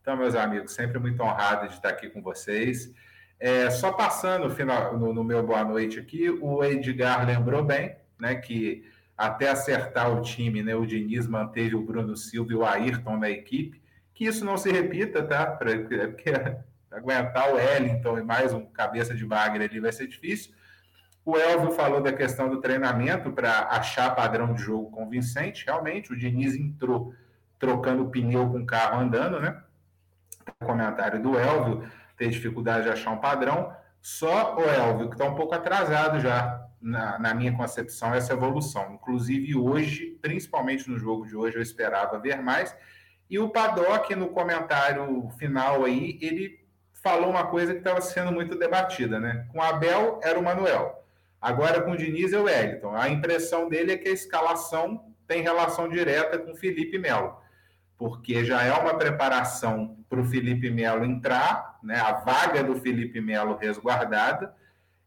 Então, 0.00 0.16
meus 0.16 0.34
amigos, 0.34 0.72
sempre 0.72 0.98
muito 0.98 1.22
honrado 1.22 1.68
de 1.68 1.74
estar 1.74 1.90
aqui 1.90 2.08
com 2.08 2.22
vocês. 2.22 2.92
É, 3.38 3.70
só 3.70 3.92
passando 3.92 4.50
final, 4.50 4.98
no, 4.98 5.12
no 5.12 5.24
meu 5.24 5.44
boa 5.44 5.64
noite 5.64 5.98
aqui, 5.98 6.28
o 6.28 6.62
Edgar 6.62 7.26
lembrou 7.26 7.64
bem 7.64 7.96
né, 8.18 8.34
que 8.34 8.84
até 9.16 9.50
acertar 9.50 10.10
o 10.10 10.22
time, 10.22 10.62
né? 10.62 10.74
O 10.74 10.86
Diniz 10.86 11.26
manteve 11.26 11.74
o 11.74 11.82
Bruno 11.82 12.16
Silva 12.16 12.52
e 12.52 12.54
o 12.54 12.64
Ayrton 12.64 13.18
na 13.18 13.28
equipe. 13.28 13.80
Que 14.14 14.24
isso 14.24 14.44
não 14.44 14.56
se 14.56 14.70
repita, 14.70 15.22
tá? 15.22 15.46
Porque 15.46 15.94
aguentar 16.90 17.50
o 17.50 17.56
Wellington 17.56 18.18
e 18.18 18.22
mais 18.22 18.52
um 18.52 18.66
cabeça 18.66 19.14
de 19.14 19.24
bagre 19.24 19.64
ali 19.64 19.80
vai 19.80 19.92
ser 19.92 20.06
difícil. 20.06 20.52
O 21.24 21.36
Elvio 21.36 21.70
falou 21.72 22.02
da 22.02 22.12
questão 22.12 22.48
do 22.48 22.60
treinamento 22.60 23.30
para 23.30 23.68
achar 23.68 24.14
padrão 24.14 24.54
de 24.54 24.62
jogo 24.62 24.90
convincente. 24.90 25.64
Realmente, 25.66 26.12
o 26.12 26.16
Diniz 26.16 26.54
entrou 26.54 27.14
trocando 27.58 28.08
pneu 28.08 28.48
com 28.50 28.60
o 28.60 28.66
carro 28.66 29.00
andando, 29.00 29.38
né? 29.38 29.62
O 30.60 30.64
comentário 30.64 31.22
do 31.22 31.38
Elvio, 31.38 31.88
ter 32.16 32.30
dificuldade 32.30 32.84
de 32.84 32.90
achar 32.90 33.10
um 33.10 33.18
padrão. 33.18 33.72
Só 34.00 34.56
o 34.56 34.62
Elvio, 34.62 35.08
que 35.08 35.14
está 35.14 35.26
um 35.26 35.34
pouco 35.34 35.54
atrasado 35.54 36.18
já 36.20 36.66
na, 36.80 37.18
na, 37.18 37.34
minha 37.34 37.54
concepção, 37.54 38.14
essa 38.14 38.32
evolução. 38.32 38.94
Inclusive, 38.94 39.54
hoje, 39.54 40.18
principalmente 40.22 40.88
no 40.88 40.98
jogo 40.98 41.26
de 41.26 41.36
hoje, 41.36 41.56
eu 41.56 41.62
esperava 41.62 42.18
ver 42.18 42.40
mais. 42.42 42.74
E 43.28 43.38
o 43.38 43.50
Paddock, 43.50 44.14
no 44.16 44.30
comentário 44.30 45.28
final 45.38 45.84
aí, 45.84 46.18
ele 46.22 46.59
falou 47.02 47.30
uma 47.30 47.46
coisa 47.46 47.72
que 47.72 47.78
estava 47.78 48.00
sendo 48.00 48.32
muito 48.32 48.58
debatida, 48.58 49.18
né? 49.18 49.46
Com 49.52 49.62
Abel 49.62 50.20
era 50.22 50.38
o 50.38 50.42
Manuel. 50.42 51.04
Agora 51.40 51.80
com 51.80 51.96
Diniz 51.96 52.32
é 52.32 52.38
o 52.38 52.44
Wellington. 52.44 52.94
A 52.94 53.08
impressão 53.08 53.68
dele 53.68 53.92
é 53.92 53.96
que 53.96 54.08
a 54.08 54.12
escalação 54.12 55.04
tem 55.26 55.42
relação 55.42 55.88
direta 55.88 56.38
com 56.38 56.54
Felipe 56.54 56.98
Melo, 56.98 57.36
porque 57.96 58.44
já 58.44 58.62
é 58.62 58.72
uma 58.72 58.94
preparação 58.94 59.96
para 60.08 60.20
o 60.20 60.24
Felipe 60.24 60.70
Melo 60.70 61.04
entrar, 61.04 61.78
né? 61.82 61.98
A 61.98 62.12
vaga 62.12 62.62
do 62.62 62.76
Felipe 62.76 63.20
Melo 63.20 63.56
resguardada 63.56 64.54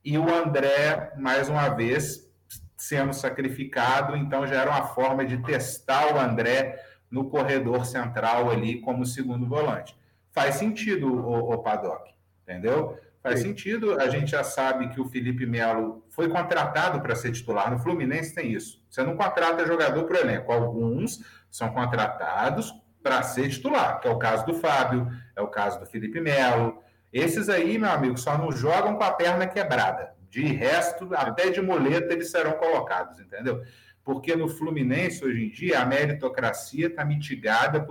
e 0.04 0.18
o 0.18 0.34
André, 0.34 1.14
mais 1.18 1.50
uma 1.50 1.70
vez, 1.70 2.30
sendo 2.76 3.14
sacrificado, 3.14 4.16
então 4.18 4.46
já 4.48 4.62
era 4.62 4.72
uma 4.72 4.88
forma 4.88 5.24
de 5.24 5.38
testar 5.38 6.14
o 6.14 6.20
André 6.20 6.84
no 7.10 7.30
corredor 7.30 7.86
central 7.86 8.50
ali 8.50 8.82
como 8.82 9.06
segundo 9.06 9.48
volante. 9.48 9.96
Faz 10.34 10.56
sentido 10.56 11.08
o, 11.08 11.54
o 11.54 11.58
Paddock, 11.60 12.12
entendeu? 12.42 13.00
Faz 13.22 13.40
Sim. 13.40 13.48
sentido, 13.48 14.02
a 14.02 14.10
gente 14.10 14.32
já 14.32 14.44
sabe 14.44 14.90
que 14.90 15.00
o 15.00 15.06
Felipe 15.06 15.46
Melo 15.46 16.06
foi 16.10 16.28
contratado 16.28 17.00
para 17.00 17.16
ser 17.16 17.32
titular. 17.32 17.72
No 17.72 17.80
Fluminense 17.80 18.36
tem 18.36 18.52
isso. 18.52 18.84
Você 18.90 19.02
não 19.02 19.16
contrata 19.16 19.66
jogador 19.66 20.04
para 20.04 20.18
o 20.18 20.20
elenco. 20.20 20.52
Alguns 20.52 21.24
são 21.50 21.70
contratados 21.72 22.74
para 23.02 23.24
ser 23.24 23.48
titular, 23.48 24.02
que 24.02 24.08
é 24.10 24.12
o 24.12 24.18
caso 24.18 24.46
do 24.46 24.54
Fábio, 24.56 25.08
é 25.36 25.42
o 25.42 25.48
caso 25.48 25.80
do 25.80 25.86
Felipe 25.86 26.20
Melo, 26.20 26.84
esses 27.14 27.48
aí, 27.48 27.78
meu 27.78 27.92
amigo, 27.92 28.18
só 28.18 28.36
não 28.36 28.52
jogam 28.52 28.98
com 28.98 29.04
a 29.04 29.12
perna 29.12 29.46
quebrada. 29.46 30.16
De 30.32 30.42
resto, 30.42 31.08
até 31.14 31.52
de 31.52 31.62
muleta 31.62 32.12
eles 32.12 32.32
serão 32.32 32.54
colocados, 32.54 33.20
entendeu? 33.20 33.62
Porque 34.04 34.36
no 34.36 34.50
Fluminense, 34.50 35.24
hoje 35.24 35.46
em 35.46 35.50
dia, 35.50 35.82
a 35.82 35.86
meritocracia 35.86 36.88
está 36.88 37.06
mitigada 37.06 37.86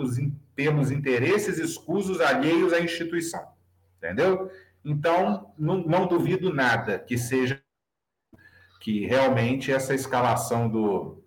pelos 0.55 0.91
interesses 0.91 1.59
escusos 1.59 2.21
alheios 2.21 2.73
à 2.73 2.81
instituição, 2.81 3.49
entendeu? 3.97 4.51
Então, 4.85 5.53
não, 5.59 5.79
não 5.79 6.07
duvido 6.07 6.53
nada 6.53 6.99
que 6.99 7.17
seja 7.17 7.63
que 8.81 9.07
realmente 9.07 9.73
essa 9.73 9.95
escalação 9.95 10.69
do, 10.69 11.23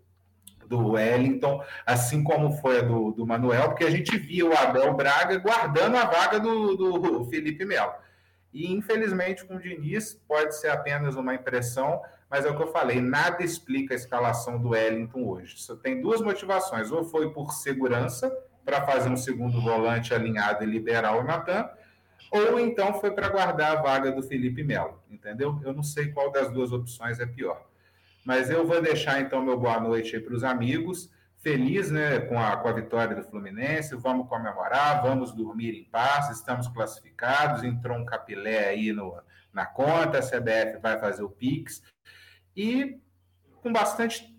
do 0.68 0.90
Wellington, 0.90 1.64
assim 1.86 2.24
como 2.24 2.52
foi 2.58 2.80
a 2.80 2.82
do, 2.82 3.12
do 3.12 3.26
Manuel, 3.26 3.70
porque 3.70 3.86
a 3.86 3.90
gente 3.90 4.18
via 4.18 4.46
o 4.46 4.56
Abel 4.56 4.94
Braga 4.94 5.38
guardando 5.38 5.96
a 5.96 6.06
vaga 6.06 6.40
do, 6.40 6.76
do 6.76 7.26
Felipe 7.26 7.64
Melo. 7.66 7.94
E 8.54 8.72
infelizmente 8.72 9.46
com 9.46 9.56
o 9.56 9.60
Diniz 9.60 10.14
pode 10.28 10.56
ser 10.58 10.70
apenas 10.70 11.16
uma 11.16 11.34
impressão, 11.34 12.02
mas 12.30 12.46
é 12.46 12.50
o 12.50 12.56
que 12.56 12.64
eu 12.64 12.72
falei, 12.72 13.00
nada 13.00 13.44
explica 13.44 13.94
a 13.94 13.98
escalação 13.98 14.60
do 14.60 14.70
Wellington 14.70 15.24
hoje. 15.24 15.58
Só 15.58 15.76
tem 15.76 16.02
duas 16.02 16.22
motivações, 16.22 16.92
ou 16.92 17.04
foi 17.04 17.32
por 17.32 17.54
segurança, 17.54 18.36
para 18.66 18.82
fazer 18.82 19.10
um 19.10 19.18
segundo 19.18 19.62
volante 19.62 20.14
alinhado 20.14 20.64
e 20.64 20.68
liberar 20.68 21.16
o 21.16 21.24
Natan, 21.24 21.70
ou 22.32 22.60
então 22.60 23.00
foi 23.00 23.12
para 23.12 23.30
guardar 23.30 23.78
a 23.78 23.82
vaga 23.82 24.12
do 24.12 24.24
Felipe 24.24 24.64
Melo, 24.64 25.00
entendeu? 25.10 25.62
Eu 25.64 25.72
não 25.72 25.84
sei 25.84 26.12
qual 26.12 26.32
das 26.32 26.52
duas 26.52 26.72
opções 26.72 27.20
é 27.20 27.26
pior. 27.26 27.64
Mas 28.26 28.50
eu 28.50 28.66
vou 28.66 28.82
deixar 28.82 29.22
então 29.22 29.44
meu 29.44 29.58
boa 29.58 29.80
noite 29.80 30.20
para 30.20 30.34
os 30.34 30.44
amigos. 30.44 31.12
Feliz 31.38 31.92
né, 31.92 32.20
com, 32.22 32.40
a, 32.40 32.58
com 32.58 32.68
a 32.68 32.74
vitória 32.74 33.16
do 33.16 33.24
Fluminense, 33.24 33.96
vamos 33.96 34.28
comemorar, 34.28 35.04
vamos 35.04 35.32
dormir 35.32 35.80
em 35.80 35.84
paz, 35.84 36.32
estamos 36.32 36.68
classificados, 36.68 37.64
entrou 37.64 37.96
um 37.96 38.04
capilé 38.04 38.70
aí 38.70 38.92
no, 38.92 39.16
na 39.54 39.64
conta, 39.64 40.18
a 40.18 40.22
CBF 40.24 40.80
vai 40.82 41.00
fazer 41.00 41.22
o 41.22 41.30
Pix. 41.30 41.84
E 42.56 43.00
com 43.62 43.72
bastante 43.74 44.34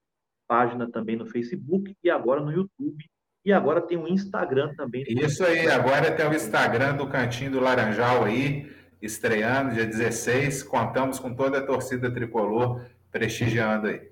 página 0.47 0.89
também 0.89 1.15
no 1.15 1.25
Facebook 1.25 1.93
e 2.03 2.09
agora 2.09 2.41
no 2.41 2.51
YouTube. 2.51 3.05
E 3.45 3.53
agora 3.53 3.81
tem 3.81 3.97
o 3.97 4.07
Instagram 4.07 4.73
também. 4.75 5.03
Isso 5.07 5.43
aí, 5.45 5.67
agora 5.67 6.11
tem 6.11 6.27
o 6.27 6.33
Instagram 6.33 6.97
do 6.97 7.07
Cantinho 7.07 7.51
do 7.51 7.59
Laranjal 7.59 8.25
aí, 8.25 8.69
estreando 9.01 9.75
dia 9.75 9.85
16. 9.85 10.63
Contamos 10.63 11.19
com 11.19 11.33
toda 11.33 11.59
a 11.59 11.65
torcida 11.65 12.11
tricolor 12.11 12.83
prestigiando 13.11 13.87
aí. 13.87 14.08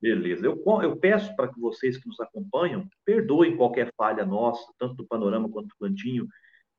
Beleza. 0.00 0.46
Eu, 0.46 0.62
eu 0.82 0.96
peço 0.96 1.34
para 1.36 1.48
que 1.52 1.60
vocês 1.60 1.98
que 1.98 2.08
nos 2.08 2.18
acompanham 2.20 2.88
perdoem 3.04 3.56
qualquer 3.56 3.92
falha 3.96 4.24
nossa, 4.24 4.72
tanto 4.78 4.94
do 4.94 5.06
panorama 5.06 5.48
quanto 5.48 5.68
do 5.68 5.76
cantinho, 5.78 6.26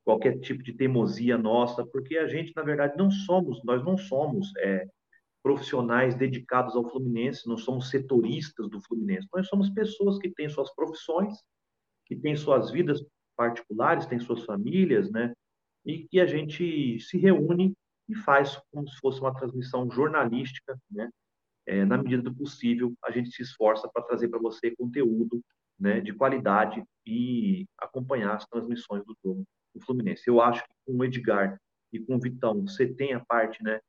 qualquer 0.03 0.39
tipo 0.39 0.63
de 0.63 0.73
teimosia 0.73 1.37
nossa, 1.37 1.85
porque 1.85 2.17
a 2.17 2.27
gente, 2.27 2.51
na 2.55 2.63
verdade, 2.63 2.97
não 2.97 3.11
somos, 3.11 3.63
nós 3.63 3.83
não 3.83 3.95
somos 3.95 4.51
é, 4.57 4.87
profissionais 5.43 6.15
dedicados 6.15 6.75
ao 6.75 6.89
Fluminense, 6.89 7.47
não 7.47 7.57
somos 7.57 7.89
setoristas 7.89 8.69
do 8.69 8.81
Fluminense, 8.81 9.27
nós 9.33 9.47
somos 9.47 9.69
pessoas 9.69 10.17
que 10.17 10.29
têm 10.29 10.49
suas 10.49 10.73
profissões, 10.73 11.35
que 12.05 12.15
têm 12.15 12.35
suas 12.35 12.71
vidas 12.71 13.03
particulares, 13.35 14.05
têm 14.05 14.19
suas 14.19 14.43
famílias, 14.43 15.11
né? 15.11 15.33
E 15.85 16.07
que 16.07 16.19
a 16.19 16.25
gente 16.25 16.99
se 16.99 17.17
reúne 17.17 17.73
e 18.09 18.15
faz 18.15 18.59
como 18.71 18.87
se 18.87 18.97
fosse 18.97 19.19
uma 19.19 19.33
transmissão 19.33 19.89
jornalística, 19.89 20.77
né? 20.89 21.09
É, 21.65 21.85
na 21.85 21.97
medida 21.97 22.21
do 22.23 22.33
possível, 22.33 22.93
a 23.03 23.11
gente 23.11 23.31
se 23.31 23.41
esforça 23.41 23.89
para 23.91 24.03
trazer 24.03 24.29
para 24.29 24.39
você 24.39 24.71
conteúdo 24.75 25.41
né, 25.79 25.99
de 25.99 26.13
qualidade 26.13 26.83
e 27.05 27.65
acompanhar 27.77 28.35
as 28.35 28.45
transmissões 28.45 29.03
do 29.05 29.15
jogo 29.23 29.43
do 29.73 29.81
Fluminense. 29.81 30.23
Eu 30.27 30.41
acho 30.41 30.63
que 30.63 30.73
com 30.85 30.97
o 30.97 31.03
Edgar 31.03 31.59
e 31.91 31.99
com 31.99 32.15
o 32.15 32.19
Vitão, 32.19 32.61
você 32.61 32.87
tem 32.87 33.13
a 33.13 33.19
parte, 33.19 33.63
né, 33.63 33.79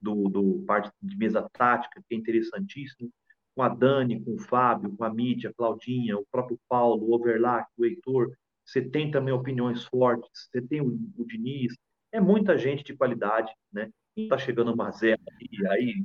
do, 0.00 0.28
do 0.28 0.64
parte 0.66 0.90
de 1.02 1.16
mesa 1.16 1.48
tática, 1.52 2.02
que 2.08 2.14
é 2.14 2.18
interessantíssimo, 2.18 3.10
com 3.54 3.62
a 3.62 3.68
Dani, 3.68 4.22
com 4.22 4.34
o 4.34 4.38
Fábio, 4.38 4.96
com 4.96 5.04
a 5.04 5.12
Mídia, 5.12 5.52
Claudinha, 5.56 6.18
o 6.18 6.26
próprio 6.30 6.58
Paulo, 6.68 7.04
o 7.04 7.14
Overlack, 7.14 7.68
o 7.76 7.84
Heitor, 7.84 8.32
você 8.64 8.82
tem 8.82 9.10
também 9.10 9.32
opiniões 9.32 9.84
fortes, 9.84 10.48
você 10.50 10.60
tem 10.60 10.80
o, 10.80 10.98
o 11.16 11.24
Diniz, 11.24 11.74
é 12.12 12.20
muita 12.20 12.56
gente 12.56 12.82
de 12.82 12.96
qualidade, 12.96 13.52
né? 13.72 13.90
Está 14.16 14.38
chegando 14.38 14.72
uma 14.72 14.90
zero 14.90 15.20
e 15.40 15.66
aí 15.66 16.04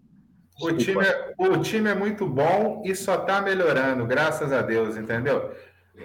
o 0.61 0.75
time, 0.75 1.05
é, 1.05 1.35
o 1.37 1.61
time 1.61 1.89
é 1.89 1.95
muito 1.95 2.27
bom 2.27 2.81
e 2.85 2.95
só 2.95 3.21
está 3.21 3.41
melhorando, 3.41 4.05
graças 4.05 4.51
a 4.51 4.61
Deus, 4.61 4.97
entendeu? 4.97 5.53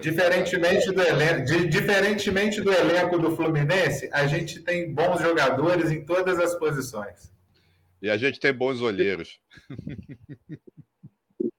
Diferentemente 0.01 0.91
do, 0.91 1.01
elenco, 1.01 1.67
diferentemente 1.69 2.61
do 2.61 2.71
elenco 2.71 3.17
do 3.17 3.35
Fluminense, 3.35 4.09
a 4.11 4.27
gente 4.27 4.61
tem 4.61 4.93
bons 4.93 5.21
jogadores 5.21 5.91
em 5.91 6.03
todas 6.03 6.39
as 6.39 6.55
posições. 6.55 7.31
E 8.01 8.09
a 8.09 8.17
gente 8.17 8.39
tem 8.39 8.53
bons 8.53 8.81
olheiros. 8.81 9.39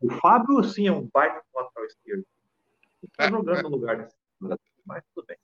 O 0.00 0.10
Fábio, 0.20 0.62
sim, 0.62 0.86
é 0.86 0.92
um 0.92 1.08
baita 1.12 1.42
lateral 1.54 1.86
esquerdo. 1.86 2.26
Está 3.02 3.28
jogando 3.28 3.62
no 3.62 3.68
lugar 3.70 3.96
desse 3.96 4.14
mas 4.84 5.02
tudo 5.14 5.26
bem. 5.26 5.36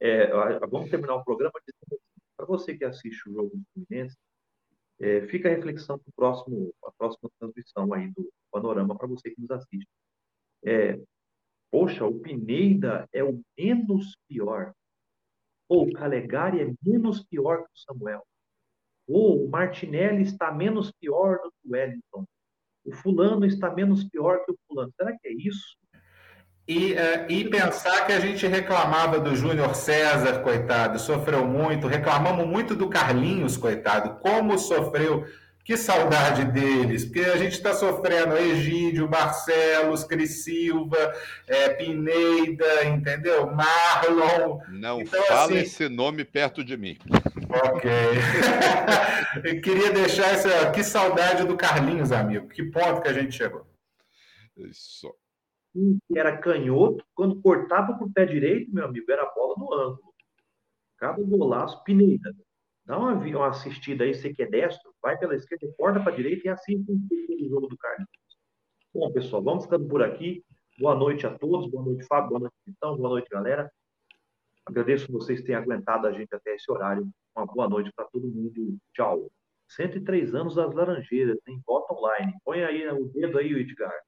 É, 0.00 0.26
vamos 0.66 0.90
terminar 0.90 1.14
o 1.14 1.24
programa 1.24 1.52
dizendo 1.60 2.02
para 2.36 2.46
você 2.46 2.76
que 2.76 2.84
assiste 2.84 3.28
o 3.28 3.32
jogo 3.32 3.50
do 3.54 3.64
Fluminense, 3.72 4.16
é, 5.00 5.26
fica 5.28 5.48
a 5.48 5.54
reflexão 5.54 5.98
para 5.98 6.12
próximo, 6.14 6.74
a 6.84 6.92
próxima 6.92 7.30
transmissão 7.38 7.92
aí 7.94 8.08
do 8.10 8.30
Panorama 8.50 8.94
para 8.94 9.08
você 9.08 9.30
que 9.30 9.40
nos 9.40 9.50
assiste. 9.50 9.88
É, 10.62 11.00
poxa, 11.70 12.04
o 12.04 12.20
Pineda 12.20 13.08
é 13.12 13.24
o 13.24 13.40
menos 13.58 14.14
pior. 14.28 14.74
Ou 15.68 15.88
o 15.88 15.92
Calegari 15.92 16.60
é 16.60 16.74
menos 16.82 17.24
pior 17.24 17.64
que 17.64 17.72
o 17.72 17.78
Samuel. 17.78 18.26
Ou 19.08 19.44
o 19.44 19.48
Martinelli 19.48 20.22
está 20.22 20.52
menos 20.52 20.92
pior 20.92 21.38
do 21.42 21.50
que 21.50 21.68
o 21.68 21.72
Wellington. 21.72 22.26
O 22.84 22.92
fulano 22.92 23.46
está 23.46 23.72
menos 23.72 24.04
pior 24.04 24.44
que 24.44 24.52
o 24.52 24.58
fulano. 24.68 24.92
Será 24.96 25.16
que 25.16 25.28
é 25.28 25.32
isso? 25.32 25.78
E, 26.68 26.92
uh, 26.92 27.26
e 27.28 27.48
pensar 27.48 28.06
que 28.06 28.12
a 28.12 28.20
gente 28.20 28.46
reclamava 28.46 29.18
do 29.18 29.34
Júnior 29.34 29.74
César, 29.74 30.38
coitado, 30.40 30.98
sofreu 30.98 31.44
muito, 31.44 31.88
reclamamos 31.88 32.46
muito 32.46 32.76
do 32.76 32.88
Carlinhos, 32.88 33.56
coitado, 33.56 34.20
como 34.20 34.56
sofreu, 34.56 35.26
que 35.64 35.76
saudade 35.76 36.44
deles, 36.46 37.04
porque 37.04 37.20
a 37.20 37.36
gente 37.36 37.52
está 37.52 37.74
sofrendo 37.74 38.36
Egídio, 38.36 39.06
Barcelos, 39.06 40.04
Cris 40.04 40.42
Silva, 40.42 41.14
é, 41.46 41.68
Pineida, 41.70 42.84
entendeu? 42.86 43.46
Marlon. 43.52 44.58
Não 44.68 45.00
então, 45.00 45.22
fala 45.24 45.44
assim... 45.44 45.58
esse 45.58 45.88
nome 45.88 46.24
perto 46.24 46.64
de 46.64 46.76
mim. 46.76 46.98
Ok. 47.48 47.90
Eu 49.44 49.60
queria 49.60 49.92
deixar 49.92 50.32
essa. 50.32 50.70
Que 50.70 50.82
saudade 50.82 51.44
do 51.44 51.56
Carlinhos, 51.56 52.10
amigo. 52.10 52.48
Que 52.48 52.64
ponto 52.64 53.00
que 53.00 53.08
a 53.08 53.12
gente 53.12 53.36
chegou. 53.36 53.66
Isso 54.56 55.14
que 55.72 56.18
era 56.18 56.36
canhoto, 56.36 57.04
quando 57.14 57.40
cortava 57.40 57.94
para 57.94 58.06
o 58.06 58.12
pé 58.12 58.24
direito, 58.24 58.72
meu 58.72 58.84
amigo, 58.84 59.10
era 59.10 59.30
bola 59.34 59.54
no 59.56 59.72
ângulo. 59.72 60.14
Cada 60.98 61.22
golaço, 61.22 61.82
Pineda. 61.84 62.34
Dá 62.84 62.98
uma, 62.98 63.12
uma 63.12 63.48
assistida 63.48 64.04
aí, 64.04 64.14
você 64.14 64.34
que 64.34 64.42
é 64.42 64.46
destro, 64.46 64.92
vai 65.02 65.16
pela 65.16 65.34
esquerda, 65.34 65.72
corta 65.78 66.00
para 66.00 66.12
a 66.12 66.16
direita 66.16 66.48
e 66.48 66.50
é 66.50 66.54
com 66.84 66.92
o 66.92 67.48
jogo 67.48 67.68
do 67.68 67.76
Carlos. 67.76 68.08
Bom, 68.92 69.12
pessoal, 69.12 69.42
vamos 69.42 69.64
ficando 69.64 69.86
por 69.86 70.02
aqui. 70.02 70.44
Boa 70.78 70.94
noite 70.94 71.26
a 71.26 71.38
todos, 71.38 71.70
boa 71.70 71.84
noite, 71.84 72.04
Fábio, 72.06 72.30
boa 72.30 72.40
noite, 72.40 72.54
Vitão, 72.66 72.96
boa 72.96 73.10
noite, 73.10 73.28
galera. 73.30 73.70
Agradeço 74.66 75.12
vocês 75.12 75.42
terem 75.42 75.56
aguentado 75.56 76.06
a 76.06 76.12
gente 76.12 76.34
até 76.34 76.54
esse 76.54 76.70
horário. 76.70 77.08
Uma 77.36 77.46
boa 77.46 77.68
noite 77.68 77.92
para 77.94 78.06
todo 78.06 78.26
mundo. 78.26 78.76
Tchau. 78.92 79.30
103 79.68 80.34
anos 80.34 80.56
das 80.56 80.74
Laranjeiras, 80.74 81.38
tem 81.44 81.60
Bota 81.64 81.94
online. 81.94 82.34
Põe 82.44 82.64
aí 82.64 82.88
o 82.88 83.04
dedo 83.06 83.38
aí, 83.38 83.52
Edgar. 83.52 84.00